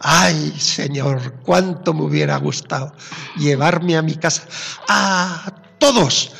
Ay, 0.00 0.52
señor, 0.56 1.40
cuánto 1.42 1.92
me 1.92 2.02
hubiera 2.02 2.36
gustado 2.36 2.94
llevarme 3.36 3.96
a 3.96 4.02
mi 4.02 4.14
casa 4.14 4.46
a 4.88 5.54
todos 5.78 6.32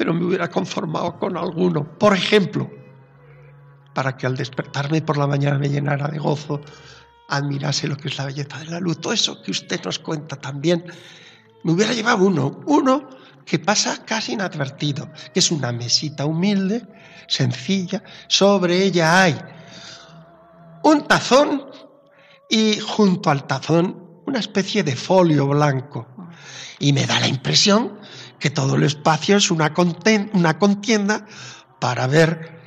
pero 0.00 0.14
me 0.14 0.24
hubiera 0.24 0.48
conformado 0.48 1.18
con 1.18 1.36
alguno. 1.36 1.84
Por 1.98 2.14
ejemplo, 2.14 2.70
para 3.92 4.16
que 4.16 4.26
al 4.26 4.34
despertarme 4.34 5.02
por 5.02 5.18
la 5.18 5.26
mañana 5.26 5.58
me 5.58 5.68
llenara 5.68 6.08
de 6.08 6.18
gozo, 6.18 6.62
admirase 7.28 7.86
lo 7.86 7.98
que 7.98 8.08
es 8.08 8.16
la 8.16 8.24
belleza 8.24 8.60
de 8.60 8.64
la 8.64 8.80
luz. 8.80 8.98
Todo 8.98 9.12
eso 9.12 9.42
que 9.42 9.50
usted 9.50 9.78
nos 9.84 9.98
cuenta 9.98 10.36
también, 10.36 10.86
me 11.64 11.72
hubiera 11.72 11.92
llevado 11.92 12.24
uno, 12.24 12.62
uno 12.64 13.10
que 13.44 13.58
pasa 13.58 14.02
casi 14.06 14.32
inadvertido, 14.32 15.10
que 15.34 15.40
es 15.40 15.50
una 15.50 15.70
mesita 15.70 16.24
humilde, 16.24 16.86
sencilla, 17.28 18.02
sobre 18.26 18.82
ella 18.82 19.22
hay 19.22 19.38
un 20.82 21.06
tazón 21.06 21.66
y 22.48 22.80
junto 22.80 23.28
al 23.28 23.46
tazón 23.46 24.22
una 24.24 24.38
especie 24.38 24.82
de 24.82 24.96
folio 24.96 25.46
blanco. 25.46 26.06
Y 26.78 26.94
me 26.94 27.04
da 27.04 27.20
la 27.20 27.28
impresión 27.28 27.99
que 28.40 28.50
todo 28.50 28.74
el 28.74 28.82
espacio 28.82 29.36
es 29.36 29.50
una, 29.50 29.74
contienda 29.74 31.26
para 31.78 32.06
ver 32.06 32.58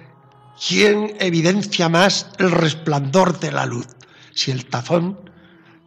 quién 0.65 1.17
evidencia 1.19 1.89
más 1.89 2.29
el 2.37 2.51
resplandor 2.51 3.39
de 3.39 3.51
la 3.51 3.65
luz, 3.65 3.87
si 4.33 4.51
el 4.51 4.65
tazón, 4.67 5.29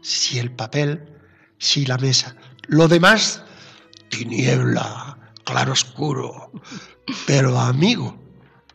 si 0.03 0.39
el 0.39 0.51
papel, 0.51 1.09
si 1.59 1.87
la 1.87 1.97
mesa. 1.99 2.37
Lo 2.67 2.89
demás, 2.89 3.43
tiniebla, 4.11 5.19
claro 5.45 5.73
oscuro. 5.73 6.51
Pero 7.27 7.59
amigo, 7.59 8.19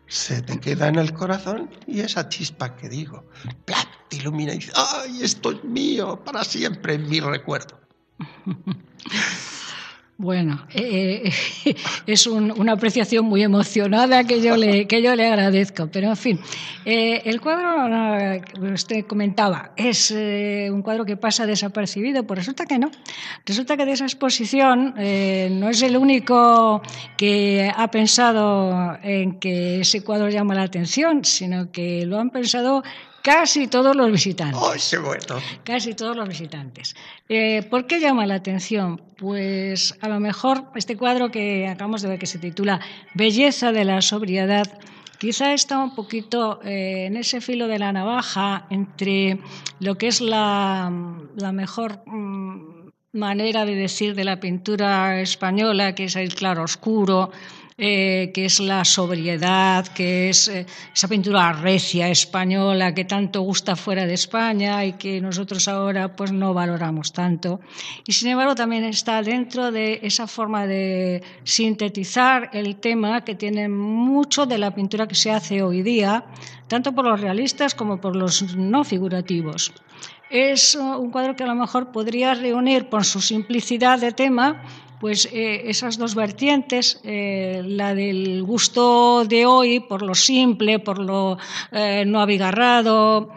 se 0.08 0.42
te 0.42 0.60
queda 0.60 0.88
en 0.88 0.96
el 0.96 1.14
corazón 1.14 1.70
y 1.88 2.00
esa 2.00 2.30
chispa 2.30 2.76
que 2.76 2.90
digo, 2.90 3.26
¡plat! 3.66 3.88
te 4.10 4.18
ilumina 4.18 4.54
y 4.54 4.60
dice, 4.60 4.72
¡ay, 4.76 5.24
esto 5.24 5.52
es 5.52 5.64
mío 5.64 6.22
para 6.24 6.44
siempre 6.44 6.96
en 6.96 7.10
mi 7.10 7.20
recuerdo! 7.20 7.80
Bueno, 10.22 10.68
eh, 10.76 11.32
eh, 11.66 11.76
es 12.06 12.28
una 12.28 12.74
apreciación 12.74 13.26
muy 13.26 13.42
emocionada 13.42 14.24
que 14.24 14.40
yo 14.40 14.56
le, 14.56 14.86
que 14.86 15.02
yo 15.02 15.16
le 15.16 15.26
agradezco, 15.26 15.90
pero 15.92 16.10
en 16.10 16.16
fin, 16.16 16.40
eh, 16.86 17.24
el 17.26 17.42
cuadro 17.42 18.40
que 18.46 18.72
usted 18.72 19.06
comentaba 19.08 19.72
es 19.76 20.12
un 20.12 20.84
cuadro 20.84 21.06
que 21.06 21.18
pasa 21.18 21.48
desapercibido, 21.48 22.24
pues 22.28 22.38
resulta 22.38 22.68
que 22.68 22.78
no. 22.78 22.92
Resulta 23.48 23.76
que 23.76 23.86
de 23.88 23.94
esa 23.94 24.04
exposición 24.04 24.94
no 24.94 25.70
es 25.70 25.82
el 25.82 25.98
único 25.98 26.84
que 27.18 27.72
ha 27.76 27.90
pensado 27.90 29.00
en 29.02 29.40
que 29.40 29.82
ese 29.82 30.04
cuadro 30.04 30.30
llama 30.30 30.54
la 30.54 30.64
atención, 30.64 31.26
sino 31.26 31.72
que 31.72 32.06
lo 32.06 32.20
han 32.20 32.30
pensado 32.30 32.84
Casi 33.24 33.68
todos 33.68 33.96
los 33.96 34.12
visitantes. 34.12 34.60
Casi 35.64 35.94
todos 35.94 36.16
los 36.16 36.28
visitantes. 36.28 36.96
Eh, 37.30 37.64
¿Por 37.70 37.86
qué 37.86 38.00
llama 38.00 38.26
la 38.26 38.36
atención? 38.36 39.02
Pues 39.18 39.96
a 40.02 40.10
lo 40.10 40.20
mejor 40.20 40.66
este 40.76 40.98
cuadro 40.98 41.30
que 41.30 41.68
acabamos 41.68 42.02
de 42.02 42.10
ver 42.10 42.20
que 42.20 42.26
se 42.26 42.40
titula 42.40 42.80
Belleza 43.14 43.72
de 43.72 43.86
la 43.86 44.02
sobriedad, 44.02 44.80
quizá 45.20 45.54
está 45.54 45.78
un 45.78 45.94
poquito 45.94 46.60
eh, 46.64 47.06
en 47.06 47.16
ese 47.16 47.42
filo 47.42 47.68
de 47.68 47.78
la 47.78 47.94
navaja 47.94 48.66
entre 48.72 49.40
lo 49.80 49.98
que 49.98 50.08
es 50.08 50.20
la, 50.20 50.90
mejor 51.54 52.02
mm, 52.08 52.90
manera 53.14 53.66
de 53.66 53.76
decir 53.76 54.16
de 54.16 54.24
la 54.24 54.40
pintura 54.40 55.22
española, 55.22 55.94
que 55.94 56.06
es 56.06 56.16
el 56.16 56.34
claro 56.34 56.64
oscuro, 56.64 57.30
eh, 57.84 58.30
que 58.32 58.46
es 58.46 58.60
la 58.60 58.86
sobriedad, 58.86 59.88
que 59.88 60.30
es 60.30 60.48
eh, 60.50 60.68
esa 60.94 61.08
pintura 61.08 61.52
recia 61.52 62.10
española 62.10 62.94
que 62.94 63.06
tanto 63.06 63.42
gusta 63.42 63.76
fuera 63.76 64.06
de 64.06 64.14
España 64.14 64.86
y 64.86 64.94
que 64.94 65.20
nosotros 65.20 65.68
ahora 65.68 66.16
pues 66.16 66.32
no 66.32 66.54
valoramos 66.54 67.12
tanto. 67.12 67.60
Y 68.06 68.12
sin 68.14 68.28
embargo 68.30 68.54
también 68.54 68.84
está 68.84 69.24
dentro 69.24 69.72
de 69.72 70.00
esa 70.04 70.28
forma 70.28 70.68
de 70.68 71.24
sintetizar 71.44 72.52
el 72.54 72.76
tema 72.76 73.26
que 73.26 73.34
tiene 73.34 73.68
mucho 73.68 74.46
de 74.46 74.60
la 74.60 74.76
pintura 74.76 75.08
que 75.08 75.16
se 75.16 75.32
hace 75.32 75.64
hoy 75.64 75.82
día, 75.82 76.26
tanto 76.68 76.94
por 76.94 77.06
los 77.06 77.20
realistas 77.20 77.74
como 77.74 78.00
por 78.00 78.16
los 78.16 78.56
no 78.56 78.84
figurativos 78.84 79.74
es 80.30 80.76
un 80.76 81.12
cuadro 81.12 81.36
que 81.36 81.44
a 81.44 81.48
lo 81.48 81.56
mejor 81.56 81.92
podría 81.92 82.34
reunir 82.34 82.88
por 82.88 83.04
su 83.04 83.20
simplicidad 83.20 84.00
de 84.00 84.14
tema 84.14 84.62
pues 85.02 85.28
eh, 85.34 85.64
esas 85.66 85.98
dos 85.98 86.14
vertientes, 86.14 87.02
eh, 87.04 87.64
la 87.66 87.96
del 87.96 88.44
gusto 88.44 89.26
de 89.26 89.48
hoy 89.48 89.80
por 89.80 90.04
lo 90.04 90.14
simple, 90.14 90.78
por 90.78 91.00
lo 91.00 91.40
eh, 91.72 92.04
no 92.06 92.22
abigarrado, 92.22 93.32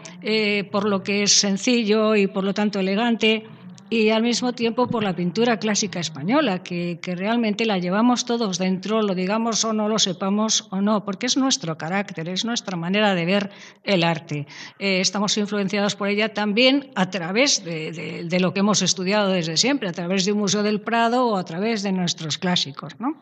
por 0.71 0.87
lo 0.87 1.03
que 1.03 1.23
es 1.23 1.31
sencillo 1.31 2.15
y 2.15 2.27
por 2.27 2.43
lo 2.43 2.53
tanto 2.53 2.79
elegante, 2.79 3.45
y 3.89 4.09
al 4.09 4.23
mismo 4.23 4.53
tiempo 4.53 4.87
por 4.87 5.03
la 5.03 5.15
pintura 5.15 5.57
clásica 5.57 5.99
española, 5.99 6.63
que, 6.63 6.99
realmente 7.05 7.65
la 7.65 7.77
llevamos 7.77 8.25
todos 8.25 8.57
dentro, 8.57 9.01
lo 9.01 9.13
digamos 9.13 9.63
o 9.63 9.73
no 9.73 9.87
lo 9.87 9.99
sepamos 9.99 10.67
o 10.71 10.81
no, 10.81 11.05
porque 11.05 11.27
es 11.27 11.37
nuestro 11.37 11.77
carácter, 11.77 12.27
es 12.29 12.45
nuestra 12.45 12.77
manera 12.77 13.13
de 13.13 13.25
ver 13.25 13.51
el 13.83 14.03
arte. 14.03 14.47
Eh, 14.79 15.01
estamos 15.01 15.37
influenciados 15.37 15.95
por 15.95 16.07
ella 16.07 16.33
también 16.33 16.91
a 16.95 17.09
través 17.09 17.63
de, 17.63 18.25
de, 18.27 18.39
lo 18.39 18.53
que 18.53 18.61
hemos 18.61 18.81
estudiado 18.81 19.29
desde 19.29 19.57
siempre, 19.57 19.87
a 19.87 19.93
través 19.93 20.25
de 20.25 20.31
un 20.31 20.39
Museo 20.39 20.63
del 20.63 20.81
Prado 20.81 21.27
o 21.27 21.37
a 21.37 21.45
través 21.45 21.83
de 21.83 21.91
nuestros 21.91 22.37
clásicos. 22.37 22.99
¿no? 22.99 23.15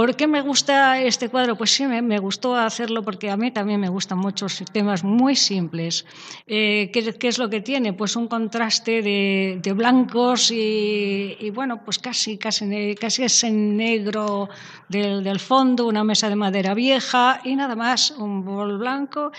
¿Por 0.00 0.16
qué 0.16 0.26
me 0.26 0.40
gusta 0.40 0.98
este 0.98 1.28
cuadro? 1.28 1.56
Pues 1.56 1.72
sí, 1.72 1.86
me, 1.86 2.18
gustó 2.20 2.56
hacerlo 2.56 3.02
porque 3.02 3.28
a 3.28 3.36
mí 3.36 3.50
también 3.50 3.78
me 3.80 3.90
gustan 3.90 4.16
muchos 4.16 4.64
temas 4.72 5.04
muy 5.04 5.36
simples. 5.36 6.06
Eh, 6.46 6.90
¿qué, 6.90 7.28
es 7.28 7.38
lo 7.38 7.50
que 7.50 7.60
tiene? 7.60 7.92
Pues 7.92 8.16
un 8.16 8.26
contraste 8.26 9.02
de, 9.02 9.72
blancos 9.74 10.50
y, 10.52 11.50
bueno, 11.52 11.84
pues 11.84 11.98
casi, 11.98 12.38
casi, 12.38 12.94
casi 12.94 13.24
es 13.24 13.44
en 13.44 13.76
negro 13.76 14.48
del, 14.88 15.38
fondo, 15.38 15.86
una 15.86 16.02
mesa 16.02 16.30
de 16.30 16.36
madera 16.36 16.72
vieja 16.72 17.42
y 17.44 17.54
nada 17.54 17.76
más, 17.76 18.12
un 18.12 18.42
bol 18.42 18.78
blanco. 18.78 19.32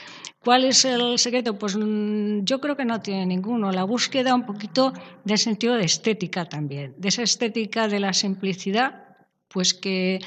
¿Cuál 0.43 0.65
es 0.65 0.85
el 0.85 1.17
secreto? 1.17 1.57
Pues 1.57 1.75
mm, 1.75 2.43
yo 2.43 2.61
creo 2.61 2.77
que 2.77 2.85
no 2.85 3.01
tiene 3.01 3.25
ninguno. 3.25 3.71
La 3.71 3.83
búsqueda 3.83 4.35
un 4.35 4.45
poquito 4.45 4.93
del 5.23 5.39
sentido 5.39 5.73
de 5.73 5.85
estética 5.85 6.45
también, 6.45 6.93
de 6.97 7.07
esa 7.07 7.23
estética 7.23 7.87
de 7.87 7.99
la 7.99 8.13
simplicidad 8.13 9.10
pues 9.53 9.73
que, 9.73 10.19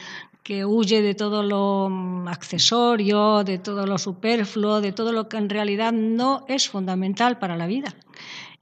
que 0.43 0.65
huye 0.65 1.03
de 1.03 1.15
todo 1.15 1.43
lo 1.43 1.89
mm, 1.91 2.29
accesorio, 2.29 3.45
de 3.45 3.59
todo 3.59 3.87
lo 3.87 3.99
superfluo, 3.99 4.81
de 4.81 4.93
todo 4.93 5.13
lo 5.13 5.29
que 5.29 5.39
en 5.39 5.49
realidad 5.49 5.93
no 5.93 6.45
es 6.49 6.69
fundamental 6.69 7.39
para 7.39 7.57
la 7.57 7.67
vida. 7.67 7.95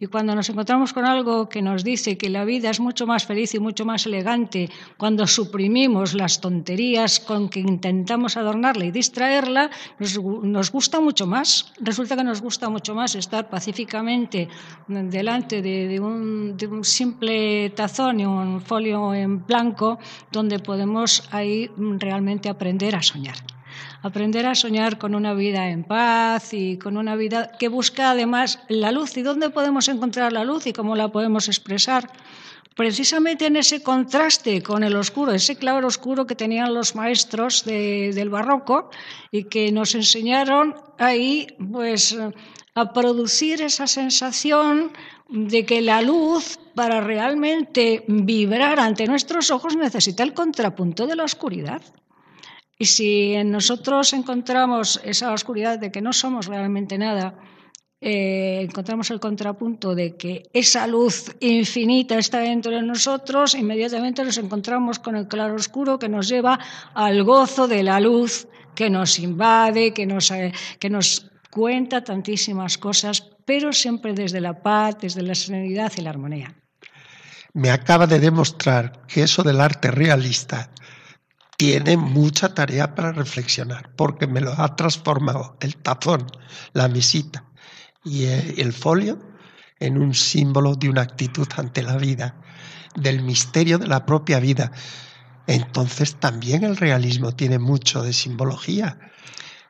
Y 0.03 0.09
cuando 0.09 0.35
nos 0.35 0.49
encontramos 0.49 0.93
con 0.93 1.05
algo 1.05 1.49
que 1.49 1.63
nos 1.63 1.85
dice 1.85 2.19
que 2.19 2.29
la 2.29 2.45
vida 2.45 2.71
es 2.71 2.81
mucho 2.81 3.07
más 3.07 3.25
feliz 3.25 3.55
y 3.55 3.61
mucho 3.61 3.85
más 3.85 4.05
elegante 4.05 4.69
cuando 4.97 5.29
suprimimos 5.29 6.15
las 6.15 6.41
tonterías 6.41 7.21
con 7.21 7.49
que 7.49 7.61
intentamos 7.61 8.37
adornarla 8.37 8.85
y 8.85 8.91
distraerla, 8.91 9.71
nos, 10.01 10.73
gusta 10.73 11.01
mucho 11.01 11.29
más. 11.29 11.73
Resulta 11.81 12.17
que 12.17 12.25
nos 12.25 12.43
gusta 12.43 12.69
mucho 12.69 12.97
más 12.97 13.15
estar 13.15 13.49
pacíficamente 13.49 14.49
delante 14.89 15.63
de, 15.63 16.01
un, 16.01 16.57
de 16.57 16.67
un 16.67 16.83
simple 16.83 17.71
tazón 17.71 18.19
y 18.19 18.27
un 18.27 18.61
folio 18.61 19.15
en 19.15 19.47
blanco 19.47 20.01
donde 20.33 20.59
podemos 20.59 21.29
ahí 21.31 21.71
realmente 21.77 22.49
aprender 22.49 22.97
a 22.97 23.03
soñar 23.03 23.37
aprender 24.03 24.47
a 24.47 24.55
soñar 24.55 24.99
con 24.99 25.15
una 25.15 25.35
vida 25.35 25.71
en 25.71 25.85
paz 25.85 26.53
y 26.53 26.77
con 26.79 26.97
una 26.97 27.17
vida 27.17 27.53
que 27.59 27.69
busca 27.69 28.11
además 28.11 28.59
la 28.69 28.93
luz. 28.93 29.17
¿Y 29.17 29.23
dónde 29.23 29.51
podemos 29.51 29.89
encontrar 29.89 30.33
la 30.33 30.45
luz 30.45 30.67
y 30.67 30.73
cómo 30.73 30.97
la 30.97 31.09
podemos 31.09 31.49
expresar? 31.49 32.11
precisamente 32.75 33.47
en 33.47 33.57
ese 33.57 33.83
contraste 33.83 34.63
con 34.63 34.83
el 34.83 34.97
oscuro, 34.97 35.33
ese 35.33 35.57
claro 35.57 35.87
oscuro 35.87 36.27
que 36.27 36.35
tenían 36.35 36.75
los 36.75 36.95
maestros 36.95 37.65
del 37.65 38.31
barroco 38.31 38.91
y 39.31 39.45
que 39.45 39.71
nos 39.73 39.95
enseñaron 39.95 40.75
ahí 40.99 41.49
pues 41.71 42.17
a 42.75 42.93
producir 42.93 43.61
esa 43.61 43.87
sensación 43.87 44.93
de 45.29 45.65
que 45.65 45.81
la 45.81 46.03
luz 46.03 46.59
para 46.75 47.01
realmente 47.01 48.05
vibrar 48.09 48.81
ante 48.81 49.07
nuestros 49.07 49.51
ojos 49.51 49.77
necesita 49.77 50.23
el 50.23 50.35
contrapunto 50.35 51.07
de 51.07 51.17
la 51.17 51.25
oscuridad. 51.25 51.83
Y 52.83 52.87
si 52.87 53.35
en 53.35 53.53
nosotros 53.53 54.13
encontramos 54.13 55.01
esa 55.05 55.33
oscuridad 55.33 55.79
de 55.79 55.93
que 55.93 56.01
no 56.03 56.13
somos 56.13 56.47
realmente 56.47 56.99
nada, 56.99 57.33
eh, 58.01 58.59
encontramos 58.61 59.09
el 59.13 59.21
contrapunto 59.21 59.95
de 59.95 60.17
que 60.17 60.43
esa 60.53 60.89
luz 60.89 61.33
infinita 61.39 62.19
está 62.19 62.41
dentro 62.41 62.73
de 62.73 62.83
nosotros, 62.83 63.55
inmediatamente 63.55 64.25
nos 64.25 64.37
encontramos 64.37 64.99
con 64.99 65.15
el 65.15 65.29
claro 65.29 65.55
oscuro 65.55 66.01
que 66.01 66.09
nos 66.09 66.27
lleva 66.27 66.59
al 66.93 67.23
gozo 67.23 67.69
de 67.69 67.85
la 67.85 68.01
luz 68.01 68.49
que 68.75 68.91
nos 68.91 69.21
invade, 69.21 69.95
que 69.95 70.05
nos, 70.05 70.33
eh, 70.33 70.53
que 70.81 70.91
nos 70.91 71.31
cuenta 71.53 72.03
tantísimas 72.03 72.79
cosas, 72.79 73.31
pero 73.45 73.73
siempre 73.73 74.13
desde 74.13 74.41
la 74.41 74.61
paz, 74.61 74.97
desde 75.01 75.23
la 75.23 75.37
serenidad 75.37 75.93
y 75.97 76.01
la 76.01 76.11
armonía. 76.11 76.53
Me 77.55 77.71
acaba 77.71 78.09
de 78.09 78.19
demostrar 78.19 79.07
que 79.07 79.23
eso 79.23 79.45
del 79.45 79.61
arte 79.61 79.93
realista 79.93 80.73
tiene 81.63 81.97
mucha 81.97 82.53
tarea 82.55 82.93
para 82.93 83.13
reflexionar, 83.13 83.95
porque 83.95 84.27
me 84.27 84.41
lo 84.41 84.53
ha 84.61 84.75
transformado 84.75 85.57
el 85.61 85.77
tazón, 85.77 86.27
la 86.73 86.89
mesita, 86.89 87.45
y 88.05 88.25
el 88.25 88.73
folio 88.73 89.17
en 89.79 89.97
un 89.97 90.13
símbolo 90.13 90.75
de 90.75 90.89
una 90.89 91.03
actitud 91.03 91.47
ante 91.57 91.85
la 91.85 91.99
vida, 91.99 92.35
del 92.97 93.23
misterio 93.23 93.79
de 93.79 93.87
la 93.87 94.05
propia 94.05 94.41
vida. 94.41 94.73
Entonces 95.47 96.17
también 96.17 96.65
el 96.65 96.77
realismo 96.77 97.31
tiene 97.31 97.61
mucho 97.61 98.03
de 98.03 98.13
simbología 98.13 98.99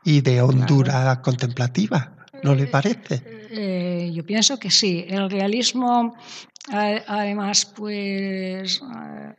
y 0.03 0.23
de 0.23 0.41
hondura 0.41 1.21
contemplativa, 1.21 2.17
¿no 2.43 2.55
le 2.55 2.69
parece? 2.69 3.23
Eh, 3.51 4.11
yo 4.15 4.25
pienso 4.25 4.59
que 4.59 4.71
sí. 4.71 5.05
El 5.07 5.29
realismo 5.29 6.17
Además, 6.71 7.67
pues, 7.67 8.81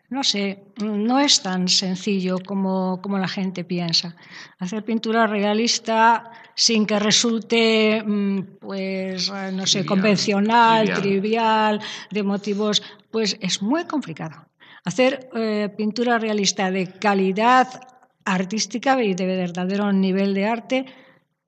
no 0.09 0.24
sé, 0.24 0.65
no 0.82 1.19
es 1.19 1.41
tan 1.41 1.69
sencillo 1.69 2.38
como, 2.45 3.01
como, 3.01 3.17
la 3.17 3.30
gente 3.30 3.63
piensa. 3.63 4.15
Hacer 4.59 4.84
pintura 4.84 5.26
realista 5.26 6.32
sin 6.53 6.86
que 6.86 6.99
resulte, 6.99 8.03
mm, 8.05 8.57
pues, 8.59 9.32
no 9.53 9.65
sé, 9.65 9.86
convencional, 9.86 10.93
trivial. 10.95 11.80
de 12.11 12.24
motivos, 12.24 12.84
pues 13.09 13.38
es 13.39 13.61
muy 13.61 13.86
complicado. 13.86 14.45
Hacer 14.84 15.30
eh, 15.34 15.69
pintura 15.78 16.19
realista 16.19 16.71
de 16.71 16.88
calidad 16.88 17.67
artística 18.26 19.01
y 19.01 19.13
de 19.13 19.26
verdadero 19.26 19.93
nivel 19.93 20.34
de 20.34 20.45
arte 20.45 20.86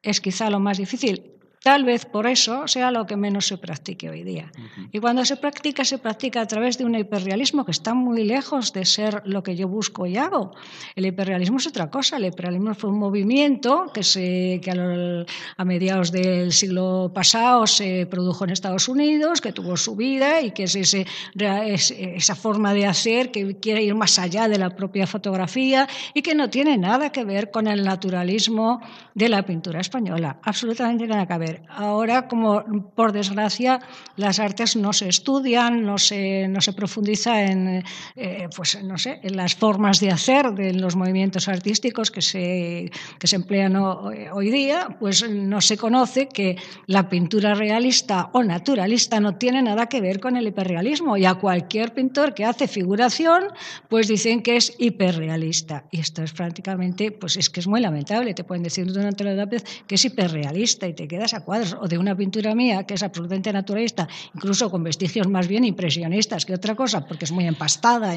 es 0.02 0.22
quizá 0.22 0.50
lo 0.50 0.62
más 0.62 0.78
difícil. 0.78 1.35
Tal 1.66 1.84
vez 1.84 2.06
por 2.06 2.28
eso 2.28 2.68
sea 2.68 2.92
lo 2.92 3.08
que 3.08 3.16
menos 3.16 3.48
se 3.48 3.58
practique 3.58 4.08
hoy 4.08 4.22
día. 4.22 4.52
Y 4.92 5.00
cuando 5.00 5.26
se 5.26 5.36
practica, 5.36 5.84
se 5.84 5.98
practica 5.98 6.42
a 6.42 6.46
través 6.46 6.78
de 6.78 6.86
un 6.86 6.94
hiperrealismo 6.94 7.66
que 7.66 7.72
está 7.72 7.96
muy 7.96 8.24
lejos 8.24 8.72
de 8.72 8.86
ser 8.86 9.24
lo 9.26 9.42
que 9.42 9.56
yo 9.56 9.68
busco 9.68 10.06
y 10.06 10.16
hago. 10.16 10.54
El 10.96 11.08
hiperrealismo 11.08 11.58
es 11.58 11.66
otra 11.66 11.90
cosa. 11.90 12.18
El 12.18 12.26
hiperrealismo 12.26 12.76
fue 12.76 12.92
un 12.92 13.00
movimiento 13.00 13.88
que, 13.92 14.04
se, 14.04 14.62
que 14.62 15.26
a, 15.58 15.66
mediados 15.66 16.12
del 16.12 16.54
siglo 16.54 17.12
pasado 17.12 17.66
se 17.66 18.06
produjo 18.06 18.44
en 18.44 18.52
Estados 18.52 18.88
Unidos, 18.88 19.42
que 19.42 19.52
tuvo 19.52 19.76
su 19.76 19.96
vida 19.96 20.42
y 20.42 20.52
que 20.52 20.66
es, 20.66 20.76
ese, 20.76 21.08
esa 21.34 22.36
forma 22.36 22.76
de 22.76 22.86
hacer 22.86 23.32
que 23.32 23.60
quiere 23.60 23.82
ir 23.82 23.96
más 23.96 24.20
allá 24.20 24.48
de 24.48 24.60
la 24.60 24.70
propia 24.70 25.08
fotografía 25.08 25.88
y 26.14 26.22
que 26.22 26.36
no 26.36 26.48
tiene 26.48 26.78
nada 26.78 27.12
que 27.12 27.26
ver 27.26 27.50
con 27.50 27.66
el 27.66 27.84
naturalismo 27.84 28.82
de 29.16 29.30
la 29.30 29.44
pintura 29.48 29.82
española. 29.82 30.38
Absolutamente 30.44 31.08
nada 31.08 31.26
que 31.26 31.38
ver. 31.40 31.55
Ahora, 31.70 32.28
como 32.28 32.64
por 32.96 33.12
desgracia, 33.12 33.80
las 34.16 34.40
artes 34.40 34.76
no 34.76 34.94
se 34.94 35.10
estudian, 35.10 35.84
no 35.84 35.98
se, 35.98 36.48
no 36.48 36.62
se 36.62 36.74
profundiza 36.74 37.44
en, 37.44 37.84
eh, 38.16 38.48
pues, 38.56 38.82
no 38.84 38.98
sé, 38.98 39.20
en 39.24 39.36
las 39.36 39.56
formas 39.56 40.00
de 40.00 40.12
hacer 40.12 40.52
de 40.54 40.74
los 40.74 40.96
movimientos 40.96 41.48
artísticos 41.48 42.12
que 42.12 42.22
se, 42.22 42.92
que 43.20 43.28
se 43.28 43.36
emplean 43.36 43.76
hoy 43.76 44.52
día, 44.52 44.98
pues 45.00 45.28
no 45.30 45.62
se 45.62 45.78
conoce 45.78 46.28
que 46.28 46.58
la 46.88 47.10
pintura 47.10 47.56
realista 47.56 48.30
o 48.34 48.44
naturalista 48.44 49.20
no 49.20 49.38
tiene 49.38 49.62
nada 49.62 49.88
que 49.88 50.02
ver 50.02 50.20
con 50.20 50.38
el 50.38 50.48
hiperrealismo. 50.48 51.18
Y 51.18 51.26
a 51.26 51.36
cualquier 51.36 51.94
pintor 51.94 52.34
que 52.34 52.46
hace 52.46 52.68
figuración, 52.68 53.46
pues 53.90 54.08
dicen 54.08 54.42
que 54.42 54.58
es 54.58 54.74
hiperrealista. 54.78 55.86
Y 55.92 56.00
esto 56.00 56.24
es 56.24 56.34
prácticamente, 56.34 57.12
pues 57.12 57.38
es 57.38 57.50
que 57.50 57.60
es 57.60 57.68
muy 57.68 57.82
lamentable. 57.82 58.34
Te 58.34 58.44
pueden 58.44 58.64
decir 58.64 58.92
durante 58.92 59.24
la 59.24 59.32
edad 59.32 59.46
que 59.88 59.96
es 59.96 60.06
hiperrealista 60.06 60.88
y 60.88 60.94
te 60.94 61.08
quedas 61.08 61.34
a 61.36 61.42
cuadros 61.42 61.78
o 61.80 61.88
de 61.88 61.98
una 61.98 62.16
pintura 62.16 62.56
mía 62.56 62.84
que 62.86 62.96
es 62.96 63.04
absolutamente 63.04 63.52
naturalista, 63.52 64.08
incluso 64.34 64.70
con 64.70 64.84
vestigios 64.84 65.28
más 65.28 65.48
bien 65.48 65.66
impresionistas 65.66 66.46
que 66.46 66.54
otra 66.54 66.76
cosa, 66.76 67.06
porque 67.06 67.26
es 67.26 67.32
muy 67.32 67.46
empastada 67.46 68.16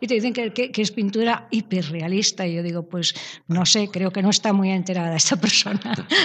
y 0.00 0.06
te 0.06 0.14
dicen 0.14 0.32
que, 0.32 0.72
es 0.74 0.90
pintura 0.90 1.46
hiperrealista. 1.50 2.46
Y 2.46 2.54
yo 2.54 2.62
digo, 2.62 2.82
pues 2.84 3.14
no 3.48 3.66
sé, 3.66 3.88
creo 3.88 4.10
que 4.10 4.22
no 4.22 4.30
está 4.30 4.52
muy 4.52 4.70
enterada 4.70 5.16
esta 5.16 5.36
persona. 5.36 5.80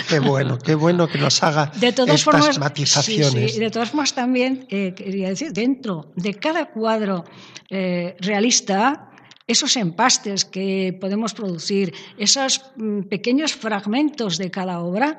Qué 0.09 0.19
bueno, 0.19 0.57
qué 0.57 0.75
bueno 0.75 1.07
que 1.07 1.17
nos 1.17 1.41
haga 1.43 1.71
de 1.79 1.91
todas 1.91 2.15
estas 2.15 2.23
formas, 2.23 2.59
matizaciones. 2.59 3.57
de 3.57 3.69
todas 3.69 3.89
formas, 3.89 4.13
también 4.13 4.65
eh, 4.69 4.93
quería 4.95 5.29
decir, 5.29 5.51
dentro 5.51 6.11
de 6.15 6.33
cada 6.35 6.67
cuadro 6.67 7.25
eh, 7.69 8.15
realista, 8.19 9.11
esos 9.47 9.75
empastes 9.77 10.45
que 10.45 10.97
podemos 10.99 11.33
producir, 11.33 11.93
esos 12.17 12.61
mm, 12.75 13.03
pequeños 13.03 13.53
fragmentos 13.53 14.37
de 14.37 14.51
cada 14.51 14.79
obra, 14.79 15.17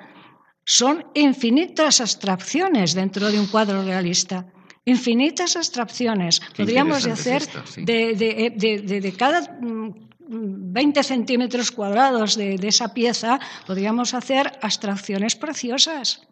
son 0.68 1.06
infinitas 1.14 2.02
abstracciones 2.04 2.92
dentro 2.92 3.32
de 3.32 3.40
un 3.40 3.46
cuadro 3.46 3.82
realista. 3.82 4.44
Infinitas 4.84 5.56
abstracciones. 5.56 6.40
Podríamos 6.54 7.04
decir, 7.04 7.40
de, 7.78 9.14
cada 9.16 9.56
20 9.58 11.00
mm, 11.00 11.02
centímetros 11.02 11.70
cuadrados 11.72 12.36
de, 12.36 12.60
esa 12.68 12.92
pieza, 12.92 13.40
podríamos 13.66 14.12
hacer 14.12 14.58
abstracciones 14.60 15.36
preciosas. 15.36 16.28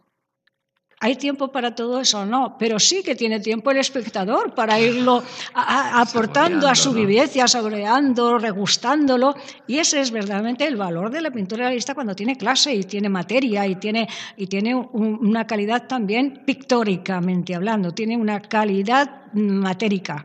¿Hay 0.99 1.17
tiempo 1.17 1.49
para 1.49 1.75
todo 1.75 2.01
eso? 2.01 2.25
No, 2.25 2.57
pero 2.59 2.79
sí 2.79 3.03
que 3.03 3.15
tiene 3.15 3.39
tiempo 3.41 3.71
el 3.71 3.77
espectador 3.77 4.55
para 4.55 4.81
irlo 4.81 5.23
aportando 5.55 6.67
a 6.67 6.75
su 6.75 6.95
vivencia, 6.95 7.47
saboreando, 7.47 8.39
regustándolo. 8.39 9.37
Y 9.67 9.79
ese 9.79 10.01
es 10.01 10.11
verdaderamente 10.11 10.67
el 10.67 10.77
valor 10.77 11.11
de 11.11 11.21
la 11.21 11.31
pintura 11.31 11.67
realista 11.67 11.95
cuando 11.95 12.15
tiene 12.15 12.37
clase 12.37 12.75
y 12.75 12.85
tiene 12.85 13.11
materia 13.11 13.67
y 13.67 13.77
tiene, 13.77 14.09
y 14.39 14.47
tiene 14.47 14.75
una 14.75 15.47
calidad 15.47 15.87
también 15.87 16.43
pictóricamente 16.47 17.55
hablando, 17.55 17.93
tiene 17.93 18.17
una 18.17 18.41
calidad 18.41 19.33
matérica. 19.35 20.25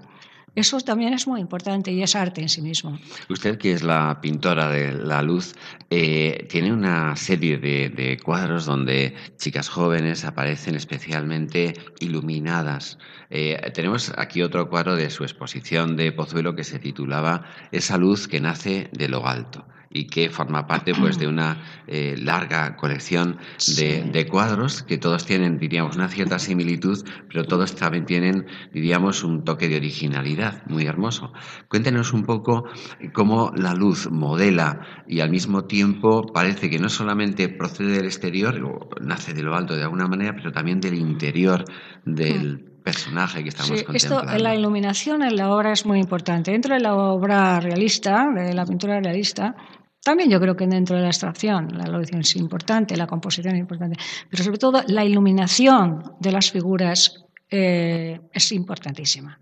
Eso 0.53 0.79
también 0.81 1.13
es 1.13 1.27
muy 1.27 1.39
importante 1.39 1.91
y 1.91 2.03
es 2.03 2.15
arte 2.15 2.41
en 2.41 2.49
sí 2.49 2.61
mismo. 2.61 2.99
Usted, 3.29 3.57
que 3.57 3.71
es 3.71 3.83
la 3.83 4.19
pintora 4.21 4.69
de 4.69 4.93
la 4.93 5.21
luz, 5.21 5.53
eh, 5.89 6.45
tiene 6.49 6.73
una 6.73 7.15
serie 7.15 7.57
de, 7.57 8.19
cuadros 8.21 8.65
donde 8.65 9.15
chicas 9.37 9.69
jóvenes 9.69 10.25
aparecen 10.25 10.75
especialmente 10.75 11.73
iluminadas. 11.99 12.97
Eh, 13.29 13.59
tenemos 13.73 14.11
aquí 14.17 14.41
otro 14.41 14.69
cuadro 14.69 14.97
de 14.97 15.09
su 15.09 15.23
exposición 15.23 15.95
de 15.95 16.11
Pozuelo 16.11 16.53
que 16.53 16.65
se 16.65 16.79
titulaba 16.79 17.45
Esa 17.71 17.97
luz 17.97 18.27
que 18.27 18.41
nace 18.41 18.89
de 18.91 19.07
lo 19.07 19.25
alto 19.25 19.65
y 19.93 20.05
que 20.05 20.29
forma 20.29 20.67
parte 20.67 20.93
pues 20.93 21.17
de 21.17 21.27
una 21.27 21.61
eh, 21.87 22.15
larga 22.17 22.75
colección 22.77 23.37
de, 23.77 24.27
cuadros 24.29 24.83
que 24.83 24.97
todos 24.97 25.25
tienen, 25.25 25.57
diríamos, 25.57 25.95
una 25.95 26.07
cierta 26.07 26.39
similitud, 26.39 27.03
pero 27.27 27.45
todos 27.45 27.75
también 27.75 28.05
tienen, 28.05 28.45
diríamos, 28.73 29.23
un 29.23 29.43
toque 29.43 29.67
de 29.67 29.77
originalidad 29.77 30.63
muy 30.67 30.85
hermoso. 30.85 31.33
Cuéntenos 31.67 32.13
un 32.13 32.23
poco 32.23 32.65
cómo 33.13 33.51
la 33.55 33.73
luz 33.73 34.09
modela 34.09 34.81
y 35.07 35.19
al 35.19 35.29
mismo 35.29 35.65
tiempo 35.65 36.25
parece 36.33 36.69
que 36.69 36.79
no 36.79 36.89
solamente 36.89 37.49
procede 37.49 37.93
del 37.93 38.05
exterior 38.05 38.61
o 38.63 38.89
nace 39.01 39.33
de 39.33 39.43
lo 39.43 39.55
alto 39.55 39.75
de 39.75 39.83
alguna 39.83 40.07
manera, 40.07 40.33
pero 40.35 40.51
también 40.51 40.79
del 40.79 40.95
interior 40.95 41.65
del 42.05 42.57
mm. 42.57 42.83
personaje 42.83 43.43
que 43.43 43.49
estamos 43.49 43.79
sí, 43.79 43.85
contemplando. 43.85 44.31
Esto, 44.31 44.43
la 44.43 44.55
iluminación 44.55 45.23
en 45.23 45.35
la 45.35 45.51
obra 45.51 45.71
es 45.71 45.85
muy 45.85 45.99
importante. 45.99 46.51
Dentro 46.51 46.73
de 46.75 46.81
la 46.81 46.95
obra 46.95 47.59
realista, 47.59 48.29
de 48.33 48.53
la 48.53 48.65
pintura 48.65 48.99
realista, 48.99 49.55
también 50.03 50.29
yo 50.29 50.39
creo 50.39 50.55
que 50.55 50.67
dentro 50.67 50.95
de 50.95 51.03
la 51.03 51.09
extracción 51.09 51.69
la 51.77 51.85
evolución 51.85 52.21
es 52.21 52.35
importante, 52.35 52.97
la 52.97 53.07
composición 53.07 53.55
es 53.55 53.59
importante, 53.59 53.97
pero 54.29 54.43
sobre 54.43 54.57
todo 54.57 54.83
la 54.87 55.05
iluminación 55.05 56.15
de 56.19 56.31
las 56.31 56.51
figuras 56.51 57.25
eh, 57.49 58.19
es 58.31 58.51
importantísima. 58.51 59.39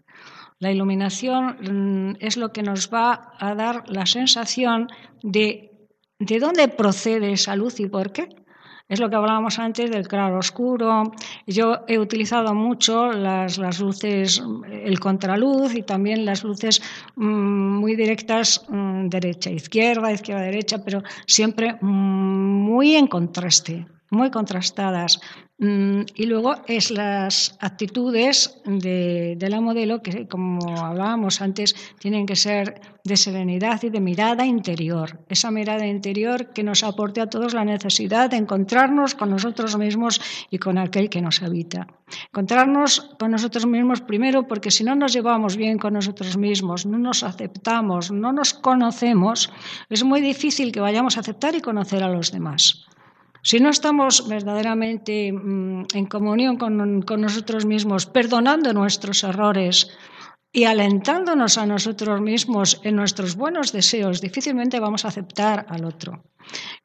La 0.60 0.72
iluminación 0.72 2.12
mm, 2.12 2.18
es 2.20 2.36
lo 2.36 2.52
que 2.52 2.64
nos 2.64 2.94
va 2.94 3.34
a 3.40 3.56
dar 3.56 3.84
la 3.88 4.06
sensación 4.06 4.88
de 5.24 5.70
de 6.20 6.40
dónde 6.40 6.68
procede 6.68 7.32
esa 7.32 7.56
luz 7.56 7.80
y 7.80 7.88
por 7.88 8.12
qué. 8.12 8.28
Es 8.90 9.00
lo 9.00 9.08
que 9.08 9.16
hablábamos 9.16 9.60
antes 9.60 9.92
del 9.92 10.08
claro 10.08 10.40
oscuro. 10.40 11.12
Yo 11.46 11.82
he 11.88 12.00
utilizado 12.00 12.56
mucho 12.56 13.12
las, 13.12 13.60
luces, 13.80 14.42
el 14.68 15.00
contraluz 15.00 15.76
y 15.76 15.84
también 15.84 16.26
las 16.26 16.44
luces 16.44 16.82
mm, 17.16 17.80
muy 17.80 17.96
directas, 17.96 18.66
mm, 18.68 19.10
derecha-izquierda, 19.10 20.12
izquierda-derecha, 20.12 20.84
pero 20.84 21.04
siempre 21.28 21.78
mm, 21.80 21.86
muy 21.86 22.96
en 22.96 23.06
contraste, 23.06 23.86
muy 24.10 24.32
contrastadas. 24.32 25.22
Mm, 25.62 26.04
y 26.16 26.26
luego 26.26 26.56
es 26.68 26.90
las 26.90 27.58
actitudes 27.60 28.62
de, 28.66 29.38
la 29.50 29.60
modelo 29.60 30.02
que, 30.02 30.26
como 30.26 30.86
hablábamos 30.86 31.42
antes, 31.42 31.76
tienen 32.00 32.26
que 32.26 32.38
ser 32.38 32.80
de 33.04 33.18
serenidad 33.18 33.84
y 33.84 33.90
de 33.90 34.00
mirada 34.00 34.46
interior. 34.46 35.20
Esa 35.28 35.52
mirada 35.52 35.86
interior 35.86 36.54
que 36.54 36.64
nos 36.64 36.84
aporte 36.84 37.20
a 37.20 37.28
todos 37.28 37.54
la 37.54 37.66
necesidad 37.66 38.30
de 38.30 38.38
encontrarnos 38.38 39.16
con 39.16 39.32
nosotros 39.32 39.78
mismos 39.78 40.22
y 40.50 40.60
con 40.60 40.78
aquel 40.78 41.10
que 41.10 41.22
nos 41.22 41.42
habita. 41.42 41.88
Encontrarnos 42.28 43.02
con 43.20 43.32
nosotros 43.32 43.66
mismos 43.66 44.00
primero 44.00 44.48
porque 44.48 44.72
si 44.72 44.86
no 44.86 44.96
nos 44.96 45.12
llevamos 45.12 45.58
bien 45.58 45.78
con 45.78 45.94
nosotros 45.94 46.38
mismos, 46.38 46.86
no 46.86 46.98
nos 46.98 47.24
aceptamos, 47.24 48.12
no 48.12 48.32
nos 48.32 48.54
conocemos, 48.54 49.52
es 49.90 50.06
muy 50.06 50.22
difícil 50.22 50.72
que 50.72 50.80
vayamos 50.80 51.18
a 51.18 51.20
aceptar 51.20 51.54
y 51.56 51.60
conocer 51.60 52.02
a 52.02 52.08
los 52.08 52.32
demás. 52.32 52.86
Si 53.42 53.60
no 53.60 53.70
estamos 53.70 54.28
verdaderamente 54.28 55.32
mm, 55.32 55.86
en 55.94 56.06
comunión 56.08 56.58
con, 56.58 57.22
nosotros 57.22 57.66
mismos, 57.66 58.06
perdonando 58.06 58.74
nuestros 58.74 59.24
errores 59.24 59.90
y 60.52 60.66
alentándonos 60.66 61.58
a 61.58 61.66
nosotros 61.66 62.20
mismos 62.22 62.82
en 62.84 62.96
nuestros 62.96 63.36
buenos 63.36 63.72
deseos, 63.72 64.20
difícilmente 64.20 64.80
vamos 64.80 65.06
a 65.06 65.10
aceptar 65.10 65.66
al 65.70 65.86
otro. 65.86 66.24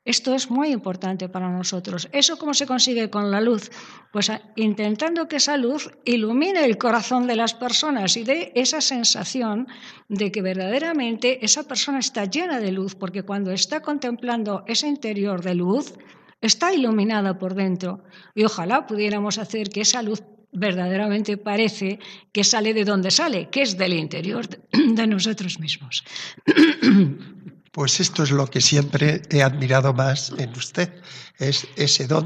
Esto 0.05 0.35
es 0.35 0.51
muy 0.51 0.69
importante 0.69 1.31
para 1.31 1.49
nosotros. 1.49 2.09
¿Eso 2.13 2.37
cómo 2.37 2.53
se 2.53 2.67
consigue 2.67 3.09
con 3.09 3.31
la 3.31 3.41
luz? 3.41 3.71
Pues 4.13 4.31
intentando 4.57 5.27
que 5.27 5.37
esa 5.37 5.57
luz 5.57 5.91
ilumine 6.05 6.65
el 6.67 6.77
corazón 6.77 7.27
de 7.27 7.37
las 7.37 7.55
personas 7.55 8.17
y 8.19 8.25
dé 8.25 8.53
esa 8.55 8.83
sensación 8.83 9.67
de 10.09 10.31
que 10.31 10.43
verdaderamente 10.43 11.43
esa 11.43 11.63
persona 11.63 12.01
está 12.01 12.27
llena 12.27 12.61
de 12.61 12.73
luz, 12.73 12.95
porque 12.95 13.23
cuando 13.23 13.51
está 13.51 13.81
contemplando 13.81 14.63
ese 14.67 14.87
interior 14.87 15.43
de 15.43 15.55
luz, 15.55 15.95
está 16.47 16.73
iluminada 16.73 17.39
por 17.39 17.55
dentro 17.55 18.05
y 18.35 18.45
ojalá 18.45 18.87
pudiéramos 18.87 19.39
hacer 19.39 19.71
que 19.71 19.83
esa 19.83 20.03
luz 20.03 20.23
verdaderamente 20.53 21.37
parece 21.37 21.99
que 22.33 22.45
sale 22.45 22.75
de 22.75 22.85
donde 22.85 23.11
sale, 23.11 23.51
que 23.51 23.63
es 23.63 23.77
del 23.77 23.93
interior 23.95 24.47
de 24.49 25.07
nosotros 25.15 25.59
mismos. 25.59 26.05
Pues 27.75 27.99
esto 27.99 28.23
es 28.23 28.31
lo 28.31 28.47
que 28.47 28.61
siempre 28.61 29.23
he 29.31 29.43
admirado 29.43 29.93
más 29.93 30.33
en 30.39 30.51
usted, 30.51 30.95
es 31.41 31.67
ese 31.75 32.07
don 32.07 32.25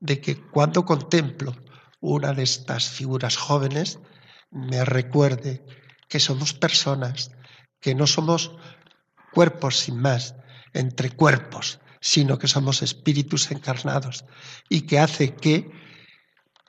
de 0.00 0.20
que 0.20 0.34
cuando 0.34 0.84
contemplo 0.84 1.54
una 2.00 2.32
de 2.32 2.42
estas 2.42 2.88
figuras 2.88 3.36
jóvenes, 3.36 4.00
me 4.50 4.84
recuerde 4.84 5.64
que 6.08 6.18
somos 6.18 6.54
personas, 6.54 7.30
que 7.78 7.94
no 7.94 8.08
somos 8.08 8.50
cuerpos 9.32 9.78
sin 9.78 10.00
más, 10.00 10.34
entre 10.72 11.10
cuerpos, 11.10 11.79
sino 12.00 12.38
que 12.38 12.48
somos 12.48 12.82
espíritus 12.82 13.50
encarnados 13.50 14.24
y 14.68 14.82
que 14.82 14.98
hace 14.98 15.34
que 15.34 15.70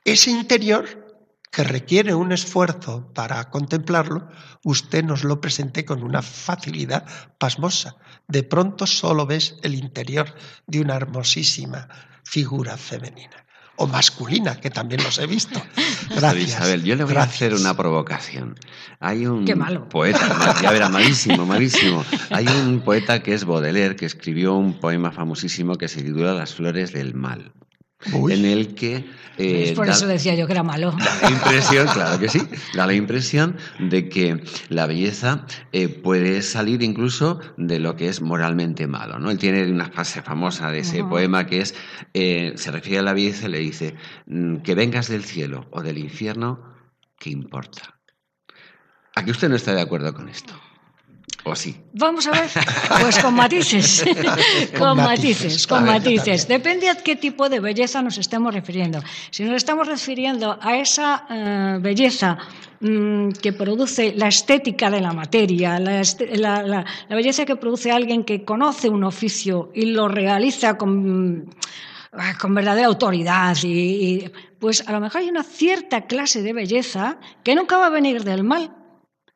ese 0.04 0.30
interior 0.30 1.02
que 1.50 1.64
requiere 1.64 2.14
un 2.14 2.32
esfuerzo 2.32 3.12
para 3.12 3.50
contemplarlo, 3.50 4.28
usted 4.64 5.04
nos 5.04 5.22
lo 5.22 5.40
presente 5.40 5.84
con 5.84 6.02
una 6.02 6.22
facilidad 6.22 7.06
pasmosa. 7.38 7.96
De 8.26 8.42
pronto 8.42 8.86
solo 8.86 9.26
ves 9.26 9.56
el 9.62 9.74
interior 9.74 10.34
de 10.66 10.80
una 10.80 10.96
hermosísima 10.96 11.88
figura 12.24 12.78
femenina 12.78 13.42
o 13.76 13.86
masculina, 13.86 14.56
que 14.56 14.70
también 14.70 15.02
los 15.02 15.18
he 15.18 15.26
visto. 15.26 15.60
Gracias. 16.10 16.48
Isabel, 16.48 16.84
yo 16.84 16.96
le 16.96 17.04
voy 17.04 17.16
a 17.16 17.22
hacer 17.22 17.54
una 17.54 17.74
provocación. 17.76 18.58
Hay 19.00 19.26
un 19.26 19.44
Qué 19.44 19.54
malo. 19.54 19.88
poeta, 19.88 20.60
ya 20.62 20.70
verá, 20.70 20.88
malísimo, 20.90 21.46
malísimo. 21.46 22.04
Hay 22.30 22.46
un 22.46 22.80
poeta 22.80 23.22
que 23.22 23.34
es 23.34 23.44
Baudelaire, 23.44 23.96
que 23.96 24.06
escribió 24.06 24.54
un 24.54 24.74
poema 24.74 25.10
famosísimo 25.10 25.76
que 25.76 25.88
se 25.88 26.02
titula 26.02 26.34
Las 26.34 26.54
flores 26.54 26.92
del 26.92 27.14
mal 27.14 27.52
en 28.06 28.44
el 28.44 28.74
que... 28.74 29.04
Eh, 29.38 29.72
por 29.74 29.88
eso 29.88 30.06
decía 30.06 30.34
yo 30.34 30.46
que 30.46 30.52
era 30.52 30.62
malo. 30.62 30.92
Da 30.92 31.18
la 31.22 31.30
impresión, 31.30 31.86
claro 31.88 32.18
que 32.18 32.28
sí, 32.28 32.40
da 32.74 32.86
la 32.86 32.94
impresión 32.94 33.56
de 33.78 34.08
que 34.08 34.44
la 34.68 34.86
belleza 34.86 35.46
eh, 35.72 35.88
puede 35.88 36.42
salir 36.42 36.82
incluso 36.82 37.40
de 37.56 37.78
lo 37.78 37.96
que 37.96 38.08
es 38.08 38.20
moralmente 38.20 38.86
malo. 38.86 39.18
¿no? 39.18 39.30
Él 39.30 39.38
tiene 39.38 39.70
una 39.70 39.90
frase 39.90 40.22
famosa 40.22 40.70
de 40.70 40.80
ese 40.80 41.02
poema 41.04 41.46
que 41.46 41.62
es, 41.62 41.74
eh, 42.12 42.52
se 42.56 42.70
refiere 42.70 42.98
a 42.98 43.02
la 43.02 43.14
belleza 43.14 43.46
y 43.46 43.52
le 43.52 43.58
dice, 43.58 43.94
mm, 44.26 44.56
que 44.58 44.74
vengas 44.74 45.08
del 45.08 45.24
cielo 45.24 45.66
o 45.70 45.82
del 45.82 45.98
infierno, 45.98 46.60
¿qué 47.18 47.30
importa? 47.30 47.98
¿A 49.14 49.24
qué 49.24 49.30
usted 49.30 49.48
no 49.48 49.56
está 49.56 49.74
de 49.74 49.80
acuerdo 49.80 50.14
con 50.14 50.28
esto? 50.28 50.54
¿O 51.44 51.56
sí? 51.56 51.74
Vamos 51.94 52.26
a 52.28 52.30
ver, 52.30 52.50
pues 53.00 53.18
con 53.18 53.34
matices, 53.34 54.04
con 54.78 54.96
matices, 55.10 55.66
con 55.66 55.84
matices. 55.84 56.46
Depende 56.46 56.88
a 56.88 56.94
qué 56.94 57.16
tipo 57.16 57.48
de 57.48 57.58
belleza 57.58 58.00
nos 58.00 58.16
estemos 58.18 58.54
refiriendo. 58.54 59.00
Si 59.30 59.42
nos 59.42 59.56
estamos 59.56 59.88
refiriendo 59.88 60.56
a 60.60 60.76
esa 60.76 61.26
eh, 61.28 61.78
belleza 61.80 62.38
mm, 62.80 63.30
que 63.42 63.52
produce 63.52 64.14
la 64.16 64.28
estética 64.28 64.88
de 64.88 65.00
la 65.00 65.12
materia, 65.12 65.80
la, 65.80 66.84
belleza 67.10 67.44
que 67.44 67.56
produce 67.56 67.90
alguien 67.90 68.22
que 68.22 68.44
conoce 68.44 68.88
un 68.88 69.02
oficio 69.02 69.72
y 69.74 69.86
lo 69.86 70.06
realiza 70.06 70.78
con, 70.78 71.50
ah, 72.12 72.34
con 72.40 72.54
verdadera 72.54 72.86
autoridad, 72.86 73.56
y, 73.64 74.30
pues 74.60 74.86
a 74.86 74.92
lo 74.92 75.00
mejor 75.00 75.22
hay 75.22 75.28
una 75.28 75.42
cierta 75.42 76.02
clase 76.02 76.40
de 76.42 76.52
belleza 76.52 77.18
que 77.42 77.56
nunca 77.56 77.78
va 77.78 77.86
a 77.86 77.90
venir 77.90 78.22
del 78.22 78.44
mal 78.44 78.81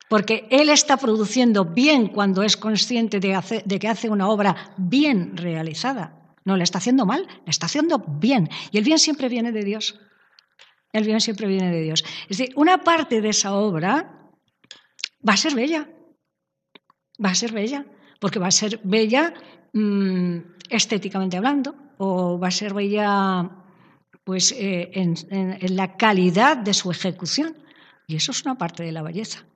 porque 0.09 0.47
él 0.49 0.69
está 0.69 0.97
produciendo 0.97 1.65
bien 1.65 2.07
cuando 2.07 2.43
es 2.43 2.55
consciente 2.55 3.19
de, 3.19 3.79
que 3.79 3.87
hace 3.87 4.09
una 4.09 4.29
obra 4.29 4.73
bien 4.77 5.35
realizada. 5.35 6.35
No 6.45 6.55
le 6.55 6.63
está 6.63 6.77
haciendo 6.77 7.05
mal, 7.05 7.27
le 7.45 7.49
está 7.49 7.65
haciendo 7.65 7.99
bien. 7.99 8.49
Y 8.71 8.77
el 8.77 8.85
bien 8.85 8.99
siempre 8.99 9.27
viene 9.27 9.51
de 9.51 9.63
Dios. 9.63 9.99
El 10.93 11.03
bien 11.03 11.19
siempre 11.19 11.47
viene 11.47 11.71
de 11.71 11.81
Dios. 11.81 12.05
Es 12.29 12.37
decir, 12.37 12.53
una 12.55 12.83
parte 12.83 13.19
de 13.21 13.29
esa 13.29 13.53
obra 13.53 14.31
va 15.27 15.33
a 15.33 15.37
ser 15.37 15.53
bella. 15.53 15.89
Va 17.23 17.31
a 17.31 17.35
ser 17.35 17.51
bella. 17.51 17.85
Porque 18.21 18.39
va 18.39 18.47
a 18.47 18.51
ser 18.51 18.79
bella 18.85 19.33
mm, 19.73 20.37
estéticamente 20.69 21.35
hablando. 21.35 21.75
O 21.97 22.39
va 22.39 22.47
a 22.47 22.51
ser 22.51 22.73
bella 22.73 23.51
pues, 24.23 24.53
eh, 24.53 24.89
en 24.93 25.75
la 25.75 25.97
calidad 25.97 26.55
de 26.55 26.73
su 26.73 26.91
ejecución. 26.91 27.57
Y 28.07 28.15
eso 28.15 28.31
es 28.31 28.45
una 28.45 28.57
parte 28.57 28.83
de 28.83 28.93
la 28.93 29.01
belleza 29.01 29.46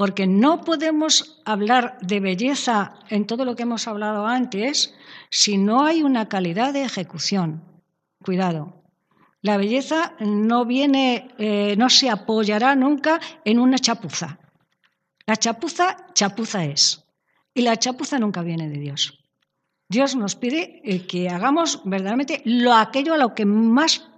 porque 0.00 0.26
no 0.26 0.62
podemos 0.62 1.42
hablar 1.44 1.98
de 2.00 2.20
belleza 2.20 2.94
en 3.10 3.26
todo 3.26 3.44
lo 3.44 3.54
que 3.54 3.64
hemos 3.64 3.86
hablado 3.86 4.26
antes 4.26 4.94
si 5.28 5.58
no 5.58 5.84
hay 5.84 6.02
una 6.02 6.26
calidad 6.26 6.72
de 6.72 6.84
ejecución. 6.84 7.62
Cuidado. 8.24 8.82
La 9.42 9.58
belleza 9.58 10.14
no 10.18 10.64
viene, 10.64 11.34
eh, 11.36 11.74
no 11.76 11.90
se 11.90 12.08
apoyará 12.08 12.74
nunca 12.76 13.20
en 13.44 13.58
una 13.58 13.78
chapuza. 13.78 14.38
La 15.26 15.36
chapuza, 15.36 15.98
chapuza 16.14 16.64
es. 16.64 17.04
Y 17.52 17.60
la 17.60 17.76
chapuza 17.76 18.18
nunca 18.18 18.40
viene 18.40 18.70
de 18.70 18.78
Dios. 18.78 19.22
Dios 19.86 20.16
nos 20.16 20.34
pide 20.34 20.80
eh, 20.82 21.06
que 21.06 21.28
hagamos 21.28 21.82
verdaderamente 21.84 22.40
lo 22.46 22.72
aquello 22.72 23.12
a 23.12 23.18
lo 23.18 23.34
que 23.34 23.44
más 23.44 24.08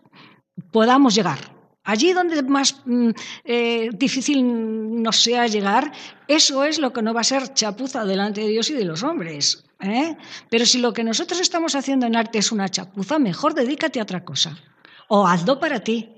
podamos 0.71 1.17
llegar. 1.17 1.52
Allí 1.85 2.13
donde 2.13 2.43
más 2.43 2.77
mm, 2.85 3.11
eh, 3.45 3.91
difícil 3.93 5.03
nos 5.03 5.21
sea 5.23 5.47
llegar, 5.47 5.93
eso 6.29 6.65
es 6.65 6.79
lo 6.79 6.93
que 6.93 7.03
no 7.03 7.13
va 7.13 7.23
a 7.23 7.25
ser 7.25 7.55
chapuza 7.55 8.05
delante 8.05 8.43
de 8.43 8.49
Dios 8.49 8.71
y 8.71 8.75
de 8.75 8.85
los 8.85 9.03
hombres. 9.03 9.65
¿eh? 9.81 10.17
Pero 10.49 10.65
si 10.65 10.79
lo 10.79 10.93
que 10.93 11.03
nosotros 11.03 11.41
estamos 11.41 11.75
haciendo 11.75 12.07
en 12.07 12.15
arte 12.15 12.39
es 12.39 12.53
una 12.53 12.69
chapuza, 12.69 13.19
mejor 13.19 13.55
dedícate 13.55 13.99
a 13.99 14.05
otra 14.05 14.25
cosa. 14.25 14.57
O 15.09 15.27
hazlo 15.27 15.59
para 15.59 15.81
ti. 15.81 16.09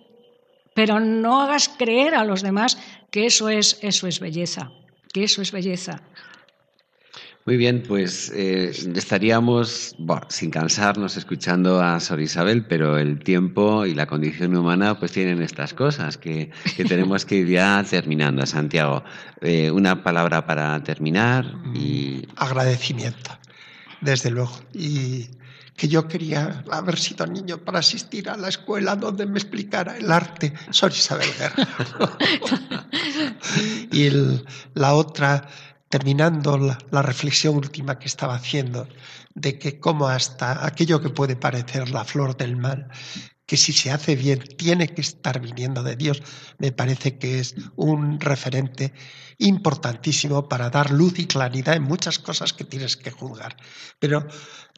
Pero 0.75 1.01
no 1.01 1.41
hagas 1.41 1.69
creer 1.69 2.15
a 2.15 2.25
los 2.25 2.43
demás 2.43 2.79
que 3.11 3.27
eso 3.27 3.49
es, 3.49 3.79
eso 3.81 4.07
es 4.07 4.21
belleza, 4.21 4.71
que 5.13 5.25
eso 5.25 5.41
es 5.41 5.53
belleza. 5.53 6.03
Muy 7.47 7.59
bien, 7.59 7.83
pues 7.87 8.33
eh, 8.35 8.71
estaríamos 8.95 9.95
sin 10.29 10.51
cansarnos 10.51 11.19
escuchando 11.19 11.83
a 11.83 12.01
Sor 12.01 12.23
Isabel, 12.23 12.65
pero 12.65 12.97
el 12.97 13.19
tiempo 13.19 13.85
y 13.85 13.93
la 13.93 14.07
condición 14.07 14.57
humana 14.57 14.99
pues 14.99 15.13
tienen 15.13 15.43
estas 15.43 15.75
cosas 15.75 16.17
que, 16.17 16.51
tenemos 16.89 17.27
que 17.27 17.37
ir 17.37 17.49
ya 17.49 17.85
terminando. 17.85 18.47
Santiago, 18.47 19.05
eh, 19.43 19.71
una 19.71 20.03
palabra 20.03 20.47
para 20.47 20.83
terminar 20.83 21.45
y... 21.75 22.27
Agradecimiento, 22.37 23.39
desde 24.01 24.31
luego. 24.31 24.59
Y 24.73 25.29
que 25.77 25.87
yo 25.87 26.09
quería 26.09 26.65
haber 26.71 26.99
sido 26.99 27.27
niño 27.27 27.59
para 27.59 27.81
asistir 27.81 28.31
a 28.31 28.39
la 28.39 28.49
escuela 28.49 28.97
donde 28.97 29.27
me 29.27 29.39
explicara 29.39 29.99
el 29.99 30.11
arte 30.11 30.55
Sor 30.71 30.93
Isabel 30.93 31.29
Guerra. 31.39 31.69
y 33.93 34.09
la 34.73 34.95
otra 34.95 35.47
terminando 35.95 36.59
la, 36.59 37.03
reflexión 37.03 37.55
última 37.55 38.01
que 38.01 38.09
estaba 38.09 38.35
haciendo, 38.35 38.89
de 39.37 39.61
que 39.61 39.79
como 39.79 40.09
hasta 40.09 40.67
aquello 40.67 41.01
que 41.01 41.09
puede 41.09 41.37
parecer 41.37 41.89
la 41.91 42.05
flor 42.05 42.37
del 42.37 42.57
mal, 42.57 42.89
que 43.47 43.57
si 43.57 43.73
se 43.73 43.93
hace 43.93 44.17
bien 44.17 44.41
tiene 44.59 44.89
que 44.89 45.03
estar 45.03 45.39
viniendo 45.39 45.85
de 45.85 45.95
Dios, 45.95 46.21
me 46.59 46.73
parece 46.73 47.17
que 47.17 47.39
es 47.39 47.55
un 47.77 48.19
referente 48.19 48.93
importantísimo 49.39 50.49
para 50.49 50.69
dar 50.69 50.91
luz 50.91 51.21
y 51.21 51.27
claridad 51.29 51.77
en 51.77 51.85
muchas 51.85 52.19
cosas 52.19 52.53
que 52.53 52.65
tienes 52.65 52.97
que 52.97 53.13
juzgar. 53.13 53.57
Pero 54.01 54.27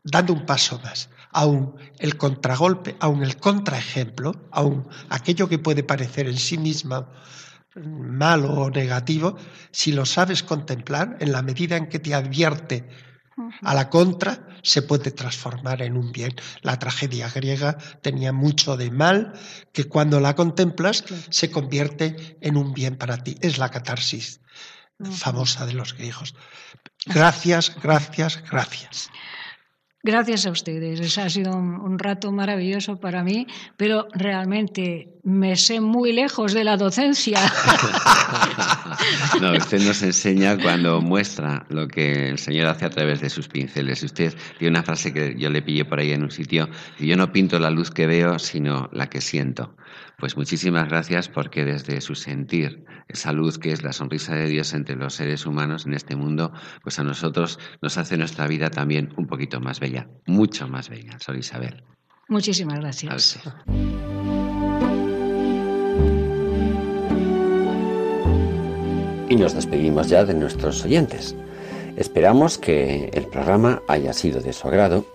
dando 0.04 0.34
un 0.34 0.44
paso 0.44 0.78
más, 0.84 1.08
aún 1.32 1.76
el 1.98 2.18
contragolpe, 2.18 2.94
aún 3.00 3.22
el 3.22 3.38
contraejemplo, 3.38 4.34
aún 4.52 4.86
aquello 5.08 5.48
que 5.48 5.58
puede 5.58 5.82
parecer 5.82 6.26
en 6.26 6.36
sí 6.36 6.58
misma 6.58 7.08
malo 7.84 8.52
o 8.52 8.70
negativo, 8.70 9.36
si 9.70 9.92
lo 9.92 10.06
sabes 10.06 10.42
contemplar, 10.42 11.16
en 11.20 11.32
la 11.32 11.42
medida 11.42 11.76
en 11.76 11.88
que 11.88 11.98
te 11.98 12.14
advierte 12.14 12.88
a 13.62 13.74
la 13.74 13.90
contra, 13.90 14.48
se 14.62 14.82
puede 14.82 15.10
transformar 15.10 15.82
en 15.82 15.96
un 15.96 16.10
bien. 16.10 16.34
La 16.62 16.78
tragedia 16.78 17.28
griega 17.28 17.76
tenía 18.00 18.32
mucho 18.32 18.76
de 18.76 18.90
mal 18.90 19.34
que 19.72 19.84
cuando 19.84 20.20
la 20.20 20.34
contemplas 20.34 21.04
se 21.28 21.50
convierte 21.50 22.38
en 22.40 22.56
un 22.56 22.72
bien 22.72 22.96
para 22.96 23.22
ti. 23.22 23.36
Es 23.40 23.58
la 23.58 23.70
catarsis 23.70 24.40
famosa 24.98 25.66
de 25.66 25.74
los 25.74 25.94
griegos. 25.94 26.34
Gracias, 27.04 27.76
gracias, 27.82 28.42
gracias. 28.50 29.10
Gracias 30.06 30.46
a 30.46 30.52
ustedes. 30.52 31.18
Ha 31.18 31.28
sido 31.28 31.56
un, 31.56 31.98
rato 31.98 32.30
maravilloso 32.30 33.00
para 33.00 33.24
mí, 33.24 33.48
pero 33.76 34.06
realmente 34.12 35.08
me 35.24 35.56
sé 35.56 35.80
muy 35.80 36.12
lejos 36.12 36.52
de 36.52 36.62
la 36.62 36.76
docencia. 36.76 37.40
no, 39.40 39.56
usted 39.56 39.80
nos 39.80 40.00
enseña 40.04 40.56
cuando 40.58 41.00
muestra 41.00 41.66
lo 41.70 41.88
que 41.88 42.28
el 42.28 42.38
Señor 42.38 42.68
hace 42.68 42.84
a 42.84 42.90
través 42.90 43.20
de 43.20 43.28
sus 43.28 43.48
pinceles. 43.48 44.04
Usted 44.04 44.32
tiene 44.58 44.78
una 44.78 44.84
frase 44.84 45.12
que 45.12 45.34
yo 45.36 45.50
le 45.50 45.60
pillé 45.60 45.84
por 45.84 45.98
ahí 45.98 46.12
en 46.12 46.22
un 46.22 46.30
sitio, 46.30 46.68
yo 47.00 47.16
no 47.16 47.32
pinto 47.32 47.58
la 47.58 47.70
luz 47.70 47.90
que 47.90 48.06
veo, 48.06 48.38
sino 48.38 48.88
la 48.92 49.08
que 49.08 49.20
siento. 49.20 49.74
Pues 50.18 50.34
muchísimas 50.36 50.88
gracias 50.88 51.28
porque 51.28 51.64
desde 51.64 52.00
su 52.00 52.14
sentir, 52.14 52.84
esa 53.08 53.32
luz 53.32 53.58
que 53.58 53.72
es 53.72 53.82
la 53.82 53.92
sonrisa 53.92 54.34
de 54.34 54.48
Dios 54.48 54.72
entre 54.72 54.96
los 54.96 55.14
seres 55.14 55.44
humanos 55.44 55.84
en 55.84 55.92
este 55.92 56.16
mundo, 56.16 56.52
pues 56.82 56.98
a 56.98 57.04
nosotros 57.04 57.58
nos 57.82 57.98
hace 57.98 58.16
nuestra 58.16 58.46
vida 58.46 58.70
también 58.70 59.12
un 59.18 59.26
poquito 59.26 59.60
más 59.60 59.78
bella, 59.78 60.08
mucho 60.26 60.68
más 60.68 60.88
bella, 60.88 61.18
Sor 61.18 61.36
Isabel. 61.36 61.84
Muchísimas 62.28 62.80
gracias. 62.80 63.38
Y 69.28 69.36
nos 69.36 69.54
despedimos 69.54 70.08
ya 70.08 70.24
de 70.24 70.34
nuestros 70.34 70.82
oyentes. 70.82 71.36
Esperamos 71.96 72.56
que 72.56 73.10
el 73.12 73.26
programa 73.26 73.82
haya 73.86 74.14
sido 74.14 74.40
de 74.40 74.54
su 74.54 74.66
agrado 74.66 75.06